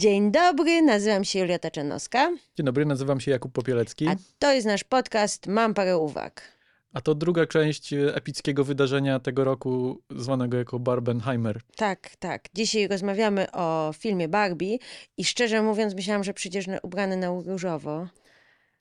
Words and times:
Dzień 0.00 0.30
dobry, 0.32 0.82
nazywam 0.82 1.24
się 1.24 1.38
Julia 1.38 1.58
Taczanowska, 1.58 2.30
Dzień 2.56 2.66
dobry, 2.66 2.86
nazywam 2.86 3.20
się 3.20 3.30
Jakub 3.30 3.52
Popielecki, 3.52 4.08
a 4.08 4.14
to 4.38 4.52
jest 4.52 4.66
nasz 4.66 4.84
podcast 4.84 5.46
Mam 5.46 5.74
parę 5.74 5.98
uwag. 5.98 6.42
a 6.92 7.00
to 7.00 7.14
druga 7.14 7.46
część 7.46 7.92
e, 7.92 8.14
epickiego 8.14 8.64
wydarzenia 8.64 9.20
tego 9.20 9.44
roku, 9.44 10.02
zwanego 10.16 10.56
jako 10.56 10.78
Barbenheimer. 10.78 11.60
Tak, 11.76 12.10
tak. 12.18 12.44
Dzisiaj 12.54 12.88
rozmawiamy 12.88 13.52
o 13.52 13.90
filmie 13.98 14.28
Barbie 14.28 14.78
i 15.16 15.24
szczerze 15.24 15.62
mówiąc 15.62 15.94
myślałam, 15.94 16.24
że 16.24 16.34
przyjdziesz 16.34 16.66
ubrany 16.82 17.16
na 17.16 17.28
różowo. 17.46 18.06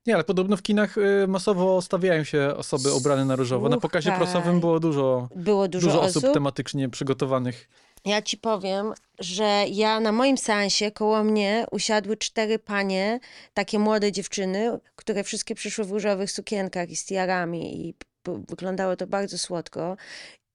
Nie, 0.08 0.16
ale 0.16 0.24
podobno 0.24 0.58
w 0.58 0.62
kinach 0.62 0.98
e, 0.98 1.28
masowo 1.28 1.82
stawiają 1.82 2.24
się 2.24 2.54
osoby 2.58 2.94
ubrane 2.94 3.26
na 3.26 3.36
różowo. 3.36 3.70
Na 3.70 3.78
pokazie 3.78 4.10
Słuchaj. 4.10 4.20
prasowym 4.28 4.60
było 4.60 4.80
dużo, 4.80 5.30
Było 5.36 5.68
dużo, 5.68 5.88
dużo 5.88 6.02
osób. 6.02 6.24
osób 6.24 6.34
tematycznie 6.34 6.90
przygotowanych. 6.90 7.70
Ja 8.06 8.22
ci 8.22 8.38
powiem, 8.38 8.94
że 9.20 9.66
ja 9.70 10.00
na 10.00 10.12
moim 10.12 10.38
seansie 10.38 10.92
koło 10.92 11.24
mnie 11.24 11.66
usiadły 11.72 12.18
cztery 12.18 12.60
panie, 12.60 13.20
takie 13.54 13.80
młode 13.80 14.12
dziewczyny, 14.12 14.80
które 14.96 15.24
wszystkie 15.24 15.56
przyszły 15.56 15.86
w 15.86 15.92
różowych 15.92 16.32
sukienkach 16.32 16.90
i 16.90 16.96
z 16.96 17.06
tiarami 17.06 17.88
i 17.88 17.94
wyglądało 18.26 18.96
to 18.96 19.08
bardzo 19.08 19.38
słodko. 19.38 19.98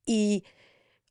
I 0.07 0.43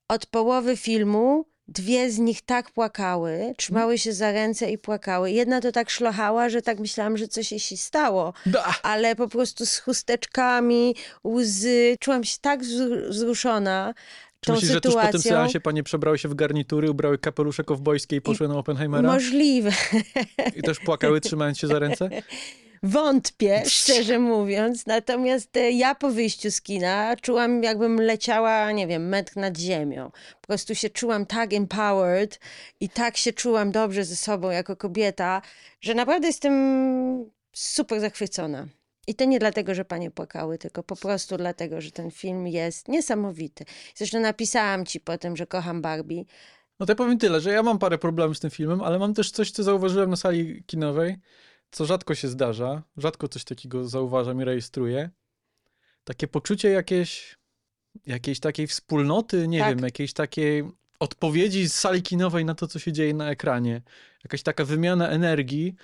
od 0.07 0.25
połowy 0.25 0.77
filmu 0.77 1.45
dwie 1.67 2.11
z 2.11 2.19
nich 2.19 2.41
tak 2.41 2.71
płakały, 2.71 3.53
trzymały 3.57 3.97
się 3.97 4.13
za 4.13 4.31
ręce 4.31 4.71
i 4.71 4.77
płakały. 4.77 5.31
Jedna 5.31 5.61
to 5.61 5.71
tak 5.71 5.89
szlochała, 5.89 6.49
że 6.49 6.61
tak 6.61 6.79
myślałam, 6.79 7.17
że 7.17 7.27
coś 7.27 7.51
jej 7.51 7.59
się 7.59 7.77
stało. 7.77 8.33
Da! 8.45 8.75
Ale 8.83 9.15
po 9.15 9.27
prostu 9.27 9.65
z 9.65 9.77
chusteczkami, 9.79 10.95
łzy. 11.27 11.95
Czułam 11.99 12.23
się 12.23 12.37
tak 12.41 12.63
wzru- 12.63 13.09
wzruszona 13.09 13.93
Czy 14.45 14.51
myślisz, 14.51 14.71
że 14.71 14.81
tuż 14.81 14.93
po 14.93 15.07
tym 15.11 15.21
seansie 15.21 15.59
panie 15.59 15.83
przebrały 15.83 16.17
się 16.17 16.29
w 16.29 16.35
garnitury, 16.35 16.91
ubrały 16.91 17.17
kapelusze 17.17 17.63
kowbojskie 17.63 18.15
i 18.15 18.21
poszły 18.21 18.47
na 18.47 18.57
Oppenheimera? 18.57 19.13
Możliwe. 19.13 19.71
I 20.55 20.61
też 20.61 20.79
płakały, 20.79 21.21
trzymając 21.27 21.59
się 21.59 21.67
za 21.67 21.79
ręce? 21.79 22.09
Wątpię, 22.83 23.63
szczerze 23.65 24.19
mówiąc. 24.19 24.85
Natomiast 24.85 25.57
e, 25.57 25.71
ja 25.71 25.95
po 25.95 26.09
wyjściu 26.09 26.51
z 26.51 26.61
kina 26.61 27.15
czułam, 27.21 27.63
jakbym 27.63 28.01
leciała, 28.01 28.71
nie 28.71 28.87
wiem, 28.87 29.09
metr 29.09 29.37
nad 29.37 29.57
ziemią. 29.57 30.11
Po 30.41 30.47
prostu 30.47 30.75
się 30.75 30.89
czułam 30.89 31.25
tak 31.25 31.53
empowered 31.53 32.39
i 32.79 32.89
tak 32.89 33.17
się 33.17 33.33
czułam 33.33 33.71
dobrze 33.71 34.03
ze 34.03 34.15
sobą 34.15 34.49
jako 34.49 34.75
kobieta, 34.75 35.41
że 35.81 35.93
naprawdę 35.93 36.27
jestem 36.27 36.53
super 37.53 37.99
zachwycona. 37.99 38.67
I 39.07 39.15
to 39.15 39.25
nie 39.25 39.39
dlatego, 39.39 39.75
że 39.75 39.85
panie 39.85 40.11
płakały, 40.11 40.57
tylko 40.57 40.83
po 40.83 40.95
prostu 40.95 41.37
dlatego, 41.37 41.81
że 41.81 41.91
ten 41.91 42.11
film 42.11 42.47
jest 42.47 42.87
niesamowity. 42.87 43.65
Zresztą 43.95 44.19
napisałam 44.19 44.85
ci 44.85 44.99
potem, 44.99 45.37
że 45.37 45.47
kocham 45.47 45.81
Barbie. 45.81 46.23
No 46.79 46.85
to 46.85 46.91
ja 46.91 46.95
powiem 46.95 47.17
tyle, 47.17 47.41
że 47.41 47.51
ja 47.51 47.63
mam 47.63 47.79
parę 47.79 47.97
problemów 47.97 48.37
z 48.37 48.39
tym 48.39 48.49
filmem, 48.49 48.81
ale 48.81 48.99
mam 48.99 49.13
też 49.13 49.31
coś, 49.31 49.51
co 49.51 49.63
zauważyłem 49.63 50.09
na 50.09 50.15
sali 50.15 50.63
kinowej, 50.63 51.15
co 51.71 51.85
rzadko 51.85 52.15
się 52.15 52.27
zdarza. 52.27 52.83
Rzadko 52.97 53.27
coś 53.27 53.43
takiego 53.43 53.87
zauważam 53.87 54.41
i 54.41 54.43
rejestruję. 54.43 55.09
Takie 56.03 56.27
poczucie 56.27 56.69
jakieś, 56.69 57.37
jakiejś 58.05 58.39
takiej 58.39 58.67
wspólnoty, 58.67 59.47
nie 59.47 59.59
Tak. 59.59 59.75
wiem, 59.75 59.85
jakiejś 59.85 60.13
takiej 60.13 60.63
odpowiedzi 61.03 61.69
z 61.69 61.73
sali 61.73 62.01
kinowej 62.01 62.45
na 62.45 62.55
to, 62.55 62.67
co 62.67 62.79
się 62.79 62.91
dzieje 62.91 63.13
na 63.13 63.29
ekranie. 63.29 63.81
Jakaś 64.23 64.43
taka 64.43 64.65
wymiana 64.65 65.09
energii. 65.09 65.75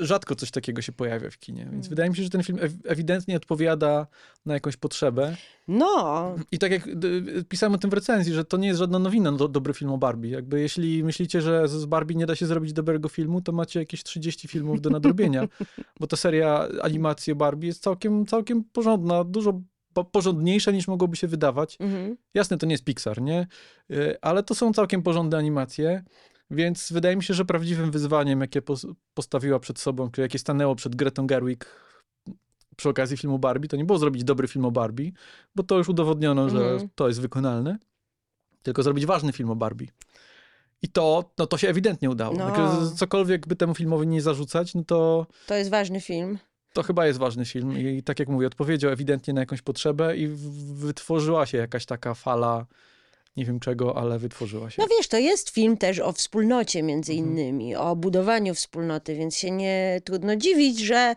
Rzadko 0.00 0.34
coś 0.34 0.50
takiego 0.50 0.82
się 0.82 0.92
pojawia 0.92 1.30
w 1.30 1.38
kinie, 1.38 1.60
więc 1.64 1.74
Mm. 1.86 1.88
wydaje 1.88 2.10
mi 2.10 2.16
się, 2.16 2.22
że 2.22 2.30
ten 2.30 2.42
film 2.42 2.58
ew- 2.58 2.78
ewidentnie 2.84 3.36
odpowiada 3.36 4.06
na 4.46 4.54
jakąś 4.54 4.76
potrzebę. 4.76 5.36
No, 5.68 6.34
I 6.52 6.58
tak 6.58 6.72
jak 6.72 6.88
pisałem 7.48 7.74
o 7.74 7.78
tym 7.78 7.90
w 7.90 7.92
recenzji, 7.92 8.32
że 8.34 8.44
to 8.44 8.56
nie 8.56 8.68
jest 8.68 8.78
żadna 8.78 8.98
nowina, 8.98 9.32
do, 9.32 9.48
dobry 9.48 9.74
film 9.74 9.90
o 9.90 9.98
Barbie. 9.98 10.30
Jakby 10.30 10.60
jeśli 10.60 11.04
myślicie, 11.04 11.40
że 11.40 11.68
z 11.68 11.72
z 11.72 11.84
Barbie 11.86 12.14
nie 12.14 12.26
da 12.26 12.36
się 12.36 12.46
zrobić 12.46 12.72
dobrego 12.72 13.08
filmu, 13.08 13.40
to 13.40 13.52
macie 13.52 13.80
jakieś 13.80 14.02
30 14.02 14.48
filmów 14.48 14.80
do 14.80 14.90
nadrobienia, 14.90 15.48
bo 16.00 16.06
ta 16.06 16.16
seria 16.16 16.68
animacji 16.82 17.32
o 17.32 17.36
Barbie 17.36 17.66
jest 17.68 17.82
całkiem, 17.82 18.26
całkiem 18.26 18.64
porządna, 18.64 19.24
dużo 19.24 19.60
po- 19.94 20.04
porządniejsza 20.04 20.70
niż 20.70 20.88
mogłoby 20.88 21.16
się 21.16 21.26
wydawać. 21.28 21.76
mhm. 21.80 22.16
Jasne, 22.34 22.58
to 22.58 22.66
nie 22.66 22.72
jest 22.74 22.84
Pixar, 22.84 23.22
nie? 23.22 23.46
Y, 23.90 24.16
Ale 24.22 24.42
to 24.42 24.54
są 24.54 24.72
całkiem 24.72 25.02
porządne 25.02 25.38
animacje, 25.38 26.04
więc 26.50 26.92
wydaje 26.92 27.16
mi 27.16 27.22
się, 27.22 27.34
że 27.34 27.44
prawdziwym 27.44 27.90
wyzwaniem, 27.90 28.40
jakie 28.40 28.62
pos- 28.62 28.92
postawiła 29.14 29.58
przed 29.58 29.78
sobą, 29.78 30.10
jakie 30.18 30.38
stanęło 30.38 30.74
przed 30.74 30.96
Gretą 30.96 31.26
Gerwig 31.26 31.66
przy 32.76 32.88
okazji 32.88 33.16
filmu 33.16 33.38
Barbie, 33.38 33.68
to 33.68 33.76
nie 33.76 33.84
było 33.84 33.98
zrobić 33.98 34.24
dobry 34.24 34.48
film 34.48 34.64
o 34.64 34.70
Barbie, 34.70 35.10
bo 35.54 35.62
to 35.62 35.78
już 35.78 35.88
udowodniono, 35.88 36.48
że 36.48 36.58
Mhm. 36.70 36.88
to 36.94 37.08
jest 37.08 37.20
wykonalne, 37.20 37.78
tylko 38.62 38.82
zrobić 38.82 39.06
ważny 39.06 39.32
film 39.32 39.50
o 39.50 39.56
Barbie. 39.56 39.86
I 40.82 40.88
to, 40.88 41.30
no 41.38 41.46
to 41.46 41.58
się 41.58 41.68
ewidentnie 41.68 42.10
udało. 42.10 42.36
No. 42.36 42.90
Cokolwiek 42.96 43.46
by 43.46 43.56
temu 43.56 43.74
filmowi 43.74 44.06
nie 44.06 44.22
zarzucać, 44.22 44.74
no 44.74 44.84
to, 44.84 45.26
to 45.46 45.54
jest 45.54 45.70
ważny 45.70 46.00
film. 46.00 46.38
To 46.74 46.82
chyba 46.82 47.06
jest 47.06 47.18
ważny 47.18 47.44
film. 47.44 47.78
I 47.78 48.02
tak 48.02 48.18
jak 48.18 48.28
mówię, 48.28 48.46
odpowiedział 48.46 48.90
ewidentnie 48.90 49.34
na 49.34 49.40
jakąś 49.40 49.62
potrzebę 49.62 50.16
i 50.16 50.28
wytworzyła 50.74 51.46
się 51.46 51.58
jakaś 51.58 51.86
taka 51.86 52.14
fala, 52.14 52.66
nie 53.36 53.44
wiem 53.44 53.60
czego, 53.60 53.96
ale 53.96 54.18
wytworzyła 54.18 54.70
się. 54.70 54.82
No 54.82 54.88
wiesz, 54.98 55.08
to 55.08 55.18
jest 55.18 55.50
film 55.50 55.76
też 55.76 55.98
o 56.00 56.12
wspólnocie 56.12 56.82
między 56.82 57.12
Mhm. 57.12 57.30
innymi, 57.30 57.76
o 57.76 57.96
budowaniu 57.96 58.54
wspólnoty, 58.54 59.14
więc 59.14 59.36
się 59.36 59.50
nie 59.50 60.00
trudno 60.04 60.36
dziwić, 60.36 60.78
że 60.78 61.14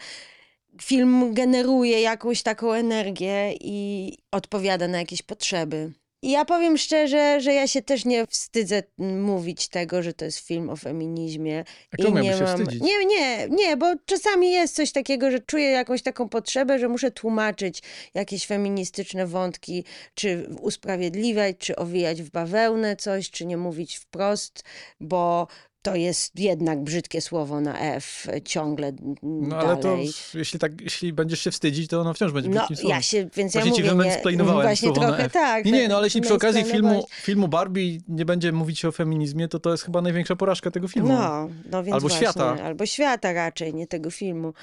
film 0.81 1.34
generuje 1.34 2.01
jakąś 2.01 2.44
taką 2.44 2.74
energię 2.74 3.53
i 3.62 4.13
odpowiada 4.31 4.88
na 4.88 4.97
jakieś 5.00 5.22
potrzeby. 5.22 5.91
Ja 6.22 6.46
powiem 6.46 6.78
szczerze, 6.78 7.42
że 7.42 7.54
ja 7.54 7.68
się 7.68 7.82
też 7.82 8.06
nie 8.06 8.28
wstydzę 8.28 8.84
mówić 8.98 9.68
tego, 9.68 10.04
że 10.04 10.14
to 10.14 10.26
jest 10.26 10.40
film 10.40 10.70
o 10.70 10.76
feminizmie. 10.76 11.64
A 11.94 11.98
czemu 11.98 12.20
nie 12.20 12.34
się 12.34 12.44
mam... 12.44 12.58
wstydzić? 12.58 12.82
Nie, 12.82 13.06
nie, 13.06 13.48
nie, 13.50 13.78
bo 13.78 13.96
czasami 14.06 14.52
jest 14.52 14.76
coś 14.76 14.92
takiego, 14.92 15.32
że 15.32 15.40
czuję 15.40 15.70
jakąś 15.70 16.02
taką 16.02 16.30
potrzebę, 16.30 16.80
że 16.80 16.88
muszę 16.88 17.12
tłumaczyć 17.12 17.84
jakieś 18.14 18.46
feministyczne 18.46 19.28
wątki, 19.28 19.84
czy 20.14 20.50
usprawiedliwiać, 20.62 21.58
czy 21.58 21.76
owijać 21.76 22.22
w 22.22 22.30
bawełnę 22.30 22.96
coś, 22.96 23.32
czy 23.32 23.46
nie 23.46 23.58
mówić 23.58 23.96
wprost, 23.96 24.64
bo 25.00 25.48
to 25.90 25.96
jest 25.96 26.40
jednak 26.40 26.84
brzydkie 26.84 27.22
słowo 27.22 27.62
na 27.62 27.80
F 27.80 28.28
ciągle 28.46 28.94
No 29.24 29.58
ale 29.58 29.75
to, 29.78 29.84
dalej. 29.84 30.09
jeśli 30.34 30.59
tak, 30.59 30.81
jeśli 30.81 31.14
będziesz 31.14 31.40
się 31.42 31.52
wstydzić, 31.52 31.90
to 31.90 32.02
ono 32.02 32.14
wciąż 32.14 32.31
będzie 32.31 32.50
No, 32.50 32.56
brzydkim 32.56 32.78
słowem. 32.78 32.96
ja 32.98 33.02
się, 33.02 33.30
więc 33.36 33.53
ja 33.56 33.62
Właśnie 33.62 33.75
ci 33.84 33.84
mówię, 33.84 34.06
nie, 34.06 34.44
właśnie 34.44 34.75
słowo 34.75 35.02
na 35.02 35.08
trochę 35.08 35.24
F. 35.25 35.31
tak. 35.34 35.66
Nie, 35.66 35.72
nie, 35.72 35.88
no 35.88 35.98
ale 35.98 36.08
jeśli 36.08 36.22
przy 36.22 36.34
okazji 36.34 36.64
filmu, 36.64 37.06
filmu 37.22 37.48
Barbie 37.48 37.98
nie 38.08 38.25
będzie 38.25 38.52
mówić 38.52 38.86
o 38.86 38.92
feminizmie, 38.92 39.48
to 39.48 39.59
to 39.59 39.72
jest 39.72 39.84
chyba 39.84 40.02
największa 40.02 40.36
porażka 40.36 40.72
tego 40.72 40.88
filmu. 40.88 41.09
No, 41.09 41.50
no 41.72 41.84
więc 41.84 41.94
Albo 41.96 42.08
właśnie, 42.08 42.28
świata. 42.28 42.58
Albo 42.64 42.86
świata 42.86 43.34
raczej, 43.34 43.74
nie 43.74 43.88
tego 43.88 44.12
filmu. 44.12 44.54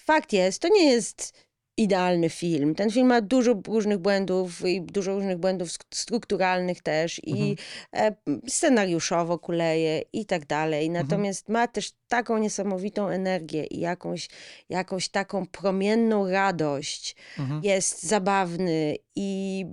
Fakt 0.00 0.32
jest, 0.32 0.62
to 0.62 0.68
nie 0.68 0.84
jest 0.90 1.32
idealny 1.76 2.28
film. 2.30 2.74
Ten 2.74 2.90
film 2.90 3.06
ma 3.06 3.20
dużo 3.20 3.60
różnych 3.66 3.98
błędów 3.98 4.66
i 4.66 4.82
dużo 4.82 5.14
różnych 5.14 5.38
błędów 5.38 5.68
strukturalnych 5.94 6.82
też 6.82 7.20
i 7.24 7.56
Mhm. 7.92 8.14
e, 8.24 8.50
scenariuszowo 8.50 9.38
kuleje 9.38 10.02
i 10.12 10.26
tak 10.26 10.46
dalej. 10.46 10.86
Mhm. 10.86 11.06
Natomiast 11.06 11.48
ma 11.48 11.68
też 11.68 11.92
taką 12.08 12.38
niesamowitą 12.38 13.08
energię 13.08 13.64
i 13.64 13.80
jakąś, 13.80 14.28
jakąś 14.68 15.08
taką 15.08 15.46
promienną 15.46 16.30
radość. 16.30 17.16
Mhm. 17.38 17.60
Jest 17.64 18.02
zabawny 18.02 18.96
i 19.16 19.66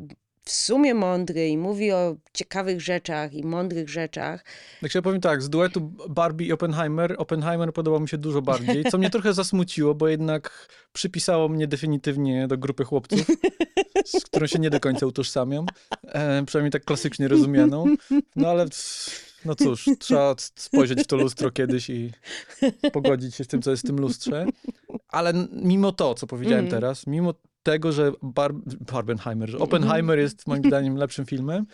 w 0.44 0.52
sumie 0.52 0.94
mądry 0.94 1.48
i 1.50 1.58
mówi 1.58 1.92
o 1.92 2.16
ciekawych 2.34 2.82
rzeczach 2.82 3.34
i 3.34 3.44
mądrych 3.46 3.90
rzeczach. 3.90 4.46
Tak 4.82 4.92
się 4.92 5.02
powiem 5.02 5.22
tak, 5.22 5.42
z 5.42 5.50
duetu 5.50 5.92
Barbie 6.10 6.46
i 6.46 6.52
Oppenheimer, 6.52 7.16
Oppenheimer 7.18 7.74
podobał 7.74 8.00
mi 8.00 8.10
się 8.10 8.18
dużo 8.18 8.42
bardziej, 8.42 8.84
co 8.92 8.98
mnie 8.98 9.10
trochę 9.16 9.34
zasmuciło, 9.34 9.96
bo 9.96 10.08
jednak 10.08 10.68
przypisało 10.94 11.50
mnie 11.50 11.68
definitywnie 11.68 12.48
do 12.48 12.58
grupy 12.58 12.84
chłopców, 12.84 13.28
z 14.06 14.24
którą 14.26 14.48
się 14.48 14.60
nie 14.60 14.70
do 14.70 14.80
końca 14.80 15.06
utożsamiam, 15.06 15.66
e, 16.04 16.46
przynajmniej 16.46 16.72
tak 16.72 16.86
klasycznie 16.86 17.28
rozumianą. 17.28 17.86
No 18.36 18.48
ale 18.50 18.66
no 19.46 19.56
cóż, 19.56 19.90
trzeba 20.00 20.36
spojrzeć 20.56 21.00
w 21.00 21.08
to 21.08 21.16
lustro 21.16 21.52
kiedyś 21.52 21.90
i 21.90 22.12
pogodzić 22.94 23.36
się 23.36 23.44
z 23.44 23.48
tym, 23.48 23.62
co 23.62 23.72
jest 23.72 23.84
w 23.84 23.88
tym 23.88 24.00
lustrze. 24.00 24.46
Ale 25.08 25.34
mimo 25.52 25.92
to, 25.92 26.14
co 26.14 26.28
powiedziałem 26.28 26.66
Mhm. 26.66 26.82
teraz, 26.82 27.08
mimo 27.08 27.34
tego, 27.64 27.92
że 27.92 28.12
Bar 28.22 28.54
Barbenheimer, 28.92 29.50
że 29.50 29.58
Oppenheimer 29.58 30.20
jest 30.20 30.48
moim 30.48 30.64
zdaniem 30.64 30.96
lepszym 30.96 31.26
filmem, 31.26 31.66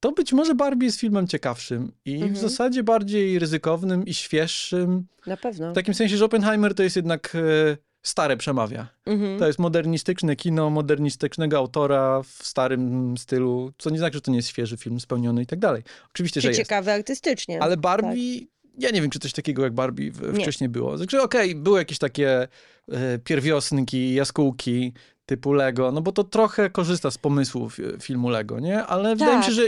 to 0.00 0.12
być 0.12 0.32
może 0.32 0.54
Barbie 0.54 0.86
jest 0.86 1.00
filmem 1.00 1.26
ciekawszym 1.26 1.92
i 2.04 2.14
Mhm. 2.14 2.34
w 2.34 2.38
zasadzie 2.38 2.82
bardziej 2.82 3.38
ryzykownym 3.38 4.06
i 4.06 4.14
świeższym. 4.14 5.06
Na 5.26 5.36
pewno. 5.36 5.70
W 5.70 5.74
takim 5.74 5.94
sensie, 5.94 6.16
że 6.16 6.24
Oppenheimer 6.24 6.74
to 6.74 6.82
jest 6.82 6.96
jednak 6.96 7.34
e, 7.34 7.76
stare 8.02 8.36
przemawia. 8.36 8.88
Mhm. 9.06 9.38
To 9.38 9.46
jest 9.46 9.58
modernistyczne 9.58 10.36
kino, 10.36 10.70
modernistycznego 10.70 11.58
autora 11.58 12.22
w 12.22 12.28
starym 12.46 13.16
stylu, 13.18 13.72
co 13.78 13.90
nie 13.90 13.98
znaczy, 13.98 14.14
że 14.14 14.20
to 14.20 14.30
nie 14.30 14.36
jest 14.36 14.48
świeży 14.48 14.76
film, 14.76 15.00
spełniony 15.00 15.42
i 15.42 15.46
tak 15.46 15.58
dalej. 15.58 15.82
Oczywiście, 16.14 16.40
że 16.40 16.46
Czy 16.48 16.50
jest. 16.50 16.60
ciekawy 16.60 16.92
artystycznie. 16.92 17.62
Ale 17.62 17.76
Barbie, 17.76 18.40
ja 18.78 18.90
nie 18.90 19.00
wiem, 19.00 19.10
czy 19.10 19.18
coś 19.18 19.32
takiego 19.32 19.62
jak 19.64 19.72
Barbie 19.74 20.10
w, 20.12 20.32
Nie. 20.32 20.40
wcześniej 20.40 20.70
było. 20.70 20.96
Znaczy, 20.96 21.22
okej, 21.22 21.54
były 21.54 21.78
jakieś 21.78 21.98
takie 21.98 22.48
e, 22.92 23.18
pierwiosnki, 23.18 24.14
jaskółki 24.14 24.92
typu 25.32 25.52
Lego, 25.52 25.92
no 25.92 26.00
bo 26.02 26.12
to 26.12 26.24
trochę 26.24 26.70
korzysta 26.70 27.10
z 27.10 27.18
pomysłów 27.18 27.78
e, 27.80 28.00
filmu 28.00 28.28
Lego, 28.28 28.60
nie? 28.60 28.82
Ale 28.82 29.16
wydaje 29.16 29.36
mi 29.38 29.42
się, 29.44 29.48
Tak. 29.48 29.56
że 29.56 29.62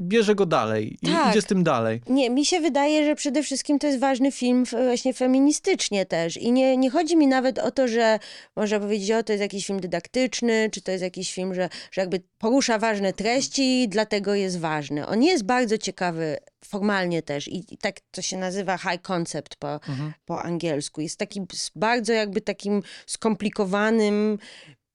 bierze 0.00 0.34
go 0.34 0.46
dalej 0.46 0.98
i 1.02 1.06
Tak. 1.06 1.30
idzie 1.30 1.42
z 1.42 1.44
tym 1.46 1.64
dalej. 1.64 2.00
Nie, 2.08 2.30
mi 2.30 2.44
się 2.46 2.60
wydaje, 2.60 3.04
że 3.06 3.14
przede 3.14 3.42
wszystkim 3.42 3.78
to 3.78 3.86
jest 3.86 3.98
ważny 4.00 4.32
film 4.32 4.64
właśnie 4.64 5.14
feministycznie 5.14 6.06
też. 6.06 6.36
I 6.36 6.52
nie, 6.52 6.76
nie 6.76 6.90
chodzi 6.90 7.16
mi 7.16 7.26
nawet 7.26 7.58
o 7.58 7.70
to, 7.70 7.88
że 7.88 8.18
można 8.56 8.80
powiedzieć, 8.80 9.10
o 9.10 9.22
to 9.22 9.32
jest 9.32 9.42
jakiś 9.42 9.66
film 9.66 9.80
dydaktyczny, 9.80 10.70
czy 10.72 10.80
to 10.82 10.90
jest 10.90 11.02
jakiś 11.02 11.32
film, 11.34 11.54
że, 11.54 11.68
że 11.90 12.00
jakby 12.00 12.20
porusza 12.38 12.78
ważne 12.78 13.12
treści 13.12 13.82
i 13.82 13.88
dlatego 13.88 14.34
jest 14.34 14.58
ważny. 14.60 15.06
On 15.06 15.22
jest 15.22 15.44
bardzo 15.44 15.78
ciekawy 15.78 16.36
formalnie 16.64 17.22
też 17.22 17.48
i, 17.48 17.74
i 17.74 17.78
tak 17.78 17.96
to 18.10 18.22
się 18.22 18.36
nazywa 18.36 18.78
high 18.78 19.02
concept 19.02 19.56
po, 19.56 19.80
po 20.24 20.42
angielsku. 20.42 21.00
Jest 21.00 21.18
taki 21.18 21.40
bardzo 21.76 22.12
jakby 22.12 22.40
takim 22.40 22.82
skomplikowanym 23.06 24.38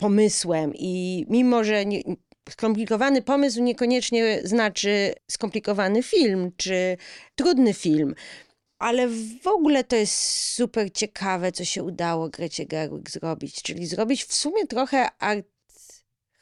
pomysłem 0.01 0.74
i 0.75 1.25
mimo, 1.30 1.63
że 1.63 1.86
nie, 1.86 2.01
skomplikowany 2.50 3.21
pomysł 3.21 3.62
niekoniecznie 3.63 4.42
znaczy 4.44 5.13
skomplikowany 5.31 6.03
film 6.03 6.51
czy 6.57 6.98
trudny 7.36 7.74
film. 7.74 8.15
Ale 8.80 9.07
w 9.44 9.48
ogóle 9.48 9.83
to 9.83 9.95
jest 9.95 10.13
super 10.53 10.92
ciekawe, 10.94 11.51
co 11.51 11.65
się 11.65 11.83
udało 11.83 12.30
Grecie 12.30 12.65
Gerwig 12.65 13.09
zrobić. 13.09 13.62
Czyli 13.62 13.86
zrobić 13.86 14.24
w 14.24 14.33
sumie 14.33 14.68
trochę 14.68 15.09
art 15.19 15.48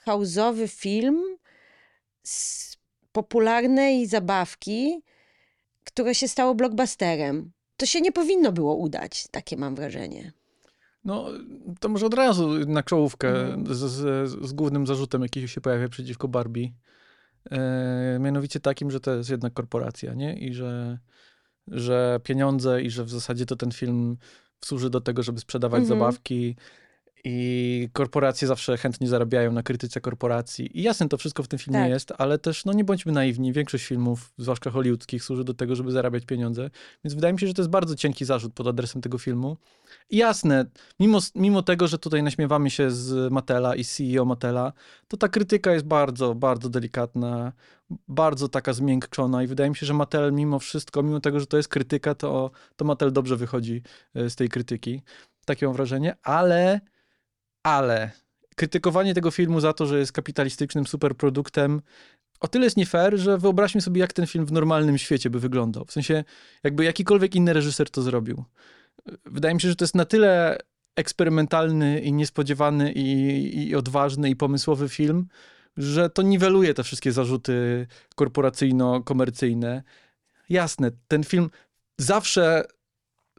house'owy 0.05 0.67
film 0.67 1.37
z 2.23 2.77
popularnej 3.11 4.07
zabawki, 4.07 5.01
które 5.83 6.15
się 6.15 6.27
stało 6.27 6.55
blockbusterem. 6.55 7.51
To 7.77 7.85
się 7.85 8.01
nie 8.01 8.11
powinno 8.11 8.51
było 8.51 8.75
udać, 8.75 9.27
takie 9.31 9.57
mam 9.57 9.75
wrażenie. 9.75 10.38
No, 11.03 11.25
to 11.79 11.89
może 11.89 12.05
od 12.05 12.13
razu 12.13 12.49
na 12.67 12.83
czołówkę 12.83 13.29
Mhm. 13.45 13.75
z, 13.75 13.79
z, 13.79 14.29
z 14.49 14.53
głównym 14.53 14.87
zarzutem, 14.87 15.21
jaki 15.21 15.47
się 15.47 15.61
pojawia 15.61 15.89
przeciwko 15.89 16.27
Barbie. 16.27 16.69
E, 17.51 18.17
mianowicie 18.19 18.59
takim, 18.59 18.91
że 18.91 18.99
to 18.99 19.15
jest 19.15 19.29
jednak 19.29 19.53
korporacja, 19.53 20.13
nie? 20.13 20.37
I 20.37 20.53
że, 20.53 20.99
że 21.67 22.19
pieniądze 22.23 22.81
i 22.81 22.89
że 22.89 23.03
w 23.03 23.09
zasadzie 23.09 23.45
to 23.45 23.55
ten 23.55 23.71
film 23.71 24.17
służy 24.65 24.89
do 24.89 25.01
tego, 25.01 25.23
żeby 25.23 25.39
sprzedawać 25.39 25.81
Mhm. 25.81 25.99
zabawki 25.99 26.55
i 27.23 27.89
korporacje 27.93 28.47
zawsze 28.47 28.77
chętnie 28.77 29.07
zarabiają 29.07 29.51
na 29.51 29.63
krytyce 29.63 30.01
korporacji. 30.01 30.79
I 30.79 30.83
jasne, 30.83 31.09
to 31.09 31.17
wszystko 31.17 31.43
w 31.43 31.47
tym 31.47 31.59
filmie 31.59 31.79
Tak. 31.79 31.89
jest, 31.89 32.13
ale 32.17 32.37
też 32.39 32.65
no 32.65 32.73
nie 32.73 32.83
bądźmy 32.83 33.11
naiwni. 33.11 33.53
Większość 33.53 33.85
filmów, 33.85 34.33
zwłaszcza 34.37 34.71
hollywoodzkich, 34.71 35.23
służy 35.23 35.43
do 35.43 35.53
tego, 35.53 35.75
żeby 35.75 35.91
zarabiać 35.91 36.25
pieniądze. 36.25 36.69
Więc 37.03 37.13
wydaje 37.13 37.33
mi 37.33 37.39
się, 37.39 37.47
że 37.47 37.53
to 37.53 37.61
jest 37.61 37.71
bardzo 37.71 37.95
cienki 37.95 38.25
zarzut 38.25 38.53
pod 38.53 38.67
adresem 38.67 39.01
tego 39.01 39.17
filmu. 39.17 39.57
I 40.09 40.17
jasne, 40.17 40.65
mimo, 40.99 41.19
mimo 41.35 41.61
tego, 41.63 41.87
że 41.87 41.99
tutaj 41.99 42.23
naśmiewamy 42.23 42.69
się 42.69 42.91
z 42.91 43.31
Matela 43.31 43.75
i 43.75 43.83
CEO 43.83 44.25
Matela, 44.25 44.73
to 45.07 45.17
ta 45.17 45.27
krytyka 45.27 45.73
jest 45.73 45.85
bardzo, 45.85 46.35
bardzo 46.35 46.69
delikatna, 46.69 47.53
bardzo 48.07 48.47
taka 48.47 48.73
zmiękczona 48.73 49.43
i 49.43 49.47
wydaje 49.47 49.69
mi 49.69 49.75
się, 49.75 49.85
że 49.85 49.93
Mattel 49.93 50.33
mimo 50.33 50.59
wszystko, 50.59 51.03
mimo 51.03 51.19
tego, 51.19 51.39
że 51.39 51.47
to 51.47 51.57
jest 51.57 51.69
krytyka, 51.69 52.15
to, 52.15 52.51
to 52.75 52.85
Mattel 52.85 53.11
dobrze 53.11 53.35
wychodzi 53.37 53.81
e, 54.15 54.29
z 54.29 54.35
tej 54.35 54.49
krytyki. 54.49 55.01
Takie 55.45 55.65
mam 55.65 55.75
wrażenie, 55.75 56.15
ale, 56.23 56.79
ale 57.69 58.11
krytykowanie 58.55 59.13
tego 59.13 59.31
filmu 59.31 59.59
za 59.59 59.73
to, 59.73 59.85
że 59.85 59.99
jest 59.99 60.11
kapitalistycznym 60.11 60.87
superproduktem, 60.87 61.81
o 62.39 62.47
tyle 62.47 62.63
jest 62.63 62.77
nie 62.77 62.85
fair, 62.85 63.17
że 63.17 63.37
wyobraźmy 63.37 63.81
sobie, 63.81 64.01
jak 64.01 64.13
ten 64.13 64.27
film 64.27 64.45
w 64.45 64.51
normalnym 64.51 64.97
świecie 64.97 65.29
by 65.29 65.39
wyglądał. 65.39 65.85
W 65.85 65.91
sensie, 65.91 66.23
jakby 66.63 66.83
jakikolwiek 66.83 67.35
inny 67.35 67.53
reżyser 67.53 67.89
to 67.89 68.01
zrobił. 68.01 68.43
Wydaje 69.25 69.53
mi 69.53 69.61
się, 69.61 69.69
że 69.69 69.75
to 69.75 69.83
jest 69.83 69.95
na 69.95 70.05
tyle 70.05 70.57
eksperymentalny 70.95 71.99
i 72.01 72.13
niespodziewany 72.13 72.93
i, 72.93 73.67
i 73.67 73.75
odważny 73.75 74.29
i 74.29 74.35
pomysłowy 74.35 74.89
film, 74.89 75.27
że 75.77 76.09
to 76.09 76.21
niweluje 76.21 76.73
te 76.73 76.83
wszystkie 76.83 77.11
zarzuty 77.11 77.87
korporacyjno-komercyjne. 78.15 79.81
Jasne, 80.49 80.91
ten 81.07 81.23
film 81.23 81.49
zawsze 81.97 82.63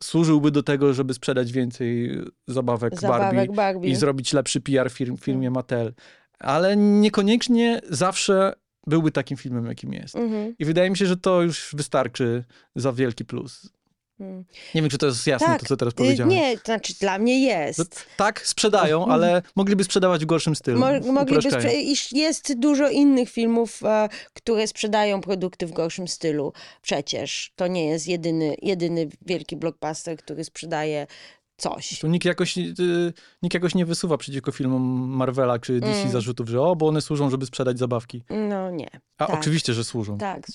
służyłby 0.03 0.51
do 0.51 0.63
tego, 0.63 0.95
żeby 0.95 1.15
sprzedać 1.15 1.53
więcej 1.53 2.21
zabawek, 2.49 3.01
Zabawek 3.01 3.35
Barbie, 3.35 3.55
Barbie. 3.55 3.89
i 3.89 3.95
zrobić 3.95 4.33
lepszy 4.33 4.61
PR 4.61 4.91
firm, 4.91 5.17
firmie 5.17 5.51
Mattel. 5.51 5.93
Ale 6.39 6.77
niekoniecznie 6.77 7.81
zawsze 7.91 8.53
byłby 8.87 9.11
takim 9.11 9.37
filmem, 9.37 9.67
jakim 9.67 9.93
jest. 9.93 10.17
Mhm. 10.17 10.55
I 10.59 10.65
wydaje 10.65 10.91
mi 10.91 10.97
się, 10.97 11.07
że 11.07 11.17
to 11.17 11.43
już 11.43 11.75
wystarczy 11.77 12.45
za 12.77 12.93
wielki 12.93 13.25
plus. 13.25 13.73
Nie 14.75 14.83
wiem, 14.83 14.91
czy 14.91 14.99
to 14.99 15.07
jest 15.07 15.27
jasne, 15.27 15.47
Tak, 15.47 15.61
to 15.61 15.67
co 15.67 15.77
teraz 15.77 15.93
Y, 15.93 15.97
powiedziałem. 15.97 16.31
Nie, 16.31 16.59
to 16.59 16.65
znaczy 16.65 16.95
dla 17.01 17.19
mnie 17.19 17.41
jest. 17.41 17.79
No, 17.79 17.85
tak, 18.17 18.47
sprzedają, 18.47 19.07
ale 19.07 19.43
mogliby 19.57 19.85
sprzedawać 19.85 20.23
w 20.23 20.27
gorszym 20.27 20.57
stylu. 20.57 20.79
Mo- 20.81 21.13
mogliby 21.13 21.43
sprze- 21.43 21.75
iż 21.75 22.13
jest 22.13 22.55
dużo 22.59 22.89
innych 22.89 23.31
filmów, 23.31 23.83
e, 23.85 24.09
które 24.35 24.67
sprzedają 24.67 25.21
produkty 25.21 25.67
w 25.67 25.73
gorszym 25.73 26.09
stylu. 26.09 26.53
Przecież 26.83 27.53
to 27.57 27.67
nie 27.67 27.87
jest 27.87 28.09
jedyny, 28.09 28.55
jedyny 28.63 29.09
wielki 29.27 29.57
blockbuster, 29.57 30.17
który 30.17 30.45
sprzedaje 30.45 31.07
coś. 31.61 31.99
Tu 31.99 32.07
nikt 32.07 32.25
jakoś, 32.25 32.59
y, 32.59 33.13
nikt 33.43 33.55
jakoś 33.55 33.75
nie 33.75 33.87
wysuwa 33.87 34.17
przeciwko 34.19 34.53
filmom 34.53 34.83
Marvela 35.09 35.59
czy 35.59 35.81
DC 35.81 35.99
Mm. 36.01 36.11
zarzutów, 36.13 36.49
że 36.49 36.63
o, 36.63 36.77
bo 36.77 36.87
one 36.89 37.01
służą, 37.01 37.31
żeby 37.31 37.47
sprzedać 37.47 37.79
zabawki. 37.79 38.23
No 38.31 38.71
nie. 38.71 38.91
A 39.19 39.27
Tak. 39.27 39.41
oczywiście, 39.41 39.75
że 39.75 39.85
służą. 39.85 40.19
Tak, 40.19 40.47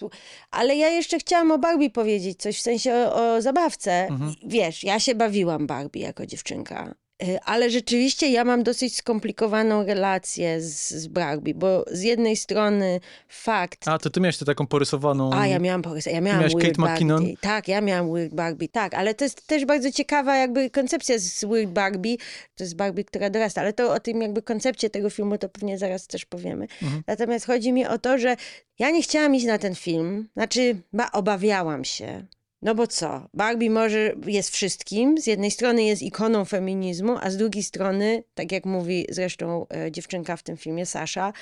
ale 0.51 0.75
ja 0.75 0.89
jeszcze 0.89 1.19
chciałam 1.19 1.51
o 1.51 1.57
Barbie 1.57 1.89
powiedzieć 1.89 2.39
coś, 2.41 2.57
w 2.57 2.61
sensie 2.61 2.93
o, 2.93 3.35
o 3.35 3.41
zabawce. 3.41 4.07
Mhm. 4.07 4.33
Wiesz, 4.47 4.83
ja 4.83 4.99
się 4.99 5.15
bawiłam 5.15 5.67
Barbie 5.67 6.01
jako 6.01 6.25
dziewczynka. 6.25 6.95
Y, 7.23 7.39
Ale 7.45 7.69
rzeczywiście 7.69 8.29
ja 8.29 8.43
mam 8.43 8.63
dosyć 8.63 8.95
skomplikowaną 8.95 9.85
relację 9.85 10.61
z, 10.61 10.89
z 10.89 11.07
Barbie, 11.07 11.53
bo 11.53 11.85
z 11.91 12.01
jednej 12.01 12.37
strony 12.37 12.99
fakt, 13.29 13.87
A, 13.87 13.97
to 13.99 14.09
ty 14.09 14.19
miałeś 14.19 14.37
tę 14.37 14.45
taką 14.45 14.67
porysowaną... 14.67 15.33
A, 15.33 15.47
ja 15.47 15.59
miałam 15.59 15.81
porys- 15.81 16.11
ja 16.11 16.21
miałam 16.21 16.39
Weird 16.41 16.61
Kate 16.61 16.91
McKinnon? 16.93 17.19
Barbie. 17.19 17.37
Tak, 17.41 17.67
ja 17.67 17.81
miałam 17.81 18.13
Weird 18.13 18.33
Barbie, 18.33 18.69
tak, 18.69 18.93
ale 18.93 19.13
to 19.13 19.23
jest 19.23 19.47
też 19.47 19.65
bardzo 19.65 19.91
ciekawa 19.91 20.37
jakby 20.37 20.69
koncepcja 20.69 21.15
z 21.19 21.45
Weird 21.45 21.71
Barbie. 21.71 22.17
To 22.55 22.63
jest 22.63 22.75
Barbie, 22.75 23.03
która 23.03 23.29
dorasta, 23.29 23.61
ale 23.61 23.73
to 23.73 23.93
o 23.93 23.99
tym 23.99 24.21
jakby 24.21 24.41
koncepcie 24.41 24.89
tego 24.89 25.09
filmu 25.09 25.37
to 25.37 25.49
pewnie 25.49 25.77
zaraz 25.77 26.07
też 26.07 26.25
powiemy. 26.25 26.67
Mhm. 26.81 27.03
Natomiast 27.07 27.45
chodzi 27.45 27.73
mi 27.73 27.85
o 27.85 27.97
to, 27.97 28.17
że 28.17 28.35
ja 28.79 28.91
nie 28.91 29.01
chciałam 29.01 29.35
iść 29.35 29.45
na 29.45 29.57
ten 29.57 29.75
film, 29.75 30.27
znaczy 30.33 30.81
ba, 30.93 31.09
obawiałam 31.11 31.85
się. 31.85 32.25
No 32.65 32.75
bo 32.75 32.87
co? 32.87 33.29
Barbie 33.33 33.69
może 33.69 34.13
jest 34.25 34.49
wszystkim. 34.49 35.17
Z 35.17 35.27
jednej 35.27 35.51
strony 35.51 35.83
jest 35.83 36.01
ikoną 36.01 36.45
feminizmu, 36.45 37.17
a 37.21 37.29
z 37.29 37.37
drugiej 37.37 37.63
strony, 37.63 38.23
tak 38.33 38.51
jak 38.51 38.65
mówi 38.65 39.05
zresztą 39.09 39.65
e, 39.69 39.91
dziewczynka 39.91 40.37
w 40.37 40.43
tym 40.43 40.57
filmie, 40.57 40.85
Sasza, 40.85 41.33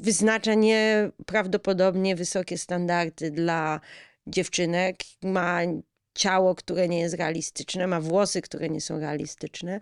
wyznacza 0.00 0.54
nieprawdopodobnie 0.54 2.16
wysokie 2.16 2.58
standardy 2.58 3.30
dla 3.30 3.80
dziewczynek. 4.26 4.96
Ma 5.22 5.60
ciało, 6.14 6.54
które 6.54 6.88
nie 6.88 7.00
jest 7.00 7.14
realistyczne, 7.14 7.86
ma 7.86 8.00
włosy, 8.00 8.42
które 8.42 8.68
nie 8.68 8.80
są 8.80 8.98
realistyczne. 8.98 9.80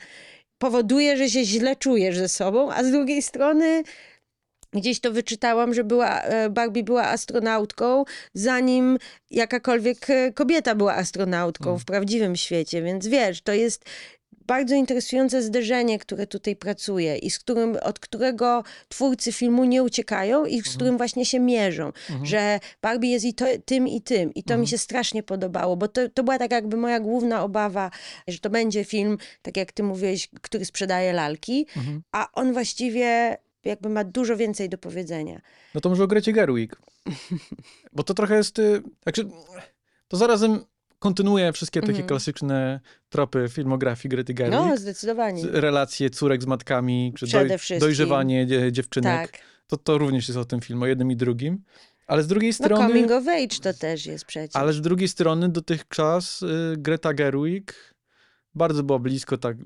Powoduje, 0.59 1.17
że 1.17 1.31
się 1.31 1.45
źle 1.45 1.77
czujesz 1.77 2.19
ze 2.19 2.29
sobą, 2.29 2.73
a 2.73 2.85
z 2.85 2.91
drugiej 2.91 3.23
strony 3.23 3.83
Gdzieś 4.73 5.01
to 5.01 5.13
wyczytałam, 5.13 5.75
że 5.75 5.85
była, 5.85 6.21
e, 6.21 6.51
Barbie 6.51 6.83
była 6.85 7.05
astronautką, 7.07 8.05
zanim 8.35 8.99
jakakolwiek 9.31 10.11
e, 10.11 10.33
kobieta 10.33 10.75
była 10.75 10.95
astronautką 10.95 11.79
w 11.79 11.85
prawdziwym 11.85 12.37
świecie. 12.37 12.83
Więc 12.83 13.07
wiesz, 13.07 13.43
to 13.43 13.53
jest 13.53 13.85
bardzo 14.47 14.75
interesujące 14.75 15.43
zderzenie, 15.43 15.99
które 15.99 16.27
tutaj 16.27 16.57
pracuje 16.57 17.17
i 17.17 17.31
z 17.31 17.39
którym, 17.39 17.77
od 17.83 17.99
którego 17.99 18.65
twórcy 18.89 19.33
filmu 19.33 19.65
nie 19.65 19.83
uciekają 19.83 20.45
i 20.45 20.61
z 20.61 20.75
którym 20.77 20.97
właśnie 20.97 21.27
się 21.27 21.41
mierzą. 21.41 21.93
Że 22.23 22.61
Barbie 22.83 23.11
jest 23.11 23.25
i 23.25 23.35
to, 23.35 23.45
tym, 23.65 23.89
i 23.89 24.01
tym. 24.03 24.35
I 24.35 24.43
to 24.43 24.59
mi 24.59 24.67
się 24.67 24.79
strasznie 24.79 25.23
podobało, 25.23 25.77
bo 25.77 25.89
to, 25.89 26.09
to 26.09 26.25
była 26.25 26.39
tak 26.39 26.51
jakby 26.53 26.77
moja 26.77 27.01
główna 27.01 27.43
obawa, 27.45 27.91
że 28.29 28.39
to 28.39 28.51
będzie 28.51 28.85
film, 28.85 29.19
tak 29.43 29.57
jak 29.57 29.73
ty 29.73 29.83
mówiłeś, 29.83 30.29
który 30.43 30.65
sprzedaje 30.65 31.13
lalki, 31.13 31.67
Mhm. 31.77 32.03
a 32.13 32.29
on 32.33 32.53
właściwie 32.53 33.37
jakby 33.65 33.89
ma 33.89 34.05
dużo 34.05 34.37
więcej 34.37 34.69
do 34.69 34.79
powiedzenia. 34.79 35.41
No 35.75 35.81
to 35.81 35.89
może 35.89 36.05
o 36.05 36.07
Grecie 36.07 36.33
Gerwig. 36.33 36.77
Bo 37.93 38.03
to 38.03 38.15
trochę 38.15 38.37
jest... 38.37 38.59
y, 38.59 38.83
Znaczy, 39.03 39.29
to 40.09 40.17
zarazem 40.17 40.65
kontynuuje 40.99 41.53
wszystkie 41.53 41.81
takie 41.81 41.91
Mhm. 41.93 42.09
klasyczne 42.09 42.81
tropy 43.09 43.47
filmografii 43.53 44.11
Grety 44.11 44.35
Gerwig. 44.35 44.55
No, 44.61 44.77
zdecydowanie. 44.77 45.43
Relacje 45.47 46.11
córek 46.11 46.43
z 46.43 46.47
matkami, 46.47 47.13
czy 47.17 47.27
Przede 47.27 47.49
doj, 47.49 47.59
wszystkim. 47.59 47.81
dojrzewanie 47.81 48.47
dzie- 48.47 48.73
dziewczynek. 48.73 49.31
Tak. 49.33 49.41
To, 49.67 49.77
to 49.77 49.99
również 49.99 50.29
jest 50.29 50.39
o 50.39 50.45
tym 50.45 50.61
film, 50.61 50.83
o 50.83 50.87
jednym 50.87 51.11
i 51.11 51.17
drugim. 51.17 51.63
Ale 52.07 52.23
z 52.23 52.27
drugiej 52.27 52.51
No 52.51 52.55
strony... 52.67 52.89
coming 52.89 53.11
of 53.11 53.29
age 53.29 53.57
to 53.63 53.75
też 53.75 54.07
jest 54.07 54.25
przecież. 54.25 54.57
Ale 54.57 54.73
z 54.73 54.81
drugiej 54.81 55.09
strony 55.09 55.49
dotychczas 55.49 56.43
y, 56.43 56.75
Greta 56.79 57.15
Gerwig 57.15 57.95
bardzo 58.55 58.83
była 58.83 58.99
blisko, 58.99 59.39
tak, 59.39 59.57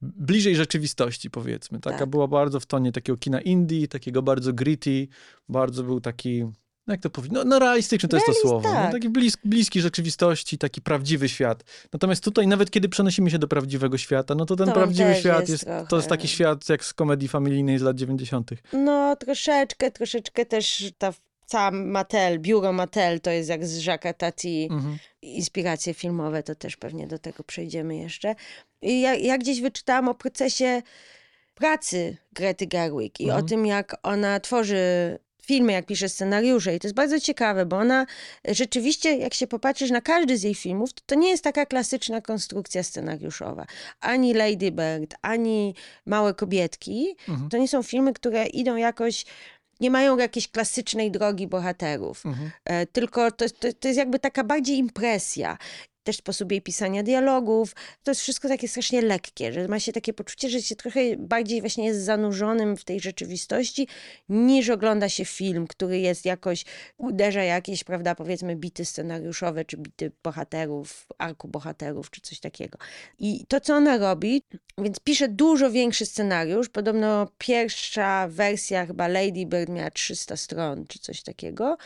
bliżej 0.00 0.56
rzeczywistości 0.56 1.30
powiedzmy. 1.30 1.80
Taka 1.80 1.98
Tak. 1.98 2.10
była 2.10 2.28
bardzo 2.28 2.60
w 2.60 2.66
tonie 2.66 2.92
takiego 2.92 3.18
kina 3.18 3.40
indie, 3.40 3.88
takiego 3.88 4.22
bardzo 4.22 4.52
gritty, 4.52 5.08
bardzo 5.48 5.82
był 5.82 6.00
taki 6.00 6.44
no 6.86 6.94
jak 6.94 7.00
to 7.00 7.10
powiedzieć, 7.10 7.34
no, 7.34 7.44
no 7.44 7.58
realistyczny 7.58 8.08
to 8.08 8.16
jest 8.16 8.26
to 8.26 8.34
słowo, 8.34 8.72
tak. 8.72 8.86
nie? 8.86 8.92
taki 8.92 9.08
blis, 9.08 9.36
bliski 9.44 9.80
rzeczywistości, 9.80 10.58
taki 10.58 10.80
prawdziwy 10.80 11.28
świat. 11.28 11.64
Natomiast 11.92 12.24
tutaj 12.24 12.46
nawet 12.46 12.70
kiedy 12.70 12.88
przenosimy 12.88 13.30
się 13.30 13.38
do 13.38 13.48
prawdziwego 13.48 13.98
świata, 13.98 14.34
no 14.34 14.46
to 14.46 14.56
ten 14.56 14.66
To 14.66 14.72
prawdziwy 14.72 15.14
świat 15.14 15.48
jest 15.48 15.50
jest, 15.50 15.88
to 15.88 15.96
jest 15.96 16.08
taki 16.08 16.28
świat 16.28 16.68
jak 16.68 16.84
z 16.84 16.94
komedii 16.94 17.28
familijnej 17.28 17.78
z 17.78 17.82
lat 17.82 17.96
90. 17.96 18.50
No, 18.72 19.16
troszeczkę, 19.16 19.90
troszeczkę 19.90 20.46
też 20.46 20.92
ta 20.98 21.12
cała 21.52 21.70
Mattel, 21.70 22.38
biuro 22.40 22.72
Mattel, 22.72 23.20
to 23.20 23.30
jest 23.30 23.48
jak 23.48 23.66
z 23.66 23.78
Jacques'a 23.86 24.14
Tati, 24.14 24.68
Mhm. 24.70 24.98
inspiracje 25.22 25.94
filmowe, 25.94 26.42
to 26.42 26.54
też 26.54 26.76
pewnie 26.76 27.06
do 27.06 27.18
tego 27.18 27.44
przejdziemy 27.44 27.96
jeszcze. 27.96 28.34
I 28.82 29.00
ja, 29.00 29.14
ja 29.14 29.38
gdzieś 29.38 29.60
wyczytałam 29.60 30.08
o 30.08 30.14
procesie 30.14 30.82
pracy 31.54 32.16
Grety 32.32 32.66
Gerwig 32.66 33.20
i 33.20 33.24
Mhm. 33.24 33.44
o 33.44 33.48
tym, 33.48 33.66
jak 33.66 33.96
ona 34.02 34.40
tworzy 34.40 34.78
filmy, 35.46 35.72
jak 35.72 35.86
pisze 35.86 36.08
scenariusze. 36.08 36.74
I 36.74 36.78
to 36.80 36.86
jest 36.86 36.94
bardzo 36.94 37.20
ciekawe, 37.20 37.66
bo 37.66 37.76
ona 37.78 38.06
rzeczywiście, 38.48 39.16
jak 39.16 39.34
się 39.34 39.46
popatrzysz 39.46 39.90
na 39.90 40.00
każdy 40.00 40.36
z 40.36 40.42
jej 40.42 40.54
filmów, 40.54 40.92
to, 40.92 41.02
to 41.06 41.14
nie 41.14 41.30
jest 41.30 41.44
taka 41.44 41.66
klasyczna 41.66 42.20
konstrukcja 42.20 42.82
scenariuszowa. 42.82 43.66
Ani 44.00 44.34
Lady 44.34 44.70
Bird, 44.72 45.14
ani 45.22 45.74
Małe 46.06 46.34
Kobietki. 46.34 47.16
Mhm. 47.28 47.48
To 47.50 47.56
nie 47.58 47.68
są 47.68 47.82
filmy, 47.82 48.12
które 48.12 48.46
idą 48.46 48.76
jakoś, 48.76 49.24
nie 49.82 49.90
mają 49.90 50.18
jakiejś 50.18 50.48
klasycznej 50.48 51.10
drogi 51.10 51.46
bohaterów. 51.46 52.26
Mhm. 52.26 52.50
E, 52.64 52.86
tylko 52.86 53.30
to, 53.30 53.50
to, 53.50 53.72
to 53.72 53.88
jest 53.88 53.98
jakby 53.98 54.18
taka 54.18 54.44
bardziej 54.44 54.76
impresja. 54.76 55.58
Też 56.04 56.16
sposób 56.16 56.52
jej 56.52 56.62
pisania 56.62 57.02
dialogów. 57.02 57.74
To 58.02 58.10
jest 58.10 58.20
wszystko 58.20 58.48
takie 58.48 58.68
strasznie 58.68 59.02
lekkie, 59.02 59.52
że 59.52 59.68
ma 59.68 59.80
się 59.80 59.92
takie 59.92 60.12
poczucie, 60.12 60.48
że 60.48 60.62
się 60.62 60.76
trochę 60.76 61.00
bardziej 61.16 61.60
właśnie 61.60 61.86
jest 61.86 62.04
zanurzonym 62.04 62.76
w 62.76 62.84
tej 62.84 63.00
rzeczywistości, 63.00 63.88
niż 64.28 64.68
ogląda 64.68 65.08
się 65.08 65.24
film, 65.24 65.66
który 65.66 65.98
jest 65.98 66.24
jakoś, 66.24 66.64
uderza 66.96 67.42
jakieś, 67.42 67.84
prawda, 67.84 68.14
powiedzmy 68.14 68.56
bity 68.56 68.84
scenariuszowe, 68.84 69.64
czy 69.64 69.76
bity 69.76 70.12
bohaterów, 70.22 71.06
arku 71.18 71.48
bohaterów, 71.48 72.10
czy 72.10 72.20
coś 72.20 72.40
takiego. 72.40 72.78
I 73.18 73.46
to, 73.46 73.60
co 73.60 73.74
ona 73.74 73.98
robi, 73.98 74.42
więc 74.78 75.00
pisze 75.00 75.28
dużo 75.28 75.70
większy 75.70 76.06
scenariusz. 76.06 76.68
Podobno 76.68 77.28
pierwsza 77.38 78.28
wersja 78.28 78.86
chyba 78.86 79.08
Lady 79.08 79.46
Bird 79.46 79.68
miała 79.68 79.90
300 79.90 80.36
stron, 80.36 80.86
czy 80.86 80.98
coś 80.98 81.22
takiego. 81.22 81.76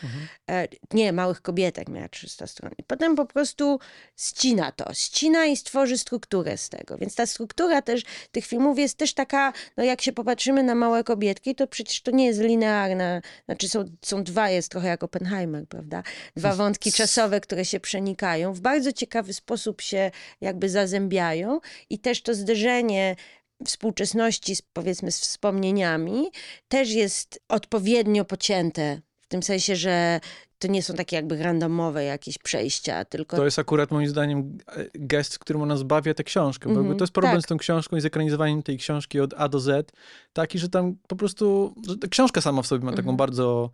E, 0.51 0.69
nie, 0.93 1.13
Małych 1.13 1.43
Kobietek 1.43 1.89
miała 1.89 2.09
300 2.09 2.47
stron. 2.47 2.73
I 2.79 2.83
potem 2.83 3.17
po 3.17 3.27
prostu 3.27 3.79
ścina 4.17 4.73
to. 4.73 4.95
Ścina 4.95 5.47
i 5.47 5.57
stworzy 5.57 5.99
strukturę 5.99 6.57
z 6.59 6.69
tego. 6.69 6.99
Więc 6.99 7.15
ta 7.15 7.27
struktura 7.27 7.83
też 7.83 8.03
tych 8.33 8.47
filmów 8.47 8.79
jest 8.79 8.99
też 8.99 9.15
taka, 9.15 9.53
no 9.77 9.85
jak 9.85 10.03
się 10.03 10.13
popatrzymy 10.13 10.63
na 10.63 10.75
Małe 10.75 11.05
Kobietki, 11.05 11.55
to 11.55 11.67
przecież 11.67 12.03
to 12.03 12.11
nie 12.11 12.27
jest 12.27 12.41
linearna. 12.41 13.21
Znaczy 13.45 13.69
są, 13.69 13.85
są 14.03 14.25
dwa, 14.25 14.51
jest 14.51 14.71
trochę 14.71 14.89
jak 14.89 15.03
Oppenheimer, 15.03 15.69
prawda? 15.69 16.03
Dwa 16.37 16.55
wątki 16.55 16.93
czasowe, 16.93 17.41
które 17.41 17.65
się 17.65 17.81
przenikają. 17.81 18.53
W 18.53 18.61
bardzo 18.61 18.93
ciekawy 18.93 19.33
sposób 19.33 19.81
się 19.81 20.11
jakby 20.41 20.69
zazębiają 20.69 21.61
i 21.91 21.99
też 21.99 22.23
to 22.23 22.35
zderzenie 22.35 23.17
współczesności, 23.65 24.57
z, 24.57 24.63
powiedzmy, 24.63 25.13
z 25.13 25.21
wspomnieniami, 25.21 26.31
też 26.69 26.91
jest 26.91 27.41
odpowiednio 27.49 28.25
pocięte. 28.25 29.01
W 29.27 29.29
tym 29.29 29.43
sensie, 29.43 29.77
że 29.77 30.21
to 30.59 30.69
nie 30.69 30.83
są 30.83 30.95
takie 30.95 31.17
jakby 31.17 31.43
randomowe 31.43 32.05
jakieś 32.05 32.39
przejścia, 32.39 33.05
tylko 33.05 33.37
To 33.37 33.45
jest 33.45 33.59
akurat 33.59 33.91
moim 33.91 34.09
zdaniem 34.09 34.59
e, 34.69 34.85
gest, 34.95 35.39
którym 35.39 35.63
ona 35.63 35.77
zbawia 35.77 36.15
tę 36.15 36.25
książkę, 36.25 36.65
bo 36.65 36.71
jakby 36.71 36.81
Mhm, 36.81 36.99
to 36.99 37.03
jest 37.03 37.13
problem 37.13 37.33
tak. 37.35 37.43
z 37.43 37.47
tą 37.47 37.57
książką 37.57 37.97
i 37.97 38.01
zekranizowaniem 38.01 38.63
tej 38.63 38.79
książki 38.79 39.21
od 39.21 39.35
A 39.37 39.49
do 39.49 39.61
Z, 39.61 39.93
taki, 40.33 40.59
że 40.59 40.69
tam 40.69 40.97
po 41.09 41.17
prostu, 41.17 41.75
książka 42.11 42.41
sama 42.41 42.63
w 42.63 42.67
sobie 42.67 42.85
ma 42.85 42.91
taką 42.91 43.01
Mhm. 43.01 43.17
bardzo 43.17 43.71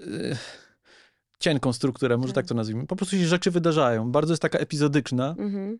e, 0.00 0.02
cienką 1.40 1.72
strukturę, 1.72 2.16
może 2.16 2.32
tak 2.32 2.46
to 2.46 2.54
nazwijmy. 2.54 2.86
Po 2.86 2.96
prostu 2.96 3.16
się 3.16 3.26
rzeczy 3.26 3.50
wydarzają, 3.50 4.12
bardzo 4.12 4.32
jest 4.32 4.42
taka 4.42 4.58
epizodyczna 4.58 5.34
Mhm. 5.38 5.78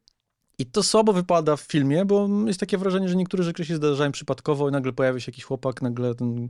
I 0.60 0.66
to 0.66 0.82
słabo 0.82 1.12
wypada 1.12 1.56
w 1.56 1.60
filmie, 1.60 2.04
bo 2.04 2.28
jest 2.46 2.60
takie 2.60 2.78
wrażenie, 2.78 3.08
że 3.08 3.16
niektóre 3.16 3.44
rzeczy 3.44 3.64
się 3.64 3.76
zdarzają 3.76 4.12
przypadkowo 4.12 4.68
i 4.68 4.72
nagle 4.72 4.92
pojawia 4.92 5.20
się 5.20 5.30
jakiś 5.32 5.44
chłopak, 5.44 5.82
nagle 5.82 6.14
ten 6.14 6.48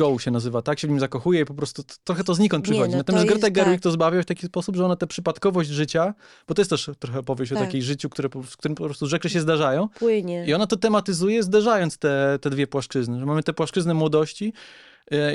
Joe 0.00 0.18
się 0.18 0.30
nazywa, 0.30 0.62
tak, 0.62 0.78
się 0.78 0.86
w 0.86 0.90
nim 0.90 1.00
zakochuje 1.00 1.40
i 1.40 1.44
po 1.44 1.54
prostu 1.54 1.82
t- 1.82 1.94
trochę 2.04 2.24
to 2.24 2.34
znikąd 2.34 2.66
Nie, 2.66 2.72
przychodzi. 2.72 2.90
no 2.90 3.04
to 3.04 3.12
Natomiast 3.12 3.26
Greta 3.26 3.50
Gerwig 3.50 3.74
tak. 3.74 3.82
to 3.82 3.90
zbawia 3.90 4.22
w 4.22 4.26
taki 4.26 4.46
sposób, 4.46 4.76
że 4.76 4.84
ona 4.84 4.96
tę 4.96 5.06
przypadkowość 5.06 5.70
życia, 5.70 6.14
bo 6.48 6.54
to 6.54 6.60
jest 6.60 6.70
też 6.70 6.90
trochę 6.98 7.18
opowieść 7.18 7.52
o 7.52 7.54
Tak. 7.54 7.64
takiej 7.64 7.82
życiu, 7.82 8.08
które, 8.08 8.28
w 8.44 8.56
którym 8.56 8.74
po 8.74 8.84
prostu 8.84 9.06
rzeczy 9.06 9.30
się 9.30 9.40
zdarzają 9.40 9.88
Płynie. 9.88 10.44
i 10.46 10.54
ona 10.54 10.66
to 10.66 10.76
tematyzuje, 10.76 11.42
zderzając 11.42 11.98
te, 11.98 12.38
te 12.40 12.50
dwie 12.50 12.66
płaszczyzny, 12.66 13.18
że 13.20 13.26
mamy 13.26 13.42
tę 13.42 13.52
płaszczyznę 13.52 13.94
młodości 13.94 14.52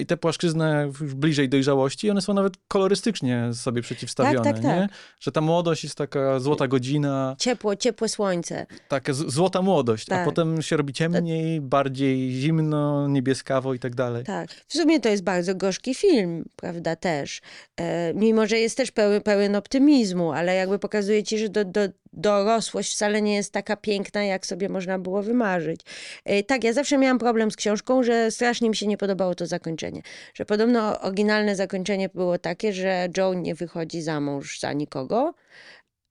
i 0.02 0.06
tę 0.06 0.18
płaszczyznę 0.18 0.90
już 1.02 1.14
bliżej 1.14 1.50
dojrzałości 1.50 2.10
one 2.10 2.22
są 2.22 2.34
nawet 2.34 2.54
kolorystycznie 2.68 3.50
sobie 3.54 3.82
przeciwstawione, 3.82 4.36
Tak, 4.44 4.54
tak, 4.54 4.64
tak. 4.64 4.64
nie? 4.80 4.88
Że 5.20 5.32
ta 5.32 5.42
młodość 5.42 5.84
jest 5.84 5.96
taka 5.96 6.40
złota 6.40 6.68
godzina, 6.68 7.36
Ciepło, 7.40 7.76
ciepłe 7.76 8.10
słońce. 8.10 8.66
taka 8.88 9.14
z- 9.14 9.34
złota 9.34 9.62
młodość, 9.62 10.08
a 10.10 10.16
Tak. 10.16 10.26
potem 10.26 10.62
się 10.62 10.78
robi 10.78 10.94
ciemniej, 10.94 11.62
bardziej 11.62 12.32
zimno, 12.32 13.08
niebieskawo 13.08 13.74
i 13.74 13.80
tak 13.80 13.96
dalej. 13.96 14.24
Tak. 14.24 14.50
W 14.68 14.74
sumie 14.78 15.00
to 15.00 15.10
jest 15.10 15.24
bardzo 15.24 15.56
gorzki 15.56 15.96
film, 15.96 16.46
prawda, 16.56 16.96
też. 16.96 17.42
E, 17.78 18.14
mimo, 18.14 18.48
że 18.48 18.58
jest 18.60 18.78
też 18.78 18.92
pełen, 18.92 19.22
pełen 19.22 19.56
optymizmu, 19.56 20.32
ale 20.32 20.56
jakby 20.56 20.80
pokazuje 20.80 21.24
ci, 21.24 21.38
że 21.38 21.50
do, 21.50 21.66
do, 21.66 21.82
dorosłość 22.14 22.94
wcale 22.94 23.22
nie 23.22 23.36
jest 23.36 23.52
taka 23.54 23.76
piękna, 23.78 24.24
jak 24.24 24.46
sobie 24.46 24.70
można 24.70 25.00
było 25.00 25.24
wymarzyć. 25.24 25.82
E, 26.26 26.44
tak, 26.44 26.64
ja 26.64 26.74
zawsze 26.74 26.98
miałam 26.98 27.20
problem 27.20 27.52
z 27.52 27.56
książką, 27.56 28.04
że 28.04 28.32
strasznie 28.32 28.70
mi 28.70 28.76
się 28.76 28.88
nie 28.88 28.98
podobało 28.98 29.36
to 29.36 29.46
zakończenie. 29.46 29.63
Że 30.34 30.46
podobno 30.46 31.02
oryginalne 31.02 31.56
zakończenie 31.56 32.10
było 32.10 32.38
takie, 32.38 32.74
że 32.74 33.10
Joe 33.18 33.34
nie 33.34 33.56
wychodzi 33.56 34.02
za 34.02 34.20
mąż 34.20 34.60
za 34.60 34.74
nikogo. 34.74 35.34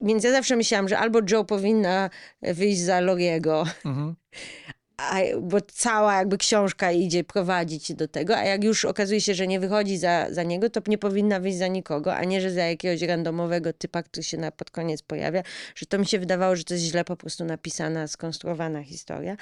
Więc 0.00 0.24
ja 0.24 0.30
zawsze 0.32 0.56
myślałam, 0.56 0.88
że 0.88 0.98
albo 0.98 1.20
Joe 1.30 1.44
powinna 1.44 2.10
wyjść 2.42 2.80
za 2.80 3.00
Loriego, 3.00 3.64
Mhm. 3.84 4.14
a, 5.10 5.20
bo 5.40 5.60
cała 5.60 6.16
jakby 6.16 6.38
książka 6.38 6.92
idzie 6.92 7.24
prowadzić 7.24 7.94
do 7.94 8.08
tego, 8.08 8.36
a 8.36 8.44
jak 8.44 8.64
już 8.64 8.84
okazuje 8.84 9.20
się, 9.20 9.34
że 9.34 9.46
nie 9.46 9.60
wychodzi 9.60 9.98
za, 9.98 10.26
za 10.30 10.42
niego, 10.42 10.70
to 10.70 10.80
nie 10.86 10.98
powinna 10.98 11.40
wyjść 11.40 11.58
za 11.58 11.66
nikogo, 11.66 12.14
a 12.14 12.24
nie, 12.24 12.40
że 12.40 12.50
za 12.50 12.62
jakiegoś 12.62 13.02
randomowego 13.02 13.72
typa, 13.72 14.02
który 14.02 14.24
się 14.24 14.36
na 14.36 14.50
pod 14.50 14.70
koniec 14.70 15.02
pojawia, 15.02 15.42
że 15.74 15.86
to 15.86 15.98
mi 15.98 16.06
się 16.06 16.18
wydawało, 16.18 16.56
że 16.56 16.64
to 16.64 16.74
jest 16.74 16.86
źle 16.86 17.04
po 17.04 17.16
prostu 17.16 17.44
napisana, 17.44 18.06
skonstruowana 18.08 18.82
historia. 18.82 19.36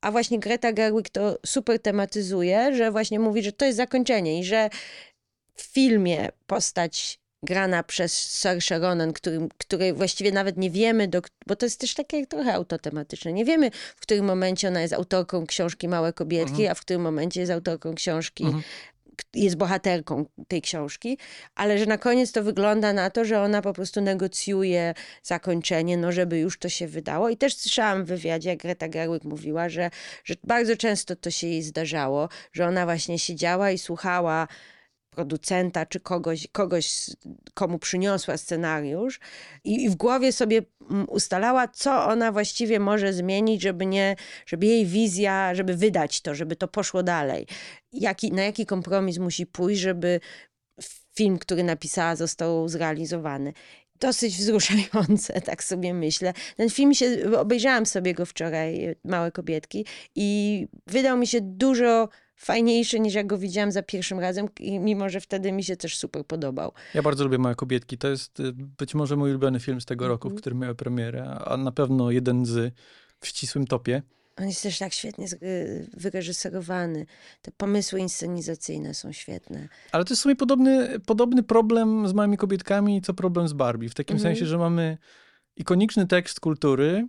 A 0.00 0.10
właśnie 0.10 0.38
Greta 0.38 0.72
Gerwig 0.72 1.08
to 1.08 1.38
super 1.46 1.78
tematyzuje, 1.78 2.76
że 2.76 2.90
właśnie 2.90 3.20
mówi, 3.20 3.42
że 3.42 3.52
to 3.52 3.64
jest 3.64 3.76
zakończenie 3.76 4.40
i 4.40 4.44
że 4.44 4.70
w 5.54 5.62
filmie 5.62 6.28
postać 6.46 7.23
grana 7.44 7.82
przez 7.82 8.30
Saoirse 8.30 8.78
Ronan, 8.78 9.12
którym, 9.12 9.48
której 9.58 9.92
właściwie 9.92 10.32
nawet 10.32 10.56
nie 10.56 10.70
wiemy, 10.70 11.08
do, 11.08 11.22
bo 11.46 11.56
to 11.56 11.66
jest 11.66 11.80
też 11.80 11.94
takie 11.94 12.26
trochę 12.26 12.54
autotematyczne. 12.54 13.32
Nie 13.32 13.44
wiemy, 13.44 13.70
w 13.96 14.00
którym 14.00 14.24
momencie 14.24 14.68
ona 14.68 14.80
jest 14.80 14.94
autorką 14.94 15.46
książki 15.46 15.88
Małe 15.88 16.12
Kobietki, 16.12 16.66
a 16.66 16.74
w 16.74 16.80
którym 16.80 17.02
momencie 17.02 17.40
jest 17.40 17.52
autorką 17.52 17.94
książki, 17.94 18.44
Mhm. 18.44 18.62
jest 19.34 19.56
bohaterką 19.56 20.24
tej 20.48 20.62
książki, 20.62 21.18
ale 21.54 21.78
że 21.78 21.86
na 21.86 21.98
koniec 21.98 22.32
to 22.32 22.42
wygląda 22.42 22.92
na 22.92 23.10
to, 23.10 23.24
że 23.24 23.40
ona 23.40 23.62
po 23.62 23.72
prostu 23.72 24.00
negocjuje 24.00 24.94
zakończenie, 25.22 25.96
no 25.96 26.12
żeby 26.12 26.38
już 26.38 26.58
to 26.58 26.68
się 26.68 26.86
wydało. 26.86 27.28
I 27.28 27.36
też 27.36 27.56
słyszałam 27.56 28.04
w 28.04 28.08
wywiadzie, 28.08 28.48
jak 28.50 28.58
Greta 28.58 28.88
Gerwig 28.88 29.24
mówiła, 29.24 29.68
że, 29.68 29.90
że 30.24 30.34
bardzo 30.44 30.76
często 30.76 31.16
to 31.16 31.30
się 31.30 31.46
jej 31.46 31.62
zdarzało, 31.62 32.28
że 32.52 32.66
ona 32.66 32.84
właśnie 32.84 33.18
siedziała 33.18 33.70
i 33.70 33.78
słuchała 33.78 34.48
producenta 35.14 35.86
czy 35.86 36.00
kogoś, 36.00 36.46
kogoś, 36.52 37.10
komu 37.54 37.78
przyniosła 37.78 38.36
scenariusz 38.36 39.20
i, 39.64 39.84
i 39.84 39.90
w 39.90 39.96
głowie 39.96 40.32
sobie 40.32 40.62
mm, 40.90 41.06
ustalała, 41.08 41.68
co 41.68 42.04
ona 42.06 42.32
właściwie 42.32 42.80
może 42.80 43.12
zmienić, 43.12 43.62
żeby 43.62 43.86
nie, 43.86 44.16
żeby 44.46 44.66
jej 44.66 44.86
wizja, 44.86 45.54
żeby 45.54 45.76
wydać 45.76 46.20
to, 46.20 46.34
żeby 46.34 46.56
to 46.56 46.68
poszło 46.68 47.02
dalej. 47.02 47.46
Jaki, 47.92 48.32
na 48.32 48.42
jaki 48.42 48.66
kompromis 48.66 49.18
musi 49.18 49.46
pójść, 49.46 49.80
żeby 49.80 50.20
film, 51.16 51.38
który 51.38 51.64
napisała, 51.64 52.16
został 52.16 52.68
zrealizowany. 52.68 53.52
Dosyć 54.00 54.36
wzruszające, 54.36 55.40
tak 55.50 55.64
sobie 55.64 55.94
myślę. 55.94 56.32
Ten 56.56 56.70
film 56.70 56.94
się, 56.94 57.18
obejrzałam 57.38 57.86
sobie 57.86 58.14
go 58.14 58.26
wczoraj, 58.26 58.94
Małe 59.04 59.32
Kobietki 59.32 59.86
i 60.14 60.66
wydał 60.86 61.16
mi 61.18 61.26
się 61.26 61.38
dużo 61.40 62.08
fajniejszy 62.44 63.00
niż 63.00 63.14
jak 63.14 63.26
go 63.26 63.38
widziałam 63.38 63.72
za 63.72 63.82
pierwszym 63.82 64.18
razem, 64.20 64.48
i 64.60 64.78
mimo 64.78 65.08
że 65.08 65.20
wtedy 65.20 65.52
mi 65.52 65.64
się 65.64 65.76
też 65.76 65.96
super 65.96 66.26
podobał. 66.26 66.72
Ja 66.94 67.02
bardzo 67.02 67.24
lubię 67.24 67.38
Małe 67.38 67.54
Kobietki. 67.54 67.98
To 67.98 68.08
jest 68.08 68.40
y, 68.40 68.52
być 68.52 68.94
może 68.94 69.16
mój 69.16 69.30
ulubiony 69.30 69.60
film 69.60 69.80
z 69.80 69.84
tego 69.84 70.08
roku, 70.08 70.28
w 70.28 70.30
Mhm. 70.32 70.40
którym 70.40 70.58
miał 70.58 70.74
premierę, 70.74 71.24
a 71.44 71.56
na 71.56 71.72
pewno 71.72 72.10
jeden 72.10 72.46
z 72.46 72.74
w 73.20 73.26
ścisłym 73.26 73.66
topie. 73.66 74.02
On 74.38 74.46
jest 74.48 74.62
też 74.62 74.78
tak 74.78 74.92
świetnie 74.94 75.26
y, 75.42 75.90
wyreżyserowany. 75.96 77.06
Te 77.42 77.50
pomysły 77.52 78.00
inscenizacyjne 78.00 78.94
są 78.94 79.12
świetne. 79.12 79.68
Ale 79.92 80.04
to 80.04 80.12
jest 80.12 80.20
w 80.20 80.22
sumie 80.22 80.36
podobny, 80.36 81.00
podobny 81.06 81.42
problem 81.42 82.08
z 82.08 82.12
Małymi 82.12 82.36
Kobietkami, 82.36 83.02
co 83.02 83.14
problem 83.14 83.48
z 83.48 83.52
Barbie. 83.52 83.88
W 83.88 83.94
takim 83.94 84.16
Mhm. 84.16 84.34
sensie, 84.34 84.46
że 84.46 84.58
mamy 84.58 84.98
ikoniczny 85.56 86.06
tekst 86.06 86.40
kultury, 86.40 87.06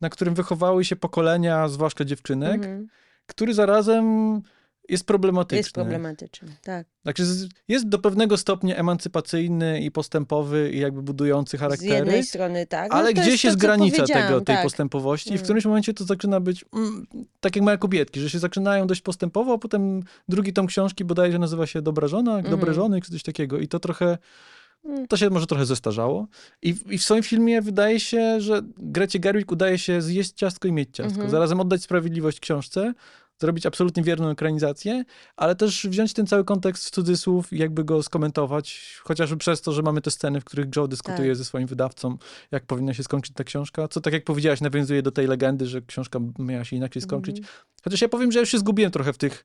na 0.00 0.08
którym 0.08 0.34
wychowały 0.34 0.84
się 0.84 0.96
pokolenia, 0.96 1.68
zwłaszcza 1.68 2.04
dziewczynek, 2.04 2.54
Mhm. 2.54 2.86
Który 3.34 3.54
zarazem 3.54 4.40
jest 4.88 5.06
problematyczny. 5.06 5.56
Jest 5.58 5.72
problematyczny, 5.72 6.48
tak. 6.64 6.86
Znaczy, 7.02 7.24
z- 7.24 7.48
jest 7.68 7.88
do 7.88 7.98
pewnego 7.98 8.36
stopnia 8.36 8.76
emancypacyjny 8.76 9.80
i 9.80 9.90
postępowy 9.90 10.70
i 10.72 10.78
jakby 10.78 11.02
budujący 11.02 11.56
Z 11.56 11.60
charaktery. 11.60 11.94
jednej 11.94 12.24
strony 12.24 12.66
tak. 12.66 12.90
no 12.90 12.96
Ale 12.96 13.12
to 13.14 13.20
gdzieś 13.22 13.42
to, 13.42 13.48
jest 13.48 13.58
co 13.60 13.66
granica 13.66 14.04
tego, 14.06 14.40
tej 14.40 14.56
tak. 14.56 14.62
postępowości 14.64 15.28
i 15.28 15.32
w 15.32 15.34
Mm. 15.34 15.44
którymś 15.44 15.64
momencie 15.64 15.94
to 15.94 16.04
zaczyna 16.04 16.40
być 16.40 16.64
mm, 16.74 17.06
tak 17.40 17.56
jak 17.56 17.64
małe 17.64 17.78
kobietki, 17.78 18.20
że 18.20 18.30
się 18.30 18.38
zaczynają 18.38 18.86
dość 18.86 19.00
postępowo, 19.00 19.52
a 19.54 19.58
potem 19.58 20.02
drugi 20.28 20.52
tom 20.52 20.66
książki 20.66 21.04
bodajże 21.04 21.38
nazywa 21.38 21.66
się 21.66 21.82
Dobra 21.82 22.08
żona, 22.08 22.36
Dobre 22.36 22.52
Mhm. 22.52 22.74
żony, 22.74 23.00
czy 23.00 23.10
coś 23.12 23.22
takiego 23.22 23.58
i 23.58 23.68
to 23.68 23.80
trochę, 23.80 24.18
Mm. 24.84 25.06
to 25.06 25.16
się 25.16 25.30
może 25.30 25.46
trochę 25.46 25.66
zestarzało. 25.66 26.26
I, 26.62 26.74
w- 26.74 26.92
I 26.92 26.98
w 26.98 27.02
swoim 27.04 27.22
filmie 27.22 27.62
wydaje 27.62 28.00
się, 28.00 28.40
że 28.40 28.62
Grecie 28.78 29.18
Gerwig 29.18 29.52
udaje 29.52 29.78
się 29.78 30.02
zjeść 30.02 30.32
ciastko 30.32 30.68
i 30.68 30.72
mieć 30.72 30.88
ciastko. 30.92 31.12
Mhm. 31.14 31.30
Zarazem 31.30 31.60
oddać 31.60 31.82
sprawiedliwość 31.82 32.40
książce, 32.40 32.92
zrobić 33.42 33.66
absolutnie 33.66 34.02
wierną 34.02 34.28
ekranizację, 34.28 35.04
ale 35.36 35.56
też 35.56 35.86
wziąć 35.86 36.12
ten 36.12 36.26
cały 36.26 36.44
kontekst 36.44 36.86
w 36.86 36.90
cudzysłów 36.90 37.52
i 37.52 37.58
jakby 37.58 37.84
go 37.84 38.02
skomentować, 38.02 38.98
chociażby 39.04 39.36
przez 39.36 39.60
to, 39.60 39.72
że 39.72 39.82
mamy 39.82 40.00
te 40.00 40.10
sceny, 40.10 40.40
w 40.40 40.44
których 40.44 40.66
Joe 40.76 40.88
dyskutuje 40.88 41.28
Tak. 41.28 41.36
ze 41.36 41.44
swoim 41.44 41.66
wydawcą, 41.66 42.18
jak 42.50 42.66
powinna 42.66 42.94
się 42.94 43.02
skończyć 43.02 43.34
ta 43.34 43.44
książka, 43.44 43.88
co 43.88 44.00
tak 44.00 44.12
jak 44.12 44.24
powiedziałaś, 44.24 44.60
nawiązuje 44.60 45.02
do 45.02 45.10
tej 45.12 45.26
legendy, 45.26 45.66
że 45.66 45.82
książka 45.82 46.20
miała 46.38 46.64
się 46.64 46.76
inaczej 46.76 47.02
skończyć. 47.02 47.38
Mhm. 47.38 47.56
Chociaż 47.84 48.00
ja 48.00 48.08
powiem, 48.08 48.32
że 48.32 48.38
ja 48.38 48.40
już 48.40 48.50
się 48.50 48.58
zgubiłem 48.58 48.92
trochę 48.92 49.12
w 49.12 49.18
tych 49.18 49.44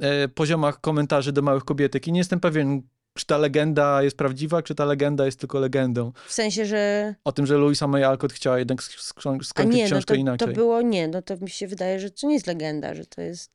e, 0.00 0.28
poziomach 0.28 0.80
komentarzy 0.80 1.32
do 1.32 1.42
małych 1.42 1.64
kobietek 1.64 2.08
i 2.08 2.12
nie 2.12 2.20
jestem 2.20 2.40
pewien, 2.40 2.82
czy 3.16 3.26
ta 3.26 3.38
legenda 3.38 4.02
jest 4.02 4.16
prawdziwa, 4.16 4.62
czy 4.62 4.74
ta 4.74 4.84
legenda 4.84 5.26
jest 5.26 5.40
tylko 5.40 5.60
legendą. 5.60 6.12
W 6.26 6.32
sensie, 6.32 6.66
że... 6.66 7.14
O 7.24 7.32
tym, 7.32 7.46
że 7.46 7.56
Louisa 7.56 7.86
May 7.86 8.04
Alcott 8.04 8.32
chciała 8.32 8.58
jednak 8.58 8.78
sk- 8.78 9.12
sk- 9.12 9.36
A 9.40 9.44
skończyć 9.44 9.74
nie, 9.76 9.82
no 9.82 9.88
książkę 9.88 10.14
to, 10.14 10.20
inaczej. 10.20 10.48
to 10.48 10.54
było 10.54 10.82
nie, 10.82 11.08
no 11.08 11.22
to 11.22 11.36
mi 11.36 11.50
się 11.50 11.66
wydaje, 11.68 12.00
że 12.00 12.10
to 12.10 12.26
nie 12.26 12.34
jest 12.34 12.46
legenda, 12.46 12.94
że 12.94 13.06
to 13.06 13.20
jest 13.20 13.52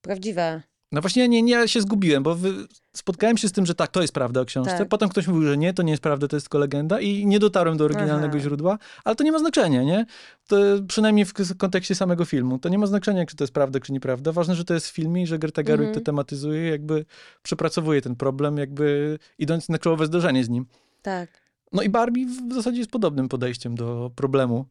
prawdziwa. 0.00 0.62
No 0.96 1.00
właśnie 1.00 1.22
ja 1.22 1.28
nie, 1.28 1.42
nie 1.42 1.52
ja 1.52 1.68
się 1.68 1.80
zgubiłem, 1.80 2.22
bo 2.22 2.34
wy, 2.34 2.54
spotkałem 2.96 3.36
się 3.36 3.48
z 3.48 3.52
tym, 3.52 3.66
że 3.66 3.74
tak, 3.74 3.90
to 3.90 4.02
jest 4.02 4.14
prawda 4.14 4.40
o 4.40 4.44
książce. 4.44 4.78
Tak. 4.78 4.88
Potem 4.88 5.08
ktoś 5.08 5.26
mówił, 5.26 5.42
że 5.42 5.56
nie, 5.56 5.74
to 5.74 5.82
nie 5.82 5.90
jest 5.90 6.02
prawda, 6.02 6.28
to 6.28 6.36
jest 6.36 6.46
tylko 6.46 6.58
legenda 6.58 7.00
i 7.00 7.26
nie 7.26 7.38
dotarłem 7.38 7.76
do 7.76 7.84
oryginalnego 7.84 8.32
Aha. 8.34 8.38
źródła, 8.38 8.78
ale 9.04 9.16
to 9.16 9.24
nie 9.24 9.32
ma 9.32 9.38
znaczenia, 9.38 9.82
nie? 9.82 10.06
To 10.46 10.56
przynajmniej 10.88 11.24
w 11.24 11.56
kontekście 11.56 11.94
samego 11.94 12.24
filmu. 12.24 12.58
To 12.58 12.68
nie 12.68 12.78
ma 12.78 12.86
znaczenia, 12.86 13.26
czy 13.26 13.36
to 13.36 13.44
jest 13.44 13.54
prawda, 13.54 13.80
czy 13.80 13.92
nieprawda. 13.92 14.32
Ważne, 14.32 14.54
że 14.54 14.64
to 14.64 14.74
jest 14.74 14.88
w 14.88 14.92
filmie 14.92 15.22
i 15.22 15.26
że 15.26 15.38
Greta 15.38 15.62
Gerwig 15.62 15.88
Mhm. 15.88 16.04
to 16.04 16.06
tematyzuje, 16.06 16.70
jakby 16.70 17.04
przepracowuje 17.42 18.02
ten 18.02 18.16
problem, 18.16 18.56
jakby 18.56 19.18
idąc 19.38 19.68
na 19.68 19.78
czołowe 19.78 20.06
zderzenie 20.06 20.44
z 20.44 20.48
nim. 20.48 20.66
Tak. 21.02 21.28
No 21.72 21.82
i 21.82 21.88
Barbie 21.88 22.26
w 22.50 22.54
zasadzie 22.54 22.78
jest 22.78 22.90
podobnym 22.90 23.28
podejściem 23.28 23.74
do 23.74 24.10
problemu. 24.14 24.66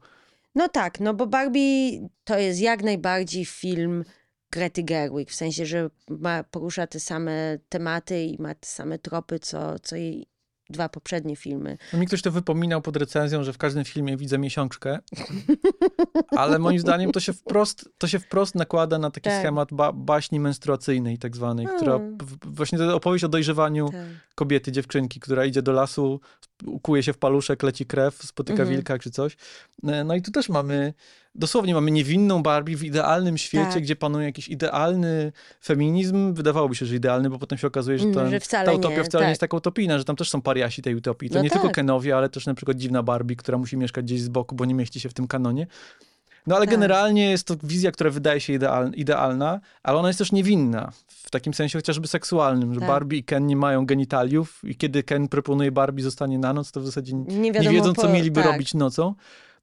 No 0.55 0.69
tak, 0.69 0.99
no 0.99 1.13
bo 1.13 1.27
Barbie 1.27 1.91
to 2.23 2.37
jest 2.39 2.61
jak 2.61 2.83
najbardziej 2.83 3.45
film 3.45 4.03
Grety 4.55 4.83
Gerwig, 4.83 5.29
w 5.31 5.35
sensie, 5.35 5.65
że 5.65 5.89
ma, 6.09 6.43
porusza 6.43 6.87
te 6.87 6.99
same 6.99 7.57
tematy 7.69 8.23
i 8.23 8.41
ma 8.41 8.55
te 8.55 8.67
same 8.67 8.99
tropy, 8.99 9.39
co, 9.39 9.79
co 9.79 9.95
jej 9.95 10.25
dwa 10.69 10.89
poprzednie 10.89 11.35
filmy. 11.35 11.77
No 11.93 11.99
mi 11.99 12.07
ktoś 12.07 12.21
to 12.21 12.31
wypominał 12.31 12.81
pod 12.81 12.97
recenzją, 12.97 13.43
że 13.43 13.53
w 13.53 13.57
każdym 13.57 13.83
filmie 13.85 14.17
widzę 14.17 14.37
miesiączkę, 14.37 14.99
ale 16.37 16.59
moim 16.59 16.79
zdaniem 16.79 17.11
to 17.11 17.19
się 17.19 17.33
wprost, 17.33 17.89
to 17.97 18.07
się 18.07 18.19
wprost 18.19 18.55
nakłada 18.55 18.97
na 18.99 19.11
taki 19.11 19.29
Tak. 19.29 19.39
schemat 19.39 19.73
ba 19.73 19.91
baśni 19.91 20.39
menstruacyjnej 20.39 21.17
tak 21.17 21.35
zwanej, 21.35 21.67
która 21.77 21.95
Mm. 21.95 22.17
w- 22.17 22.55
właśnie 22.55 22.77
to 22.77 22.95
opowieść 22.95 23.23
o 23.23 23.29
dojrzewaniu 23.29 23.89
Tak. 23.89 24.01
kobiety, 24.35 24.71
dziewczynki, 24.71 25.19
która 25.19 25.45
idzie 25.45 25.61
do 25.61 25.71
lasu, 25.71 26.19
ukuje 26.65 27.03
się 27.03 27.13
w 27.13 27.17
paluszek, 27.17 27.63
leci 27.63 27.85
krew, 27.85 28.15
spotyka 28.23 28.61
Mhm. 28.63 28.69
wilka 28.69 28.99
czy 28.99 29.11
coś. 29.11 29.37
E, 29.87 30.03
No 30.03 30.15
i 30.15 30.21
tu 30.21 30.31
też 30.31 30.49
mamy, 30.49 30.93
dosłownie 31.35 31.73
mamy 31.73 31.91
niewinną 31.91 32.43
Barbie 32.43 32.77
w 32.77 32.83
idealnym 32.83 33.37
świecie, 33.37 33.71
Tak. 33.73 33.83
gdzie 33.83 33.95
panuje 33.95 34.25
jakiś 34.25 34.47
idealny 34.49 35.31
feminizm. 35.63 36.33
Wydawałoby 36.33 36.75
się, 36.75 36.85
że 36.85 36.95
idealny, 36.95 37.29
bo 37.29 37.39
potem 37.39 37.57
się 37.57 37.67
okazuje, 37.67 37.97
że, 37.99 38.03
Mm, 38.03 38.15
ten, 38.15 38.29
że 38.29 38.39
wcale 38.39 38.65
ta 38.65 38.71
nie, 38.71 38.77
utopia 38.77 39.03
wcale 39.03 39.21
nie 39.21 39.25
tak. 39.25 39.29
jest 39.31 39.41
taka 39.41 39.57
utopijna, 39.57 39.97
że 39.97 40.03
tam 40.05 40.15
też 40.15 40.29
są 40.29 40.41
pariasi 40.41 40.81
tej 40.81 40.95
utopii. 40.95 41.29
To 41.29 41.35
No 41.35 41.41
nie 41.43 41.49
tylko 41.49 41.67
tak. 41.67 41.75
Kenowie, 41.75 42.17
ale 42.17 42.29
też 42.29 42.45
na 42.45 42.53
przykład 42.53 42.77
dziwna 42.77 43.03
Barbie, 43.03 43.35
która 43.35 43.57
musi 43.57 43.77
mieszkać 43.77 44.05
gdzieś 44.05 44.21
z 44.21 44.29
boku, 44.29 44.55
bo 44.55 44.65
nie 44.65 44.73
mieści 44.73 44.99
się 44.99 45.09
w 45.09 45.13
tym 45.13 45.27
kanonie. 45.27 45.67
No 46.47 46.55
ale 46.55 46.65
Tak. 46.65 46.75
generalnie 46.75 47.29
jest 47.31 47.47
to 47.47 47.55
wizja, 47.63 47.91
która 47.91 48.09
wydaje 48.09 48.39
się 48.41 48.53
ideal, 48.53 48.91
idealna, 48.95 49.59
ale 49.83 49.97
ona 49.97 50.07
jest 50.09 50.19
też 50.19 50.31
niewinna. 50.31 50.91
W 51.07 51.29
takim 51.31 51.53
sensie 51.53 51.77
chociażby 51.79 52.07
seksualnym, 52.07 52.73
że 52.73 52.79
Tak. 52.79 52.89
Barbie 52.89 53.17
i 53.17 53.23
Ken 53.23 53.47
nie 53.47 53.55
mają 53.55 53.85
genitaliów 53.85 54.61
i 54.63 54.75
kiedy 54.75 55.03
Ken 55.03 55.27
proponuje 55.27 55.71
Barbie 55.71 56.03
zostanie 56.03 56.39
na 56.39 56.53
noc, 56.53 56.71
to 56.71 56.81
w 56.81 56.85
zasadzie 56.85 57.13
nie, 57.13 57.51
Nie, 57.51 57.51
wiedzą, 57.69 57.93
co 57.93 58.01
po- 58.01 58.09
mieliby 58.09 58.41
tak, 58.43 58.51
robić 58.51 58.73
nocą. 58.73 59.13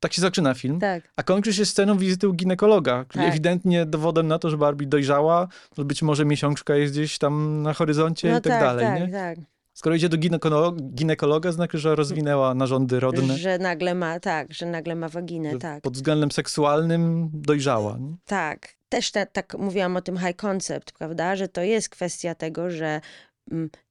Tak 0.03 0.13
się 0.13 0.21
zaczyna 0.23 0.55
film. 0.55 0.81
Tak, 0.81 1.03
A 1.17 1.23
kończy 1.23 1.55
się 1.55 1.67
sceną 1.67 1.99
wizyty 1.99 2.29
u 2.29 2.33
ginekologa, 2.33 3.05
czyli 3.09 3.25
Tak. 3.25 3.33
ewidentnie 3.33 3.87
dowodem 3.87 4.29
na 4.29 4.39
to, 4.39 4.51
że 4.51 4.57
Barbie 4.59 4.87
dojrzała, 4.87 5.49
że 5.79 5.85
być 5.85 6.03
może 6.03 6.25
miesiączka 6.25 6.75
jest 6.75 6.93
gdzieś 6.93 7.19
tam 7.19 7.63
na 7.63 7.73
horyzoncie 7.73 8.31
no 8.33 8.39
i 8.39 8.41
tak, 8.41 8.53
tak, 8.53 8.61
dalej. 8.63 8.87
tak, 8.87 9.01
nie? 9.01 9.09
tak. 9.13 9.39
Skoro 9.75 9.95
idzie 9.97 10.09
do 10.09 10.17
ginekolo- 10.17 10.77
ginekologa, 10.95 11.53
znaczy, 11.53 11.79
że 11.79 11.95
rozwinęła 11.97 12.55
narządy 12.55 13.01
rodne. 13.01 13.37
Że 13.39 13.59
nagle 13.59 13.95
ma, 13.95 14.21
tak, 14.21 14.53
że 14.55 14.67
nagle 14.67 14.95
ma 14.95 15.09
waginę, 15.09 15.59
tak. 15.59 15.83
Pod 15.83 15.95
względem 15.95 16.31
seksualnym 16.31 17.31
dojrzała. 17.35 17.99
nie? 17.99 18.17
Tak. 18.27 18.69
Też 18.89 19.11
ta, 19.11 19.27
tak 19.27 19.55
mówiłam 19.59 19.97
o 19.97 20.01
tym 20.03 20.19
high 20.19 20.37
concept, 20.37 20.93
prawda? 20.93 21.37
Że 21.37 21.49
to 21.49 21.63
jest 21.63 21.89
kwestia 21.89 22.35
tego, 22.35 22.71
że 22.71 23.01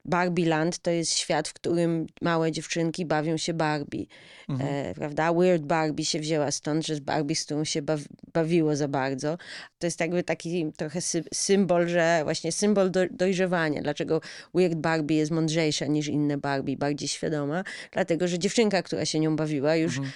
Barbie 0.06 0.46
Land 0.46 0.80
to 0.80 0.92
jest 0.92 1.14
świat, 1.18 1.48
w 1.48 1.54
którym 1.54 2.08
małe 2.22 2.52
dziewczynki 2.52 3.06
bawią 3.06 3.38
się 3.38 3.54
Barbie, 3.54 4.06
Mhm. 4.50 4.70
e, 4.74 4.94
prawda? 4.94 5.34
Weird 5.34 5.64
Barbie 5.64 6.06
się 6.06 6.20
wzięła 6.20 6.52
stąd, 6.52 6.88
że 6.88 6.96
z 6.96 7.00
Barbie, 7.00 7.36
z 7.36 7.46
którą 7.46 7.64
się 7.64 7.82
baw, 7.82 8.00
bawiło 8.34 8.76
za 8.76 8.88
bardzo. 8.88 9.38
To 9.80 9.88
jest 9.88 10.00
jakby 10.00 10.24
taki 10.24 10.72
trochę 10.78 11.02
sy, 11.02 11.24
symbol, 11.34 11.88
że 11.88 12.22
właśnie 12.24 12.52
symbol 12.52 12.92
do, 12.92 13.00
dojrzewania. 13.12 13.82
Dlaczego 13.82 14.22
Weird 14.54 14.76
Barbie 14.76 15.16
jest 15.16 15.32
mądrzejsza 15.32 15.86
niż 15.86 16.08
inne 16.08 16.38
Barbie, 16.38 16.78
bardziej 16.78 17.08
świadoma? 17.08 17.64
Dlatego, 17.92 18.28
że 18.28 18.40
dziewczynka, 18.40 18.84
która 18.84 19.06
się 19.06 19.20
nią 19.20 19.36
bawiła, 19.36 19.76
już 19.76 19.98
Mhm. 19.98 20.14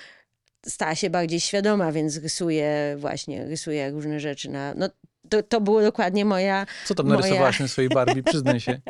stała 0.66 0.96
się 0.96 1.10
bardziej 1.10 1.40
świadoma, 1.40 1.92
więc 1.92 2.18
rysuje 2.18 2.96
właśnie, 2.98 3.46
rysuje 3.46 3.92
różne 3.92 4.20
rzeczy 4.20 4.50
na... 4.50 4.74
No, 4.78 4.90
to, 5.30 5.44
to 5.44 5.62
było 5.62 5.82
dokładnie 5.82 6.26
moja... 6.26 6.66
Co 6.86 6.96
tam 6.96 7.06
Moja- 7.06 7.10
narysowałaś 7.18 7.60
na 7.60 7.68
swojej 7.68 7.90
Barbie? 7.90 8.24
Przyznaj 8.24 8.60
się. 8.60 8.82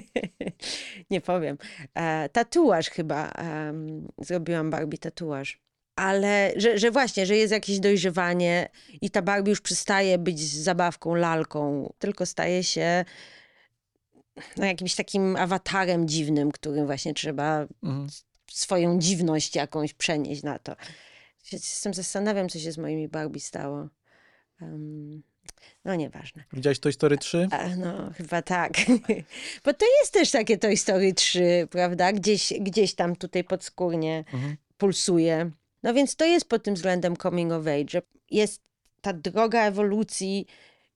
nie 1.10 1.20
powiem. 1.20 1.58
E, 1.94 2.28
tatuaż 2.28 2.90
chyba. 2.90 3.28
em, 3.30 4.08
zrobiłam 4.18 4.70
Barbie 4.70 4.98
tatuaż. 4.98 5.60
Ale, 5.96 6.52
że, 6.56 6.78
że 6.78 6.90
właśnie, 6.90 7.26
że 7.26 7.36
jest 7.36 7.52
jakieś 7.52 7.80
dojrzewanie 7.80 8.68
i 9.00 9.10
ta 9.10 9.22
Barbie 9.22 9.50
już 9.50 9.60
przestaje 9.60 10.18
być 10.18 10.40
zabawką, 10.62 11.14
lalką, 11.14 11.92
tylko 11.98 12.26
staje 12.26 12.64
się 12.64 13.04
no, 14.56 14.64
jakimś 14.66 14.94
takim 14.94 15.36
awatarem 15.36 16.08
dziwnym, 16.08 16.52
którym 16.52 16.86
właśnie 16.86 17.14
trzeba 17.14 17.66
Mhm. 17.82 18.06
swoją 18.50 18.98
dziwność 18.98 19.56
jakąś 19.56 19.94
przenieść 19.94 20.42
na 20.42 20.58
to. 20.58 20.76
Się 21.44 21.58
z 21.58 21.80
tym 21.80 21.94
zastanawiam, 21.94 22.48
co 22.48 22.58
się 22.58 22.72
z 22.72 22.78
moimi 22.78 23.08
Barbie 23.08 23.40
stało. 23.40 23.88
Em, 24.62 25.22
no 25.84 25.94
nieważne. 25.94 26.44
Widziałeś 26.52 26.78
Toy 26.78 26.92
Story 26.92 27.18
3? 27.18 27.48
A, 27.50 27.68
no, 27.68 28.10
chyba 28.16 28.42
tak. 28.42 28.72
Bo 29.64 29.74
to 29.74 29.86
jest 30.00 30.12
też 30.12 30.30
takie 30.30 30.58
Toy 30.58 30.76
Story 30.76 31.14
3, 31.14 31.68
prawda? 31.70 32.12
Gdzieś, 32.12 32.52
gdzieś 32.60 32.94
tam 32.94 33.16
tutaj 33.16 33.44
podskórnie 33.44 34.24
Mhm. 34.32 34.56
pulsuje. 34.78 35.50
No 35.82 35.94
więc 35.94 36.16
to 36.16 36.24
jest 36.24 36.48
pod 36.48 36.62
tym 36.62 36.74
względem 36.74 37.16
coming 37.16 37.52
of 37.52 37.66
age, 37.66 37.84
że 37.88 38.02
jest 38.30 38.62
ta 39.00 39.12
droga 39.12 39.66
ewolucji 39.66 40.46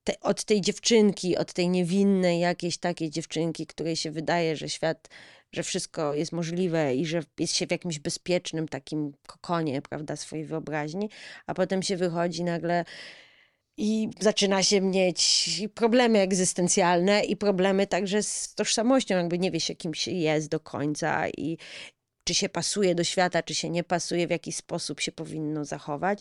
te, 0.04 0.20
od 0.20 0.44
tej 0.44 0.61
dziewczynki, 0.61 1.37
od 1.37 1.52
tej 1.52 1.68
niewinnej 1.68 2.40
jakiejś 2.40 2.78
takiej 2.78 3.11
dziewczynki, 3.11 3.66
której 3.66 3.96
się 3.96 4.11
wydaje, 4.11 4.56
że 4.56 4.68
świat, 4.68 5.09
że 5.52 5.62
wszystko 5.62 6.14
jest 6.14 6.32
możliwe 6.32 6.94
i 6.94 7.06
że 7.06 7.22
jest 7.38 7.56
się 7.56 7.66
w 7.66 7.70
jakimś 7.70 7.98
bezpiecznym 7.98 8.68
takim 8.68 9.12
kokonie, 9.26 9.82
prawda, 9.82 10.16
swojej 10.16 10.44
wyobraźni, 10.44 11.11
a 11.46 11.54
potem 11.54 11.82
się 11.82 11.96
wychodzi 11.96 12.44
nagle 12.44 12.85
i 13.77 14.09
zaczyna 14.21 14.62
się 14.62 14.81
mieć 14.81 15.51
problemy 15.75 16.19
egzystencjalne 16.19 17.25
i 17.25 17.37
problemy 17.37 17.87
także 17.87 18.23
z 18.23 18.55
tożsamością, 18.55 19.17
jakby 19.17 19.39
nie 19.39 19.51
wie 19.51 19.61
się, 19.61 19.75
kim 19.75 19.95
się 19.95 20.11
jest 20.11 20.49
do 20.49 20.61
końca 20.61 21.29
i 21.29 21.59
czy 22.27 22.35
się 22.35 22.49
pasuje 22.49 22.95
do 22.95 23.05
świata, 23.05 23.43
czy 23.43 23.55
się 23.55 23.71
nie 23.71 23.85
pasuje, 23.85 24.27
w 24.27 24.31
jaki 24.31 24.53
sposób 24.53 25.01
się 25.01 25.12
powinno 25.12 25.65
zachować. 25.65 26.19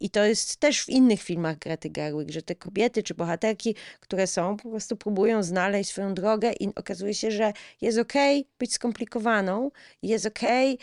I 0.00 0.10
to 0.10 0.24
jest 0.24 0.56
też 0.56 0.84
w 0.84 0.88
innych 0.88 1.22
filmach 1.22 1.58
Grety 1.58 1.90
Gerwig, 1.90 2.30
że 2.30 2.42
te 2.42 2.54
kobiety 2.54 3.02
czy 3.02 3.14
bohaterki, 3.14 3.74
które 4.00 4.26
są, 4.26 4.56
po 4.56 4.70
prostu 4.70 4.96
próbują 4.96 5.42
znaleźć 5.42 5.90
swoją 5.90 6.14
drogę 6.14 6.52
i 6.60 6.68
okazuje 6.74 7.14
się, 7.14 7.30
że 7.30 7.52
jest 7.80 7.98
okej 7.98 8.48
być 8.58 8.72
skomplikowaną, 8.72 9.70
jest 10.02 10.26
okej 10.26 10.78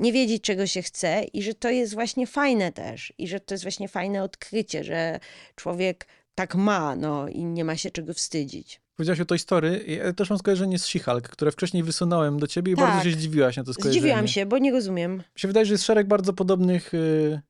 nie 0.00 0.12
wiedzieć, 0.12 0.42
czego 0.42 0.66
się 0.66 0.82
chce 0.82 1.24
i 1.32 1.42
że 1.42 1.54
to 1.54 1.70
jest 1.70 1.94
właśnie 1.94 2.26
fajne 2.26 2.72
też 2.72 3.12
i 3.18 3.28
że 3.28 3.40
to 3.40 3.54
jest 3.54 3.64
właśnie 3.64 3.88
fajne 3.88 4.22
odkrycie, 4.22 4.84
że 4.84 5.20
człowiek 5.54 6.06
tak 6.34 6.54
ma, 6.54 6.96
no 6.96 7.28
i 7.28 7.44
nie 7.44 7.64
ma 7.64 7.76
się 7.76 7.90
czego 7.90 8.14
wstydzić. 8.14 8.80
Powiedziałaś 8.96 9.20
o 9.20 9.24
Toy 9.24 9.38
Story. 9.38 9.84
Ja 9.86 10.12
też 10.12 10.30
mam 10.30 10.38
skojarzenie 10.38 10.78
z 10.78 10.86
She-Hulk, 10.86 11.20
które 11.22 11.52
wcześniej 11.52 11.82
wysunąłem 11.82 12.38
do 12.38 12.46
ciebie 12.46 12.72
i 12.72 12.76
Tak. 12.76 12.84
bardzo 12.88 13.10
się 13.10 13.16
zdziwiłaś 13.16 13.56
na 13.56 13.64
to 13.64 13.72
skojarzenie. 13.74 14.00
Zdziwiłam 14.00 14.28
się, 14.28 14.46
bo 14.46 14.58
nie 14.58 14.72
rozumiem. 14.72 15.16
Mi 15.16 15.22
się 15.36 15.48
wydaje, 15.48 15.66
że 15.66 15.74
jest 15.74 15.84
szereg 15.84 16.06
bardzo 16.08 16.32
podobnych 16.32 16.94
y, 16.94 17.40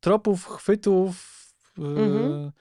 tropów, 0.00 0.46
chwytów, 0.46 1.16
y, 1.78 1.82
Mhm. 1.82 2.52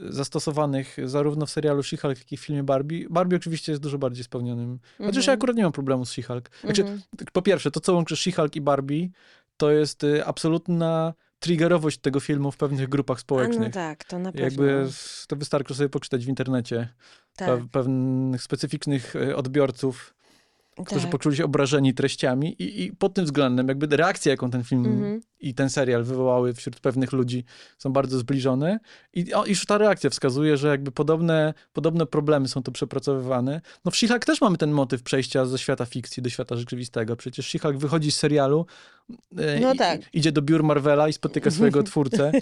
Zastosowanych 0.00 0.96
zarówno 1.04 1.46
w 1.46 1.50
serialu 1.50 1.80
She-Hulk, 1.82 2.08
jak 2.18 2.32
i 2.32 2.36
w 2.36 2.40
filmie 2.40 2.62
Barbie. 2.62 3.06
Barbie 3.10 3.36
oczywiście 3.36 3.72
jest 3.72 3.82
dużo 3.82 3.98
bardziej 3.98 4.24
spełnionym. 4.24 4.78
Chociaż 4.98 5.16
Mhm. 5.16 5.26
ja 5.26 5.32
akurat 5.32 5.56
nie 5.56 5.62
mam 5.62 5.72
problemu 5.72 6.06
z 6.06 6.10
She-Hulk. 6.12 6.42
Znaczy, 6.64 6.82
Mhm. 6.82 7.00
po 7.32 7.42
pierwsze, 7.42 7.70
to 7.70 7.80
co 7.80 7.94
łączy 7.94 8.14
She-Hulk 8.14 8.56
i 8.56 8.60
Barbie, 8.60 9.08
to 9.56 9.70
jest 9.70 10.04
y, 10.04 10.24
absolutna 10.26 11.14
triggerowość 11.38 11.98
tego 11.98 12.20
filmu 12.20 12.50
w 12.52 12.56
pewnych 12.56 12.88
grupach 12.88 13.16
A 13.16 13.20
społecznych. 13.20 13.68
no 13.68 13.70
tak, 13.70 14.04
to 14.04 14.18
na 14.18 14.32
pewno. 14.32 14.44
Jakby 14.44 14.86
to 15.28 15.36
wystarczy 15.36 15.74
sobie 15.74 15.88
poczytać 15.88 16.24
w 16.26 16.28
internecie 16.28 16.88
tak, 17.36 17.48
pe- 17.48 17.68
pewnych 17.68 18.42
specyficznych 18.42 19.16
y, 19.16 19.36
odbiorców, 19.36 20.14
którzy 20.86 21.00
tak. 21.02 21.10
poczuli 21.10 21.36
się 21.36 21.44
obrażeni 21.44 21.94
treściami 21.94 22.62
i, 22.62 22.82
i 22.84 22.92
pod 22.92 23.14
tym 23.14 23.24
względem 23.24 23.68
jakby 23.68 23.96
reakcja, 23.96 24.30
jaką 24.32 24.50
ten 24.50 24.64
film 24.64 24.86
Mhm. 24.86 25.20
I 25.48 25.54
ten 25.54 25.70
serial 25.70 26.04
wywołały 26.04 26.54
wśród 26.54 26.80
pewnych 26.80 27.12
ludzi 27.12 27.44
są 27.78 27.92
bardzo 27.92 28.18
zbliżone 28.18 28.78
i 29.14 29.34
o, 29.34 29.46
już 29.46 29.66
ta 29.66 29.78
reakcja 29.78 30.10
wskazuje, 30.10 30.56
że 30.56 30.68
jakby 30.68 30.92
podobne, 30.92 31.54
podobne 31.72 32.06
problemy 32.06 32.48
są 32.48 32.62
tu 32.62 32.72
przepracowywane. 32.72 33.60
No 33.84 33.90
w 33.90 33.94
She-Hulk 33.94 34.18
też 34.24 34.40
mamy 34.40 34.58
ten 34.58 34.70
motyw 34.70 35.02
przejścia 35.02 35.46
ze 35.46 35.58
świata 35.58 35.86
fikcji 35.86 36.22
do 36.22 36.30
świata 36.30 36.56
rzeczywistego. 36.56 37.16
Przecież 37.16 37.46
She-Hulk 37.46 37.76
wychodzi 37.78 38.12
z 38.12 38.16
serialu 38.16 38.66
e, 39.38 39.60
No 39.60 39.74
tak. 39.74 40.00
i, 40.14 40.18
idzie 40.18 40.32
do 40.32 40.42
biur 40.42 40.62
Marvela 40.62 41.08
i 41.08 41.12
spotyka 41.12 41.50
swojego 41.50 41.82
twórcę. 41.82 42.32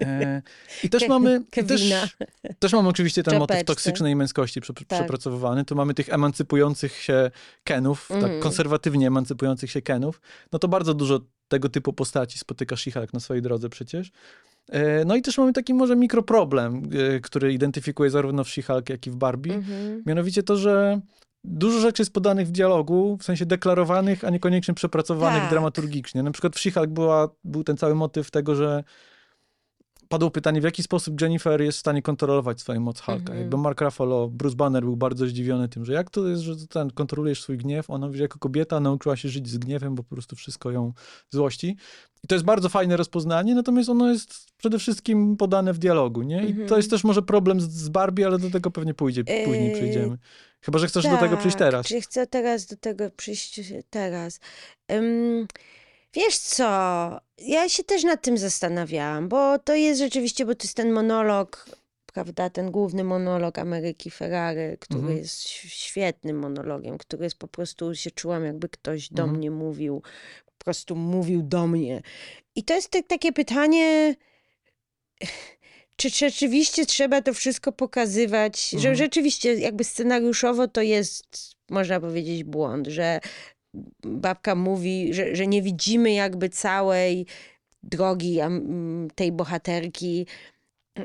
E, 0.00 0.42
I 0.84 0.88
też 0.90 1.08
mamy 1.08 1.42
też, 1.50 1.82
też 2.58 2.72
mamy 2.72 2.88
oczywiście 2.88 3.22
ten 3.22 3.38
motyw 3.38 3.54
Czapeczce. 3.56 3.64
toksycznej 3.74 4.16
męskości 4.16 4.60
prze, 4.60 4.72
Tak. 4.74 4.86
przepracowywany. 4.88 5.64
Tu 5.64 5.74
mamy 5.76 5.94
tych 5.94 6.08
emancypujących 6.08 6.92
się 6.96 7.30
Kenów, 7.64 8.08
tak 8.08 8.16
Mhm. 8.22 8.40
konserwatywnie 8.42 9.06
emancypujących 9.06 9.70
się 9.70 9.82
Kenów. 9.82 10.20
No 10.52 10.58
to 10.58 10.68
bardzo 10.68 10.94
dużo 10.94 11.20
tego 11.50 11.68
typu 11.68 11.92
postaci 11.92 12.38
spotyka 12.38 12.76
She-Hulk 12.76 13.08
na 13.12 13.20
swojej 13.20 13.42
drodze 13.42 13.68
przecież. 13.68 14.10
E, 14.68 15.04
No 15.04 15.16
i 15.16 15.22
też 15.22 15.38
mamy 15.38 15.52
taki 15.52 15.74
może 15.74 15.96
mikroproblem, 15.96 16.82
e, 17.16 17.20
który 17.20 17.52
identyfikuje 17.52 18.10
zarówno 18.10 18.44
w 18.44 18.48
She-Hulk, 18.48 18.90
jak 18.90 19.06
i 19.06 19.10
w 19.10 19.16
Barbie. 19.16 19.54
Mhm. 19.54 20.02
Mianowicie 20.06 20.42
to, 20.42 20.56
że 20.56 21.00
dużo 21.44 21.80
rzeczy 21.80 22.02
jest 22.02 22.12
podanych 22.12 22.46
w 22.46 22.50
dialogu, 22.50 23.16
w 23.20 23.24
sensie 23.24 23.46
deklarowanych, 23.46 24.24
a 24.24 24.30
niekoniecznie 24.30 24.74
przepracowanych 24.74 25.40
Tak. 25.42 25.50
dramaturgicznie. 25.50 26.22
Na 26.22 26.30
przykład 26.30 26.56
w 26.56 26.58
She-Hulk 26.58 26.86
była, 26.86 27.28
był 27.44 27.64
ten 27.64 27.76
cały 27.76 27.94
motyw 27.94 28.30
tego, 28.30 28.54
że 28.54 28.84
padło 30.10 30.30
pytanie, 30.30 30.60
w 30.60 30.64
jaki 30.64 30.82
sposób 30.82 31.20
Jennifer 31.20 31.62
jest 31.62 31.78
w 31.78 31.80
stanie 31.80 32.02
kontrolować 32.02 32.60
swoją 32.60 32.80
moc 32.80 33.00
Hulka. 33.00 33.20
Mhm. 33.20 33.38
Jakby 33.38 33.56
Mark 33.56 33.80
Ruffalo, 33.80 34.28
Bruce 34.28 34.56
Banner 34.56 34.82
był 34.84 34.96
bardzo 34.96 35.26
zdziwiony 35.26 35.68
tym, 35.68 35.84
że 35.84 35.92
jak 35.92 36.10
to 36.10 36.28
jest, 36.28 36.42
że 36.42 36.66
ten, 36.66 36.90
kontrolujesz 36.90 37.42
swój 37.42 37.58
gniew. 37.58 37.90
Ona 37.90 38.06
mówi, 38.06 38.18
że 38.18 38.24
jako 38.24 38.38
kobieta 38.38 38.80
nauczyła 38.80 39.16
się 39.16 39.28
żyć 39.28 39.48
z 39.48 39.58
gniewem, 39.58 39.94
bo 39.94 40.02
po 40.02 40.14
prostu 40.14 40.36
wszystko 40.36 40.70
ją 40.70 40.92
złości. 41.30 41.76
I 42.24 42.28
to 42.28 42.34
jest 42.34 42.44
bardzo 42.44 42.68
fajne 42.68 42.96
rozpoznanie, 42.96 43.54
natomiast 43.54 43.88
ono 43.88 44.08
jest 44.08 44.46
przede 44.56 44.78
wszystkim 44.78 45.36
podane 45.36 45.72
w 45.72 45.78
dialogu, 45.78 46.22
nie? 46.22 46.42
I 46.44 46.50
Mhm. 46.50 46.68
to 46.68 46.76
jest 46.76 46.90
też 46.90 47.04
może 47.04 47.22
problem 47.22 47.60
z, 47.60 47.70
z 47.70 47.88
Barbie, 47.88 48.26
ale 48.26 48.38
do 48.38 48.50
tego 48.50 48.70
pewnie 48.70 48.94
pójdzie, 48.94 49.24
później 49.24 49.68
Yy, 49.70 49.76
przejdziemy. 49.76 50.18
Chyba, 50.60 50.78
że 50.78 50.86
chcesz 50.86 51.04
do 51.04 51.16
tego 51.16 51.36
przyjść 51.36 51.56
Tak, 51.56 51.66
teraz. 51.68 51.86
Czy 51.86 52.00
chcę 52.00 52.26
teraz 52.26 52.66
do 52.66 52.76
tego 52.76 53.10
przyjść 53.16 53.60
teraz? 53.90 54.40
Ym, 54.92 55.46
wiesz 56.14 56.38
co, 56.38 56.64
ja 57.38 57.68
się 57.68 57.84
też 57.84 58.04
nad 58.04 58.22
tym 58.22 58.38
zastanawiałam, 58.38 59.28
bo 59.28 59.58
to 59.58 59.74
jest 59.74 60.00
rzeczywiście, 60.00 60.46
bo 60.46 60.54
to 60.54 60.64
jest 60.64 60.76
ten 60.76 60.92
monolog, 60.92 61.66
prawda, 62.12 62.50
ten 62.50 62.70
główny 62.70 63.04
monolog 63.04 63.58
Ameryki 63.58 64.10
Ferrary, 64.10 64.76
który 64.80 65.00
Mhm. 65.00 65.18
jest 65.18 65.40
świetnym 65.68 66.38
monologiem, 66.38 66.98
który 66.98 67.24
jest 67.24 67.36
po 67.36 67.48
prostu, 67.48 67.94
się 67.94 68.10
czułam 68.10 68.44
jakby 68.44 68.68
ktoś 68.68 69.08
do 69.08 69.22
Mhm. 69.22 69.38
mnie 69.38 69.50
mówił, 69.50 70.02
po 70.58 70.64
prostu 70.64 70.96
mówił 70.96 71.42
do 71.42 71.66
mnie. 71.66 72.02
I 72.54 72.64
to 72.64 72.74
jest 72.74 72.88
tak, 72.88 73.06
takie 73.06 73.32
pytanie, 73.32 74.14
czy 75.96 76.10
rzeczywiście 76.10 76.86
trzeba 76.86 77.22
to 77.22 77.34
wszystko 77.34 77.72
pokazywać, 77.72 78.70
że 78.70 78.76
Mhm. 78.78 78.96
rzeczywiście 78.96 79.54
jakby 79.54 79.84
scenariuszowo 79.84 80.68
to 80.68 80.82
jest, 80.82 81.56
można 81.70 82.00
powiedzieć, 82.00 82.44
błąd, 82.44 82.86
że 82.86 83.20
babka 84.04 84.54
mówi, 84.54 85.14
że, 85.14 85.36
że 85.36 85.46
nie 85.46 85.62
widzimy 85.62 86.12
jakby 86.12 86.48
całej 86.48 87.26
drogi 87.82 88.38
tej 89.14 89.32
bohaterki 89.32 90.26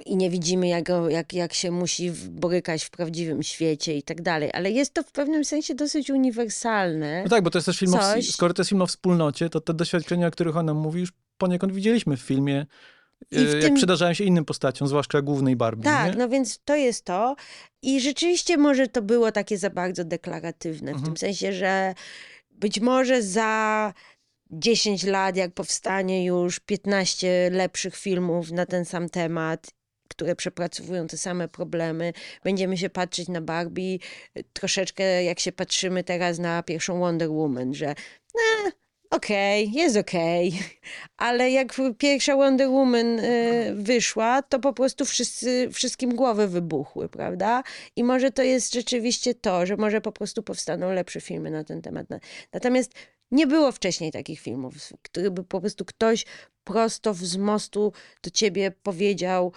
i 0.06 0.16
nie 0.18 0.30
widzimy, 0.30 0.68
jak, 0.68 0.90
jak, 1.10 1.34
jak 1.34 1.54
się 1.54 1.72
musi 1.72 2.12
borykać 2.30 2.84
w 2.84 2.90
prawdziwym 2.90 3.44
świecie 3.44 3.98
i 3.98 4.04
tak 4.04 4.22
dalej. 4.22 4.50
Ale 4.54 4.72
jest 4.72 4.94
to 4.94 5.04
w 5.04 5.12
pewnym 5.12 5.46
sensie 5.46 5.76
dosyć 5.76 6.10
uniwersalne. 6.10 7.24
No 7.24 7.30
tak, 7.30 7.44
bo 7.44 7.50
to 7.50 7.58
jest 7.58 7.66
też 7.66 7.80
film 7.80 7.94
o, 7.94 8.00
skoro 8.32 8.54
to 8.54 8.62
jest 8.62 8.70
film 8.70 8.82
o 8.82 8.88
wspólnocie, 8.88 9.50
to 9.50 9.62
te 9.62 9.74
doświadczenia, 9.74 10.28
o 10.28 10.32
których 10.32 10.58
ona 10.58 10.74
mówi, 10.74 11.00
już 11.00 11.14
poniekąd 11.38 11.74
widzieliśmy 11.74 12.18
w 12.18 12.22
filmie, 12.22 12.66
I 13.32 13.36
w 13.36 13.40
e, 13.40 13.54
jak 13.54 13.62
tym- 13.62 13.76
przydarzają 13.76 14.14
się 14.14 14.24
innym 14.24 14.46
postaciom, 14.46 14.88
zwłaszcza 14.88 15.22
głównej 15.22 15.56
Barbie. 15.56 15.84
Tak, 15.84 16.12
nie? 16.14 16.20
no 16.20 16.30
więc 16.30 16.60
to 16.66 16.76
jest 16.76 17.06
to. 17.06 17.36
I 17.82 18.02
rzeczywiście 18.02 18.58
może 18.58 18.88
to 18.88 19.02
było 19.02 19.32
takie 19.32 19.58
za 19.58 19.70
bardzo 19.70 20.04
deklaratywne, 20.04 20.92
w 20.92 20.96
Mhm. 20.96 21.06
tym 21.06 21.18
sensie, 21.18 21.54
że 21.54 21.94
być 22.60 22.80
może 22.80 23.22
za 23.22 23.94
10 24.52 25.04
lat, 25.04 25.38
jak 25.38 25.54
powstanie 25.54 26.26
już 26.26 26.60
15 26.60 27.50
lepszych 27.52 27.96
filmów 27.96 28.52
na 28.52 28.66
ten 28.66 28.86
sam 28.86 29.10
temat, 29.10 29.72
które 30.10 30.36
przepracowują 30.36 31.08
te 31.08 31.18
same 31.18 31.48
problemy, 31.48 32.14
będziemy 32.44 32.78
się 32.78 32.90
patrzeć 32.90 33.28
na 33.28 33.42
Barbie 33.42 33.98
troszeczkę 34.54 35.24
jak 35.24 35.40
się 35.40 35.52
patrzymy 35.52 36.04
teraz 36.04 36.40
na 36.40 36.64
pierwszą 36.64 37.00
Wonder 37.00 37.32
Woman, 37.32 37.74
że 37.74 37.90
eh, 37.90 38.74
okej, 39.26 39.72
jest 39.72 39.98
okej, 39.98 40.60
ale 41.18 41.52
jak 41.52 41.74
pierwsza 41.98 42.36
Wonder 42.36 42.70
Woman 42.70 43.20
y, 43.20 43.74
wyszła, 43.76 44.42
to 44.42 44.60
po 44.60 44.74
prostu 44.74 45.06
wszyscy, 45.06 45.70
wszystkim 45.72 46.16
głowy 46.16 46.48
wybuchły, 46.48 47.10
prawda? 47.10 47.64
I 47.96 48.04
może 48.04 48.32
to 48.32 48.44
jest 48.44 48.74
rzeczywiście 48.74 49.36
to, 49.36 49.66
że 49.66 49.78
może 49.78 50.02
po 50.02 50.12
prostu 50.12 50.44
powstaną 50.44 50.94
lepsze 50.94 51.22
filmy 51.22 51.52
na 51.52 51.64
ten 51.64 51.82
temat. 51.82 52.10
Na- 52.10 52.20
Natomiast 52.54 52.92
nie 53.32 53.48
było 53.48 53.72
wcześniej 53.72 54.12
takich 54.12 54.40
filmów, 54.40 54.74
który 55.02 55.32
by 55.32 55.44
po 55.44 55.62
prostu 55.62 55.86
ktoś 55.86 56.26
prosto 56.64 57.14
z 57.14 57.38
mostu 57.38 57.94
do 58.24 58.30
ciebie 58.30 58.72
powiedział, 58.84 59.54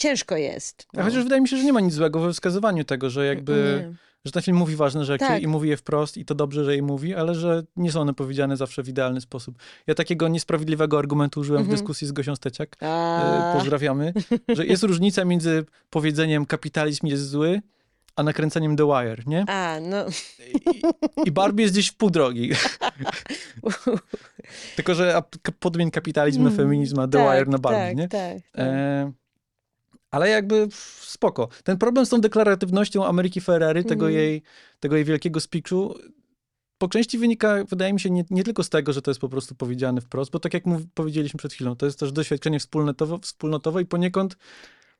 ciężko 0.00 0.36
jest. 0.36 0.86
A 0.96 1.02
Chociaż 1.02 1.22
wydaje 1.22 1.40
mi 1.42 1.48
się, 1.48 1.56
że 1.56 1.64
nie 1.64 1.72
ma 1.72 1.80
nic 1.80 1.94
złego 1.94 2.20
we 2.20 2.32
wskazywaniu 2.32 2.84
tego, 2.84 3.10
że 3.10 3.26
jakby, 3.26 3.84
Nie. 3.90 3.96
że 4.24 4.32
ten 4.32 4.42
film 4.42 4.56
mówi 4.56 4.76
ważne 4.76 5.04
rzeczy 5.04 5.24
Tak. 5.26 5.42
i 5.42 5.46
mówi 5.46 5.68
je 5.68 5.76
wprost 5.76 6.16
i 6.16 6.24
to 6.24 6.34
dobrze, 6.34 6.64
że 6.64 6.76
je 6.76 6.82
mówi, 6.82 7.14
ale 7.14 7.34
że 7.34 7.62
nie 7.76 7.92
są 7.92 8.00
one 8.00 8.14
powiedziane 8.14 8.56
zawsze 8.56 8.82
w 8.82 8.88
idealny 8.88 9.20
sposób. 9.20 9.58
Ja 9.86 9.94
takiego 9.94 10.28
niesprawiedliwego 10.28 10.98
argumentu 10.98 11.40
użyłem 11.40 11.62
w 11.62 11.66
Mhm. 11.66 11.76
dyskusji 11.78 12.06
z 12.06 12.12
Gosią 12.12 12.36
Steciak, 12.36 12.76
A, 12.80 13.50
e, 13.50 13.54
pozdrawiamy, 13.58 14.12
że 14.48 14.66
jest 14.66 14.82
różnica 14.82 15.24
między 15.24 15.64
powiedzeniem 15.90 16.46
kapitalizm 16.46 17.06
jest 17.06 17.28
zły, 17.28 17.60
a 18.16 18.22
nakręceniem 18.22 18.76
The 18.76 18.86
Wire, 18.86 19.22
nie? 19.26 19.44
a, 19.48 19.80
no. 19.80 20.04
I, 20.54 20.82
I 21.28 21.32
Barbie 21.32 21.62
jest 21.62 21.74
gdzieś 21.74 21.88
w 21.88 21.96
pół 21.96 22.10
drogi. 22.10 22.50
Tylko, 24.76 24.94
że 24.94 25.22
podmień 25.60 25.90
kapitalizm 25.90 26.42
na 26.44 26.50
feminizm, 26.50 27.00
a 27.00 27.08
The 27.08 27.18
tak, 27.18 27.36
Wire 27.38 27.48
na 27.48 27.58
Barbie, 27.58 27.78
tak, 27.88 27.96
nie? 27.96 28.08
Tak, 28.08 28.36
tak. 28.52 28.66
E, 28.66 29.12
ale 30.10 30.28
jakby 30.28 30.68
spoko. 31.00 31.48
Ten 31.64 31.78
problem 31.78 32.06
z 32.06 32.08
tą 32.08 32.20
deklaratywnością 32.20 33.06
Ameryki 33.06 33.40
Ferrari, 33.40 33.84
tego, 33.84 34.06
Mhm. 34.06 34.24
jej, 34.24 34.42
tego 34.80 34.96
jej 34.96 35.04
wielkiego 35.04 35.40
speechu, 35.40 35.94
po 36.78 36.88
części 36.88 37.18
wynika, 37.18 37.64
wydaje 37.64 37.92
mi 37.92 38.00
się, 38.00 38.10
nie, 38.10 38.24
nie 38.30 38.44
tylko 38.44 38.62
z 38.62 38.68
tego, 38.68 38.92
że 38.92 39.02
to 39.02 39.10
jest 39.10 39.20
po 39.20 39.28
prostu 39.28 39.54
powiedziane 39.54 40.00
wprost, 40.00 40.30
bo 40.30 40.38
tak 40.40 40.54
jak 40.54 40.66
mów, 40.66 40.82
powiedzieliśmy 40.94 41.38
przed 41.38 41.52
chwilą, 41.52 41.76
to 41.76 41.86
jest 41.86 41.98
też 41.98 42.12
doświadczenie 42.12 42.58
wspólnotowe, 42.58 43.18
wspólnotowe 43.22 43.82
i 43.82 43.86
poniekąd, 43.86 44.36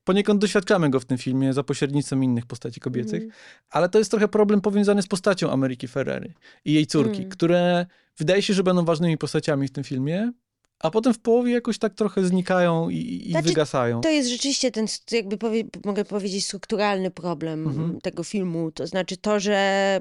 poniekąd 0.05 0.41
doświadczamy 0.41 0.91
go 0.91 1.01
w 1.01 1.05
tym 1.05 1.19
filmie 1.19 1.53
za 1.53 1.63
pośrednictwem 1.63 2.25
innych 2.25 2.47
postaci 2.47 2.81
kobiecych, 2.81 3.23
Mhm. 3.23 3.33
ale 3.71 3.89
to 3.89 3.99
jest 3.99 4.11
trochę 4.11 4.29
problem 4.29 4.61
powiązany 4.61 5.03
z 5.03 5.07
postacią 5.07 5.51
Ameryki 5.51 5.89
Ferrari 5.89 6.35
i 6.65 6.73
jej 6.73 6.87
córki, 6.87 7.19
Mm. 7.19 7.31
które 7.31 7.87
wydaje 8.19 8.43
się, 8.43 8.55
że 8.55 8.63
będą 8.63 8.85
ważnymi 8.85 9.19
postaciami 9.19 9.69
w 9.69 9.73
tym 9.73 9.85
filmie, 9.85 10.33
a 10.81 10.91
potem 10.91 11.15
w 11.15 11.19
połowie 11.19 11.53
jakoś 11.53 11.79
tak 11.79 11.95
trochę 11.95 12.25
znikają 12.25 12.89
i, 12.89 13.23
i 13.27 13.31
Znaczy, 13.31 13.49
wygasają. 13.49 14.01
To 14.01 14.11
jest 14.11 14.29
rzeczywiście 14.31 14.71
ten, 14.71 14.87
jakby 15.13 15.37
powie, 15.39 15.65
mogę 15.85 16.05
powiedzieć, 16.05 16.45
strukturalny 16.45 17.11
problem 17.11 17.67
Mhm. 17.67 18.01
tego 18.01 18.25
filmu. 18.25 18.71
To 18.73 18.87
znaczy 18.87 19.17
to, 19.17 19.41
że 19.41 20.01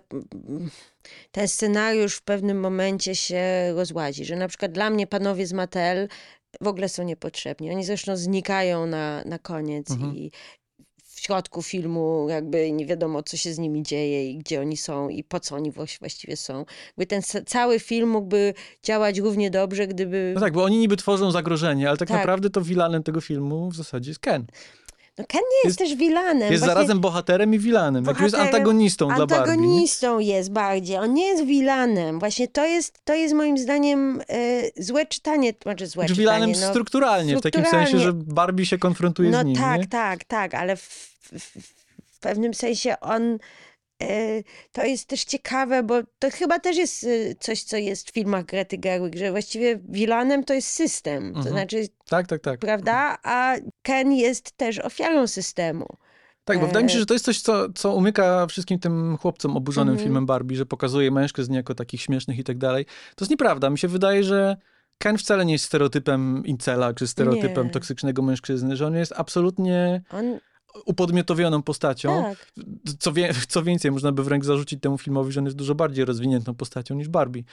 mm, 0.49 0.69
ten 1.31 1.47
scenariusz 1.47 2.15
w 2.15 2.21
pewnym 2.21 2.59
momencie 2.59 3.15
się 3.15 3.43
rozłazi. 3.75 4.25
Że 4.25 4.35
na 4.35 4.47
przykład 4.47 4.71
dla 4.71 4.89
mnie 4.89 5.07
panowie 5.07 5.47
z 5.47 5.53
Mattel 5.53 6.07
w 6.61 6.67
ogóle 6.67 6.89
są 6.89 7.03
niepotrzebni. 7.03 7.71
Oni 7.71 7.83
zresztą 7.85 8.17
znikają 8.17 8.85
na, 8.85 9.23
na 9.25 9.39
koniec 9.39 9.91
Mhm. 9.91 10.15
i 10.15 10.31
w 11.19 11.23
środku 11.23 11.61
filmu 11.61 12.27
jakby 12.29 12.71
nie 12.71 12.85
wiadomo, 12.85 13.23
co 13.23 13.37
się 13.37 13.53
z 13.53 13.59
nimi 13.59 13.83
dzieje 13.83 14.31
i 14.31 14.37
gdzie 14.37 14.61
oni 14.61 14.77
są 14.77 15.09
i 15.09 15.23
po 15.23 15.39
co 15.39 15.55
oni 15.55 15.71
właś- 15.71 15.99
właściwie 15.99 16.37
są. 16.37 16.65
Jakby 16.87 17.05
ten 17.05 17.21
cały 17.45 17.79
film 17.79 18.09
mógłby 18.09 18.53
działać 18.83 19.17
równie 19.19 19.51
dobrze, 19.51 19.87
gdyby... 19.87 20.31
No 20.35 20.41
tak, 20.41 20.53
bo 20.53 20.63
oni 20.63 20.77
niby 20.77 20.97
tworzą 20.97 21.31
zagrożenie, 21.31 21.89
ale 21.89 21.97
tak, 21.97 22.07
Tak. 22.07 22.17
naprawdę 22.17 22.49
to 22.49 22.61
wilanem 22.61 23.03
tego 23.03 23.21
filmu 23.21 23.69
w 23.69 23.75
zasadzie 23.75 24.09
jest 24.11 24.19
Ken. 24.19 24.45
No 25.17 25.25
Ken 25.27 25.41
nie 25.41 25.67
jest, 25.69 25.79
też 25.79 25.95
vilanem. 25.95 26.51
Jest 26.51 26.65
zarazem 26.65 26.99
bohaterem 26.99 27.53
i 27.53 27.59
vilanem. 27.59 28.05
Jakby 28.05 28.23
jest 28.23 28.35
bohaterem, 28.35 28.55
antagonistą 28.55 29.07
dla 29.07 29.17
Barbie. 29.17 29.35
Antagonistą 29.35 30.19
jest 30.19 30.51
bardziej. 30.51 30.97
On 30.97 31.13
nie 31.13 31.27
jest 31.27 31.45
vilanem. 31.45 32.19
Właśnie 32.19 32.47
to 32.47 32.65
jest, 32.65 32.99
to 33.03 33.13
jest 33.13 33.33
moim 33.33 33.57
zdaniem 33.57 34.21
e, 34.29 34.61
złe 34.83 35.05
czytanie. 35.05 35.53
Znaczy 35.63 35.87
złe 35.87 36.03
Czy 36.05 36.15
czytanie. 36.15 36.37
vilanem 36.39 36.61
no, 36.61 36.69
strukturalnie, 36.69 37.37
w 37.37 37.41
takim 37.41 37.65
sensie, 37.65 37.87
strukturalnie. 37.87 38.19
że 38.27 38.33
Barbie 38.33 38.65
się 38.65 38.77
konfrontuje 38.77 39.29
No 39.29 39.41
z 39.41 39.45
nim. 39.45 39.55
tak, 39.55 39.81
nie? 39.81 39.87
tak, 39.87 40.23
tak, 40.23 40.53
ale 40.53 40.75
w, 40.77 41.08
w, 41.39 42.19
pewnym 42.19 42.53
sensie 42.53 42.99
on. 43.01 43.37
e, 44.01 44.43
To 44.71 44.85
jest 44.85 45.07
też 45.07 45.23
ciekawe, 45.23 45.83
bo 45.83 45.95
to 46.19 46.29
chyba 46.31 46.59
też 46.59 46.77
jest 46.77 47.03
e, 47.03 47.35
coś, 47.39 47.63
co 47.63 47.77
jest 47.77 48.09
w 48.09 48.13
filmach 48.13 48.45
Grety 48.45 48.77
Gerwig, 48.77 49.15
że 49.15 49.31
właściwie 49.31 49.79
vilanem 49.89 50.43
to 50.43 50.53
jest 50.53 50.67
system. 50.67 51.23
To 51.33 51.37
Mhm. 51.39 51.55
znaczy, 51.55 51.87
Tak, 52.09 52.27
tak, 52.27 52.41
tak. 52.41 52.59
prawda? 52.59 53.17
A 53.23 53.55
Ken 53.81 54.11
jest 54.13 54.51
też 54.57 54.79
ofiarą 54.79 55.27
systemu. 55.27 55.85
Tak, 56.43 56.59
bo 56.59 56.67
wydaje 56.67 56.85
mi 56.85 56.91
się, 56.91 56.95
E, 56.97 56.99
że 56.99 57.05
to 57.05 57.13
jest 57.13 57.25
coś, 57.25 57.41
co, 57.41 57.73
co 57.73 57.95
umyka 57.95 58.47
wszystkim 58.47 58.79
tym 58.79 59.17
chłopcom 59.17 59.57
oburzonym 59.57 59.91
Mhm. 59.93 60.05
filmem 60.07 60.25
Barbie, 60.25 60.55
że 60.57 60.65
pokazuje 60.65 61.11
mężczyzn 61.11 61.53
jako 61.53 61.75
takich 61.75 62.01
śmiesznych 62.01 62.39
i 62.39 62.43
tak 62.43 62.57
dalej. 62.57 62.85
To 62.85 63.23
jest 63.25 63.31
nieprawda. 63.31 63.69
Mi 63.69 63.77
się 63.77 63.87
wydaje, 63.87 64.23
że 64.23 64.57
Ken 64.97 65.17
wcale 65.17 65.45
nie 65.45 65.53
jest 65.53 65.65
stereotypem 65.65 66.43
incela, 66.45 66.93
czy 66.93 67.07
stereotypem 67.07 67.65
Nie. 67.67 67.71
toksycznego 67.73 68.21
mężczyzny, 68.21 68.75
że 68.75 68.87
on 68.87 68.95
jest 68.95 69.13
absolutnie 69.17 70.01
On, 70.11 70.39
upodmiotowioną 70.85 71.61
postacią. 71.63 72.23
tak. 72.23 72.51
Co, 72.99 73.11
wie, 73.13 73.33
co 73.49 73.63
więcej, 73.63 73.91
można 73.91 74.11
by 74.11 74.23
wręcz 74.23 74.45
zarzucić 74.45 74.81
temu 74.81 74.97
filmowi, 74.97 75.31
że 75.31 75.39
on 75.39 75.45
jest 75.45 75.57
dużo 75.57 75.75
bardziej 75.75 76.05
rozwiniętą 76.05 76.55
postacią 76.55 76.95
niż 76.95 77.07
Barbie. 77.09 77.43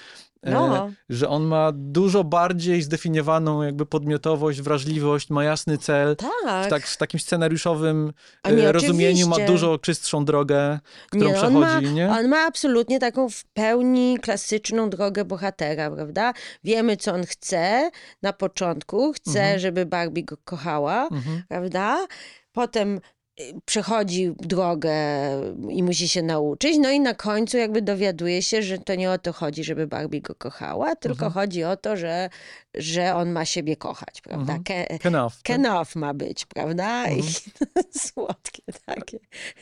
E, 0.42 0.50
No. 0.50 0.90
że 1.08 1.28
on 1.28 1.44
ma 1.44 1.72
dużo 1.74 2.24
bardziej 2.24 2.82
zdefiniowaną 2.82 3.62
jakby 3.62 3.86
podmiotowość, 3.86 4.60
wrażliwość, 4.62 5.30
ma 5.30 5.44
jasny 5.44 5.78
cel. 5.78 6.16
Tak. 6.16 6.66
W, 6.66 6.70
tak, 6.70 6.86
w 6.86 6.96
takim 6.96 7.20
scenariuszowym 7.20 8.12
nie, 8.56 8.68
e, 8.68 8.72
rozumieniu 8.72 9.26
ma 9.28 9.32
oczywiście. 9.32 9.52
dużo 9.52 9.78
czystszą 9.78 10.24
drogę, 10.24 10.78
którą 11.10 11.30
Nie, 11.30 11.40
on 11.40 11.54
ma, 11.54 11.66
przechodzi, 11.66 11.92
nie? 11.94 12.10
on 12.10 12.28
ma 12.28 12.38
absolutnie 12.46 12.98
taką 13.00 13.28
w 13.28 13.44
pełni 13.44 14.18
klasyczną 14.22 14.90
drogę 14.90 15.24
bohatera, 15.24 15.90
prawda? 15.90 16.32
Wiemy, 16.64 16.96
co 16.96 17.12
on 17.14 17.24
chce 17.26 17.90
na 18.22 18.32
początku. 18.32 19.12
Chce, 19.12 19.40
Mhm. 19.40 19.58
żeby 19.58 19.86
Barbie 19.86 20.24
go 20.24 20.36
kochała, 20.44 21.08
Mhm. 21.12 21.42
prawda? 21.48 22.06
Potem 22.56 23.00
przechodzi 23.64 24.32
drogę 24.38 24.94
i 25.70 25.82
musi 25.82 26.08
się 26.08 26.22
nauczyć, 26.22 26.76
no 26.78 26.90
i 26.90 27.00
na 27.00 27.14
końcu 27.14 27.56
jakby 27.56 27.82
dowiaduje 27.82 28.42
się, 28.42 28.62
że 28.62 28.78
to 28.78 28.94
nie 28.94 29.10
o 29.10 29.18
to 29.18 29.32
chodzi, 29.32 29.64
żeby 29.64 29.86
Barbie 29.86 30.20
go 30.20 30.34
kochała, 30.34 30.96
tylko 30.96 31.14
Mhm. 31.26 31.32
chodzi 31.32 31.64
o 31.64 31.76
to, 31.76 31.96
że, 31.96 32.30
że 32.74 33.14
on 33.14 33.32
ma 33.32 33.44
siebie 33.44 33.76
kochać, 33.76 34.20
prawda? 34.20 34.52
Mhm. 34.54 34.62
Ke, 34.64 34.90
Enough. 34.90 35.32
tak? 35.32 35.42
Kenough 35.42 35.96
ma 35.96 36.14
być, 36.14 36.46
prawda? 36.46 37.08
I 37.08 37.14
Mhm. 37.14 37.84
słodkie 38.06 38.62
takie. 38.86 39.18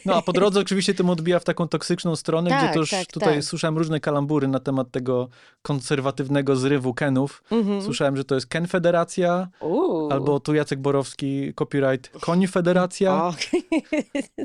No 0.06 0.14
a 0.14 0.22
po 0.22 0.32
drodze 0.32 0.60
oczywiście 0.60 0.94
tym 0.94 1.10
odbija 1.10 1.38
w 1.38 1.44
taką 1.44 1.68
toksyczną 1.68 2.16
stronę, 2.16 2.50
Tak, 2.50 2.70
gdzie 2.70 2.78
już 2.80 2.90
tak, 2.90 3.06
tutaj 3.06 3.34
tak. 3.34 3.44
słyszałem 3.44 3.78
różne 3.78 4.00
kalambury 4.00 4.48
na 4.48 4.60
temat 4.60 4.90
tego 4.90 5.28
konserwatywnego 5.62 6.56
zrywu 6.56 6.94
Kenów. 6.94 7.42
Mhm. 7.50 7.82
Słyszałem, 7.82 8.16
że 8.16 8.24
to 8.24 8.34
jest 8.34 8.46
Ken 8.46 8.66
Federacja, 8.66 9.48
Uuu. 9.60 10.12
albo 10.12 10.40
tu 10.40 10.54
Jacek 10.54 10.78
Borowski, 10.80 11.54
copyright 11.54 12.10
Koń 12.20 12.46
Federacja, 12.46 13.24
O, 13.24 13.34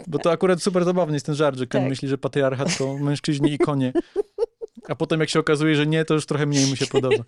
bo 0.08 0.20
to 0.20 0.32
akurat 0.32 0.62
super 0.64 0.86
zabawny 0.86 1.16
jest 1.16 1.26
ten 1.26 1.36
żart, 1.36 1.58
że 1.58 1.68
Ken 1.68 1.82
Tak. 1.82 1.90
myśli, 1.90 2.08
że 2.08 2.18
patriarchat 2.18 2.78
to 2.78 2.98
mężczyźni 2.98 3.54
i 3.54 3.58
konie. 3.58 3.94
A 4.88 4.96
potem 4.96 5.20
jak 5.20 5.30
się 5.30 5.40
okazuje, 5.40 5.76
że 5.76 5.88
nie, 5.88 6.06
to 6.06 6.14
już 6.14 6.26
trochę 6.26 6.46
mniej 6.46 6.68
mu 6.68 6.76
się 6.76 6.86
podoba. 6.88 7.24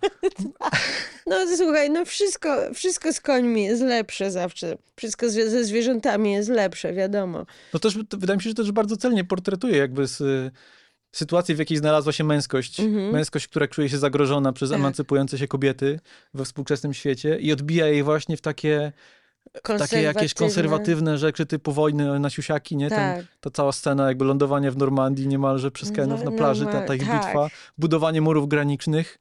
no 1.26 1.36
słuchaj, 1.56 1.90
no 1.90 2.04
wszystko, 2.04 2.74
wszystko 2.74 3.12
z 3.12 3.20
końmi 3.20 3.64
jest 3.64 3.82
lepsze 3.82 4.30
zawsze. 4.30 4.76
Wszystko 4.96 5.30
z, 5.30 5.32
ze 5.50 5.64
zwierzętami 5.64 6.32
jest 6.32 6.48
lepsze, 6.48 6.92
wiadomo. 6.92 7.46
No 7.72 7.80
też 7.80 7.98
wydaje 7.98 8.36
mi 8.36 8.42
się, 8.42 8.50
że 8.50 8.54
też 8.54 8.72
bardzo 8.72 8.96
celnie 8.96 9.24
portretuje 9.24 9.76
jakby 9.76 10.06
z 10.06 10.22
sytuacji, 11.12 11.54
w 11.54 11.58
jakiej 11.58 11.78
znalazła 11.78 12.12
się 12.12 12.24
męskość. 12.24 12.80
Mhm. 12.80 13.12
Męskość, 13.12 13.48
która 13.48 13.68
czuje 13.68 13.88
się 13.88 13.98
zagrożona 13.98 14.52
przez 14.52 14.70
Tak. 14.70 14.78
emancypujące 14.78 15.38
się 15.38 15.48
kobiety 15.48 16.00
we 16.34 16.44
współczesnym 16.44 16.94
świecie 16.94 17.38
i 17.38 17.52
odbija 17.52 17.86
jej 17.86 18.02
właśnie 18.02 18.36
w 18.36 18.40
takie, 18.40 18.92
takie 19.78 20.02
jakieś 20.02 20.34
konserwatywne 20.34 21.18
rzeczy 21.18 21.46
typu 21.46 21.72
wojny 21.72 22.20
na 22.20 22.30
siusiaki, 22.30 22.76
nie? 22.76 22.88
Ten, 22.88 23.16
Tak. 23.16 23.26
ta 23.40 23.50
cała 23.50 23.72
scena 23.72 24.08
jakby 24.08 24.24
lądowania 24.24 24.70
w 24.70 24.76
Normandii 24.76 25.28
niemalże 25.28 25.70
przez 25.70 25.90
No, 25.90 25.96
Kenów 25.96 26.24
na 26.24 26.30
plaży, 26.30 26.66
ta, 26.66 26.80
ta 26.82 26.94
ich 26.94 27.02
normal- 27.06 27.24
bitwa, 27.24 27.48
budowanie 27.78 28.20
murów 28.20 28.48
granicznych. 28.48 29.18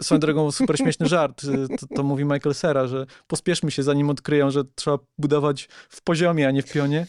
Swoją 0.00 0.18
drogą 0.20 0.50
super 0.60 0.78
śmieszny 0.78 1.06
żart, 1.06 1.44
y, 1.44 1.76
to, 1.78 1.86
to 1.96 2.02
mówi 2.02 2.24
Michael 2.24 2.54
Cera, 2.54 2.86
że 2.86 3.06
pospieszmy 3.26 3.70
się 3.70 3.82
zanim 3.82 4.10
odkryją, 4.10 4.50
że 4.50 4.62
trzeba 4.74 4.98
budować 5.18 5.68
w 5.88 6.02
poziomie, 6.02 6.48
a 6.48 6.50
nie 6.50 6.62
w 6.62 6.72
pionie. 6.72 7.06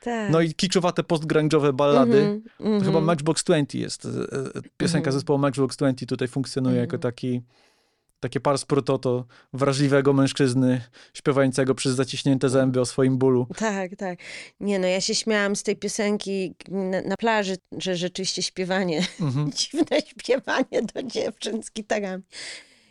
Tak. 0.00 0.30
No 0.32 0.40
i 0.40 0.54
kiczowate 0.54 1.02
postgrunge'owe 1.02 1.72
ballady. 1.72 2.18
Mhm, 2.18 2.42
To 2.58 2.64
mhm. 2.64 2.84
chyba 2.84 3.00
Matchbox 3.00 3.44
20 3.44 3.78
jest. 3.78 4.04
e, 4.04 4.08
e, 4.08 4.62
Piosenka 4.76 4.98
Mhm. 5.08 5.12
zespołu 5.12 5.38
Matchbox 5.38 5.76
20 5.76 6.06
tutaj 6.06 6.28
funkcjonuje 6.28 6.76
jako 6.76 6.96
Mhm. 6.96 7.00
taki 7.12 7.42
takie 8.24 8.40
pars 8.40 8.64
pro 8.64 8.82
toto 8.82 9.24
wrażliwego 9.52 10.12
mężczyzny 10.12 10.80
śpiewającego 11.14 11.74
przez 11.74 11.94
zaciśnięte 11.94 12.48
zęby 12.48 12.80
o 12.80 12.84
swoim 12.84 13.18
bólu. 13.18 13.46
Tak, 13.56 13.96
tak. 13.96 14.18
Nie 14.60 14.78
no, 14.78 14.86
ja 14.86 15.00
się 15.00 15.14
śmiałam 15.14 15.56
z 15.56 15.62
tej 15.62 15.76
piosenki 15.76 16.54
na, 16.68 17.02
na 17.02 17.16
plaży, 17.16 17.56
że 17.78 17.96
rzeczywiście 17.96 18.42
śpiewanie, 18.42 19.02
Mhm. 19.20 19.52
dziwne 19.58 20.00
śpiewanie 20.06 20.82
do 20.94 21.02
dziewczyn 21.02 21.62
z 21.62 21.72
gitarami. 21.72 22.22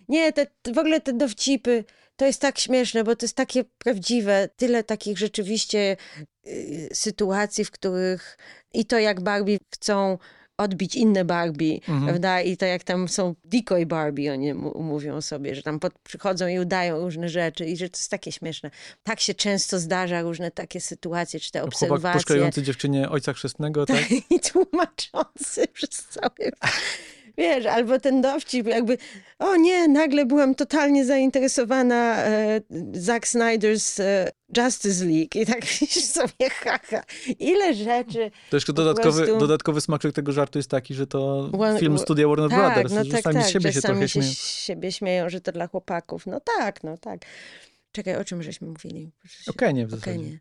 Nie, 0.09 0.33
te, 0.33 0.47
w 0.73 0.77
ogóle 0.77 1.01
te 1.01 1.13
dowcipy, 1.13 1.83
to 2.15 2.25
jest 2.25 2.41
tak 2.41 2.59
śmieszne, 2.59 3.03
bo 3.03 3.15
to 3.15 3.25
jest 3.25 3.35
takie 3.35 3.63
prawdziwe, 3.77 4.49
tyle 4.55 4.83
takich 4.83 5.17
rzeczywiście 5.17 5.97
y, 6.47 6.89
sytuacji, 6.93 7.65
w 7.65 7.71
których 7.71 8.37
i 8.73 8.85
to 8.85 8.99
jak 8.99 9.21
Barbie 9.21 9.57
chcą 9.73 10.17
odbić 10.57 10.95
inne 10.95 11.25
Barbie, 11.25 11.73
Mhm. 11.87 12.05
prawda? 12.05 12.41
I 12.41 12.57
to 12.57 12.65
jak 12.65 12.83
tam 12.83 13.07
są 13.09 13.35
decoy 13.45 13.85
Barbie, 13.85 14.33
oni 14.33 14.53
mówią 14.75 15.21
sobie, 15.21 15.55
że 15.55 15.63
tam 15.63 15.79
pod, 15.79 15.93
przychodzą 15.99 16.47
i 16.47 16.59
udają 16.59 16.99
różne 16.99 17.29
rzeczy 17.29 17.65
i 17.65 17.77
że 17.77 17.89
to 17.89 17.97
jest 17.97 18.11
takie 18.11 18.31
śmieszne. 18.31 18.71
Tak 19.03 19.19
się 19.19 19.33
często 19.33 19.79
zdarza 19.79 20.21
różne 20.21 20.51
takie 20.51 20.81
sytuacje, 20.81 21.39
czy 21.39 21.51
te 21.51 21.59
Chłopak 21.59 21.73
obserwacje. 21.73 22.13
puszczający 22.19 22.63
dziewczynie 22.63 23.09
ojca 23.09 23.33
chrzestnego, 23.33 23.85
tak? 23.95 24.11
I 24.11 24.39
tłumaczący 24.39 25.67
przez 25.73 25.89
cały... 25.89 26.51
Wiesz, 27.37 27.65
albo 27.65 27.99
ten 27.99 28.21
dowcip 28.21 28.67
jakby, 28.67 28.97
o 29.39 29.55
nie, 29.55 29.87
nagle 29.87 30.25
byłam 30.25 30.55
totalnie 30.55 31.05
zainteresowana 31.05 32.23
e, 32.23 32.61
Zack 32.93 33.25
Snyder's 33.27 34.03
e, 34.03 34.31
Justice 34.57 35.05
League 35.05 35.29
i 35.41 35.45
tak 35.45 35.61
myślisz 35.81 36.05
sobie, 36.05 36.49
haha, 36.49 37.03
ile 37.39 37.73
rzeczy. 37.73 38.31
To 38.49 38.57
jeszcze 38.57 38.73
dodatkowy, 38.73 39.21
prostu- 39.23 39.39
dodatkowy 39.39 39.81
smaczek 39.81 40.13
tego 40.15 40.31
żartu 40.31 40.59
jest 40.59 40.69
taki, 40.69 40.93
że 40.93 41.07
to 41.07 41.49
One- 41.59 41.79
film 41.79 41.97
studia 41.97 42.27
Warner 42.27 42.49
tak, 42.49 42.59
Brothers, 42.59 42.93
no 42.93 43.03
że 43.03 43.11
tak, 43.11 43.21
sami 43.21 43.35
tak, 43.35 43.45
z 43.45 43.49
siebie 43.49 43.69
że 43.69 43.73
się 43.73 43.81
sami 43.81 43.93
trochę 43.93 44.07
się 44.09 44.21
śmieją. 44.21 44.33
siebie 44.37 44.91
śmieją, 44.91 45.29
że 45.29 45.41
to 45.41 45.51
dla 45.51 45.67
chłopaków. 45.67 46.25
No 46.27 46.39
tak, 46.57 46.83
no 46.83 46.97
tak. 46.97 47.25
Czekaj, 47.91 48.15
o 48.15 48.25
czym 48.25 48.43
żeśmy 48.43 48.67
mówili? 48.67 49.11
Okej, 49.47 49.73
nie 49.73 49.87
w 49.87 49.91
zasadzie. 49.91 50.39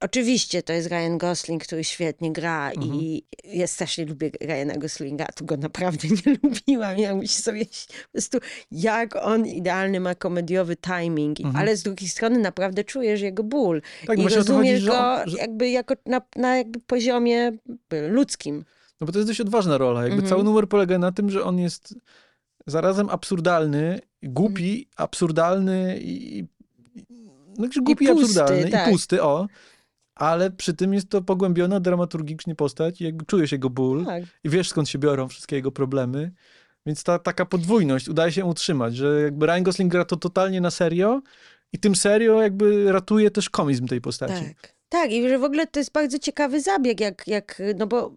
Oczywiście 0.00 0.62
to 0.62 0.72
jest 0.72 0.88
Ryan 0.88 1.18
Gosling, 1.18 1.64
który 1.64 1.84
świetnie 1.84 2.32
gra 2.32 2.70
Mhm. 2.70 2.94
i 2.94 3.24
ja 3.44 3.66
strasznie 3.66 4.04
lubię 4.06 4.30
Ryana 4.40 4.74
Goslinga, 4.76 5.26
a 5.28 5.32
tu 5.32 5.44
go 5.44 5.56
naprawdę 5.56 6.08
nie 6.26 6.36
lubiłam. 6.42 6.98
Ja 6.98 7.14
muszę 7.14 7.42
sobie 7.42 7.64
po 7.64 8.12
prostu, 8.12 8.38
jak 8.70 9.16
on 9.16 9.46
idealny 9.46 10.00
ma 10.00 10.14
komediowy 10.14 10.76
timing, 10.76 11.40
Mhm. 11.40 11.56
ale 11.56 11.76
z 11.76 11.82
drugiej 11.82 12.08
strony 12.08 12.38
naprawdę 12.38 12.84
czujesz 12.84 13.20
jego 13.20 13.44
ból 13.44 13.82
Tak, 14.06 14.18
i 14.18 14.22
chodzi, 14.22 14.34
rozumiesz 14.36 14.80
że, 14.82 14.90
go 14.90 15.16
że 15.26 15.38
jakby 15.38 15.70
jako 15.70 15.94
na, 16.06 16.20
na 16.36 16.56
jakby 16.56 16.80
poziomie 16.80 17.52
ludzkim. 18.08 18.64
No 19.00 19.06
bo 19.06 19.12
to 19.12 19.18
jest 19.18 19.30
dość 19.30 19.40
odważna 19.40 19.78
rola. 19.78 20.00
Jakby 20.02 20.14
Mhm. 20.14 20.28
cały 20.30 20.44
numer 20.44 20.68
polega 20.68 20.98
na 20.98 21.12
tym, 21.12 21.30
że 21.30 21.44
on 21.44 21.58
jest 21.58 21.94
zarazem 22.66 23.08
absurdalny, 23.08 24.00
głupi, 24.22 24.88
absurdalny 24.96 25.98
i... 26.02 26.44
No, 27.58 27.68
głupi 27.82 28.04
i, 28.04 28.08
pusty, 28.08 28.22
absurdalny 28.22 28.70
tak. 28.70 28.88
i 28.88 28.92
pusty, 28.92 29.22
o. 29.22 29.46
Ale 30.20 30.50
przy 30.50 30.74
tym 30.74 30.94
jest 30.94 31.08
to 31.08 31.22
pogłębiona 31.22 31.80
dramaturgicznie 31.80 32.54
postać 32.54 33.00
i 33.00 33.04
jakby 33.04 33.24
czujesz 33.24 33.52
jego 33.52 33.70
ból 33.70 34.04
Tak. 34.04 34.24
i 34.44 34.48
wiesz 34.48 34.68
skąd 34.68 34.88
się 34.88 34.98
biorą 34.98 35.28
wszystkie 35.28 35.56
jego 35.56 35.72
problemy. 35.72 36.32
Więc 36.86 37.02
ta 37.02 37.18
taka 37.18 37.46
podwójność 37.46 38.08
udaje 38.08 38.32
się 38.32 38.44
utrzymać, 38.44 38.96
że 38.96 39.20
jakby 39.20 39.46
Ryan 39.46 39.62
Gosling 39.62 39.92
gra 39.92 40.04
to 40.04 40.16
totalnie 40.16 40.60
na 40.60 40.70
serio 40.70 41.22
i 41.72 41.78
tym 41.78 41.96
serio 41.96 42.42
jakby 42.42 42.92
ratuje 42.92 43.30
też 43.30 43.50
komizm 43.50 43.86
tej 43.86 44.00
postaci. 44.00 44.44
Tak. 44.44 44.74
Tak, 44.88 45.12
i 45.12 45.28
że 45.28 45.38
w 45.38 45.44
ogóle 45.44 45.66
to 45.66 45.80
jest 45.80 45.92
bardzo 45.92 46.18
ciekawy 46.18 46.60
zabieg, 46.60 47.00
jak, 47.00 47.26
jak 47.26 47.62
no 47.76 47.86
bo 47.86 48.14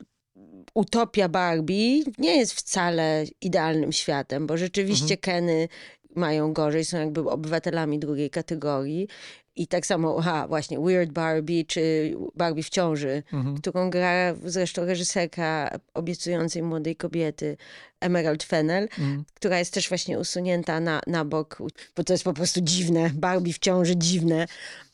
utopia 0.73 1.29
Barbie 1.29 2.03
nie 2.17 2.37
jest 2.37 2.53
wcale 2.53 3.25
idealnym 3.41 3.91
światem, 3.91 4.47
bo 4.47 4.57
rzeczywiście 4.57 5.17
Keny 5.17 5.67
mają 6.15 6.53
gorzej, 6.53 6.85
są 6.85 6.97
jakby 6.97 7.29
obywatelami 7.29 7.99
drugiej 7.99 8.29
kategorii. 8.29 9.07
I 9.55 9.67
tak 9.67 9.85
samo, 9.85 10.15
aha, 10.19 10.47
właśnie 10.47 10.79
Weird 10.79 11.11
Barbie, 11.11 11.65
czy 11.65 12.13
Barbie 12.35 12.63
w 12.63 12.69
ciąży, 12.69 13.23
Mhm. 13.33 13.57
którą 13.57 13.89
gra 13.89 14.35
zresztą 14.45 14.85
reżyserka 14.85 15.79
obiecującej 15.93 16.63
młodej 16.63 16.95
kobiety 16.95 17.57
Emerald 17.99 18.43
Fennel, 18.43 18.83
Mhm. 18.83 19.23
która 19.33 19.59
jest 19.59 19.73
też 19.73 19.89
właśnie 19.89 20.19
usunięta 20.19 20.79
na, 20.79 21.01
na 21.07 21.25
bok, 21.25 21.57
bo 21.95 22.03
to 22.03 22.13
jest 22.13 22.23
po 22.23 22.33
prostu 22.33 22.61
dziwne. 22.61 23.09
Barbie 23.13 23.53
w 23.53 23.59
ciąży 23.59 23.97
dziwne. 23.97 24.45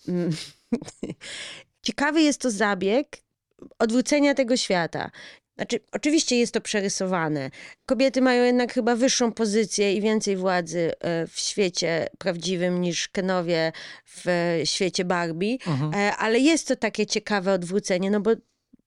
Mm. 0.08 0.32
Ciekawy 1.82 2.22
jest 2.22 2.42
to 2.42 2.52
zabieg 2.52 3.18
odwrócenia 3.80 4.34
tego 4.34 4.58
świata. 4.58 5.12
Znaczy, 5.60 5.80
oczywiście 5.92 6.36
jest 6.36 6.54
to 6.54 6.62
przerysowane. 6.62 7.50
Kobiety 7.86 8.22
mają 8.22 8.44
jednak 8.44 8.74
chyba 8.74 8.96
wyższą 8.96 9.32
pozycję 9.32 9.94
i 9.94 10.02
więcej 10.02 10.38
władzy 10.38 10.92
e, 11.00 11.28
w 11.28 11.40
świecie 11.40 12.08
prawdziwym 12.18 12.82
niż 12.82 13.08
Kenowie 13.08 13.72
w 14.06 14.26
świecie 14.64 15.06
Barbie, 15.06 15.58
Mhm. 15.68 15.94
E, 15.94 16.16
ale 16.16 16.40
jest 16.40 16.68
to 16.68 16.76
takie 16.76 17.06
ciekawe 17.06 17.54
odwrócenie, 17.54 18.12
no 18.12 18.20
bo, 18.20 18.32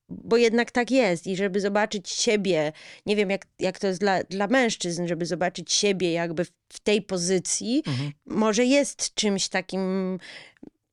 bo 0.08 0.36
jednak 0.36 0.70
tak 0.70 0.90
jest. 0.90 1.26
I 1.26 1.36
żeby 1.36 1.60
zobaczyć 1.60 2.10
siebie, 2.10 2.72
nie 3.06 3.16
wiem 3.16 3.30
jak, 3.30 3.46
jak 3.58 3.78
to 3.78 3.86
jest 3.86 4.00
dla, 4.00 4.22
dla 4.22 4.46
mężczyzn, 4.46 5.06
żeby 5.06 5.26
zobaczyć 5.26 5.72
siebie 5.72 6.12
jakby 6.12 6.44
w, 6.44 6.50
w 6.68 6.80
tej 6.80 7.02
pozycji, 7.02 7.82
Mhm. 7.86 8.12
może 8.26 8.64
jest 8.64 9.14
czymś 9.14 9.48
takim, 9.48 10.18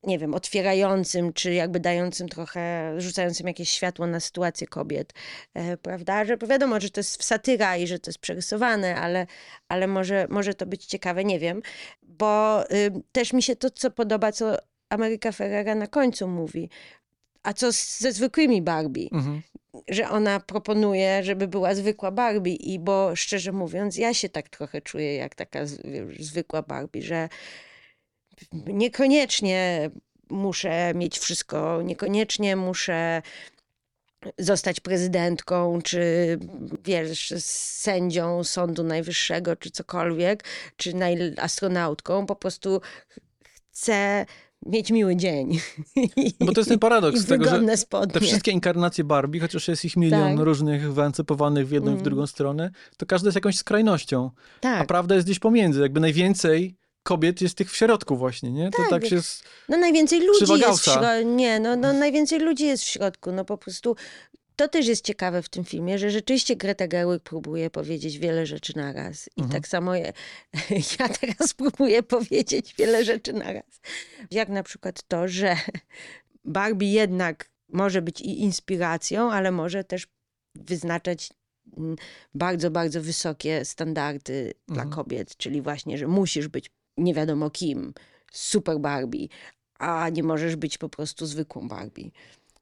nie 0.02 0.18
wiem, 0.18 0.34
otwierającym, 0.34 1.32
czy 1.32 1.52
jakby 1.54 1.80
dającym 1.80 2.28
trochę, 2.28 2.94
rzucającym 3.00 3.46
jakieś 3.46 3.70
światło 3.70 4.06
na 4.06 4.20
sytuację 4.20 4.66
kobiet, 4.66 5.12
e, 5.54 5.76
prawda? 5.76 6.24
Że 6.24 6.36
wiadomo, 6.36 6.80
że 6.80 6.90
to 6.90 7.00
jest 7.00 7.24
satyra 7.24 7.76
i 7.76 7.86
że 7.86 7.98
to 7.98 8.10
jest 8.10 8.18
przerysowane, 8.18 8.96
ale, 8.96 9.26
ale 9.68 9.86
może, 9.86 10.26
może 10.30 10.54
to 10.54 10.66
być 10.66 10.86
ciekawe, 10.86 11.24
nie 11.24 11.38
wiem. 11.38 11.62
Bo 12.02 12.62
y, 12.72 12.90
też 13.12 13.32
mi 13.32 13.42
się 13.42 13.56
to, 13.56 13.70
co 13.70 13.90
podoba, 13.90 14.32
co 14.32 14.56
Ameryka 14.88 15.32
Ferrera 15.32 15.74
na 15.74 15.86
końcu 15.86 16.28
mówi. 16.28 16.70
A 17.42 17.52
co 17.52 17.72
z, 17.72 17.98
ze 18.00 18.12
zwykłymi 18.12 18.62
Barbie? 18.62 19.08
Mhm. 19.12 19.42
że 19.88 20.08
ona 20.08 20.40
proponuje, 20.40 21.22
żeby 21.24 21.48
była 21.48 21.74
zwykła 21.74 22.10
Barbie 22.10 22.54
i 22.54 22.78
bo 22.78 23.16
szczerze 23.16 23.52
mówiąc, 23.52 23.96
ja 23.96 24.14
się 24.14 24.28
tak 24.28 24.48
trochę 24.48 24.80
czuję 24.80 25.14
jak 25.16 25.34
taka 25.34 25.66
z- 25.66 25.80
zwykła 26.20 26.62
Barbie, 26.62 27.02
że 27.02 27.28
niekoniecznie 28.66 29.90
muszę 30.30 30.92
mieć 30.94 31.18
wszystko, 31.18 31.82
niekoniecznie 31.82 32.56
muszę 32.56 33.22
zostać 34.38 34.80
prezydentką, 34.80 35.78
czy 35.84 36.38
wiesz, 36.84 37.34
sędzią 37.38 38.44
Sądu 38.44 38.84
Najwyższego, 38.84 39.56
czy 39.56 39.70
cokolwiek, 39.70 40.44
czy 40.76 40.92
astronautką, 41.38 42.26
po 42.26 42.36
prostu 42.36 42.80
chcę 43.72 44.26
mieć 44.66 44.90
miły 44.90 45.16
dzień. 45.16 45.60
No 46.40 46.46
bo 46.46 46.52
to 46.52 46.60
jest 46.60 46.70
ten 46.70 46.78
paradoks 46.78 47.26
tego, 47.26 47.44
że 47.44 47.76
spodnie. 47.76 48.12
te 48.12 48.20
wszystkie 48.20 48.50
inkarnacje 48.50 49.04
Barbie, 49.04 49.40
chociaż 49.40 49.68
jest 49.68 49.84
ich 49.84 49.96
milion 49.96 50.36
Tak. 50.36 50.44
różnych 50.46 50.92
wyancypowanych 50.92 51.68
w 51.68 51.70
jedną 51.70 51.90
i 51.90 51.94
w 51.94 51.98
Mm. 51.98 52.04
drugą 52.04 52.26
stronę, 52.26 52.70
to 52.96 53.06
każda 53.06 53.26
jest 53.28 53.34
jakąś 53.34 53.56
skrajnością. 53.56 54.30
A 54.58 54.60
tak. 54.60 54.86
prawda 54.86 55.14
jest 55.14 55.26
gdzieś 55.26 55.38
pomiędzy. 55.38 55.80
Jakby 55.80 56.00
najwięcej 56.00 56.76
kobiet 57.10 57.40
jest 57.40 57.54
tych 57.54 57.70
w 57.72 57.76
środku 57.76 58.16
właśnie, 58.16 58.50
nie? 58.50 58.70
To 58.70 58.76
Tak. 58.76 58.90
tak 58.90 59.06
się... 59.06 59.16
s- 59.16 59.42
No 59.68 59.76
najwięcej 59.76 60.20
ludzi 60.20 60.52
jest 60.52 60.80
w 60.80 60.84
środku. 60.84 61.28
Nie, 61.36 61.60
no, 61.60 61.76
no 61.76 61.92
najwięcej 61.92 62.38
ludzi 62.38 62.64
jest 62.66 62.82
w 62.84 62.86
środku. 62.88 63.32
No 63.32 63.44
po 63.44 63.58
prostu 63.58 63.96
to 64.56 64.68
też 64.68 64.86
jest 64.86 65.04
ciekawe 65.04 65.42
w 65.42 65.48
tym 65.48 65.64
filmie, 65.64 65.98
że 65.98 66.10
rzeczywiście 66.10 66.56
Greta 66.56 66.86
Gerwig 66.88 67.22
próbuje 67.22 67.70
powiedzieć 67.70 68.18
wiele 68.18 68.46
rzeczy 68.46 68.72
naraz. 68.76 69.28
I 69.36 69.40
Mhm. 69.40 69.50
tak 69.62 69.68
samo 69.68 69.94
ja, 69.94 70.12
ja 71.00 71.08
teraz 71.08 71.54
próbuję 71.54 72.02
powiedzieć 72.02 72.74
wiele 72.78 73.04
rzeczy 73.04 73.32
naraz. 73.32 73.80
Jak 74.30 74.48
na 74.48 74.62
przykład 74.62 75.02
to, 75.08 75.28
że 75.28 75.56
Barbie 76.44 76.92
jednak 76.92 77.50
może 77.68 78.02
być 78.02 78.20
i 78.20 78.40
inspiracją, 78.40 79.32
ale 79.32 79.50
może 79.50 79.84
też 79.84 80.06
wyznaczać 80.54 81.30
bardzo, 82.34 82.70
bardzo 82.70 83.00
wysokie 83.02 83.64
standardy 83.64 84.52
dla 84.68 84.82
Mhm. 84.82 84.90
kobiet, 84.90 85.36
czyli 85.36 85.62
właśnie, 85.62 85.98
że 85.98 86.06
musisz 86.06 86.48
być 86.48 86.70
nie 86.96 87.14
wiadomo 87.14 87.50
kim, 87.50 87.92
super 88.32 88.78
Barbie, 88.80 89.28
a 89.78 90.08
nie 90.08 90.22
możesz 90.22 90.56
być 90.56 90.78
po 90.78 90.88
prostu 90.88 91.26
zwykłą 91.26 91.68
Barbie. 91.68 92.10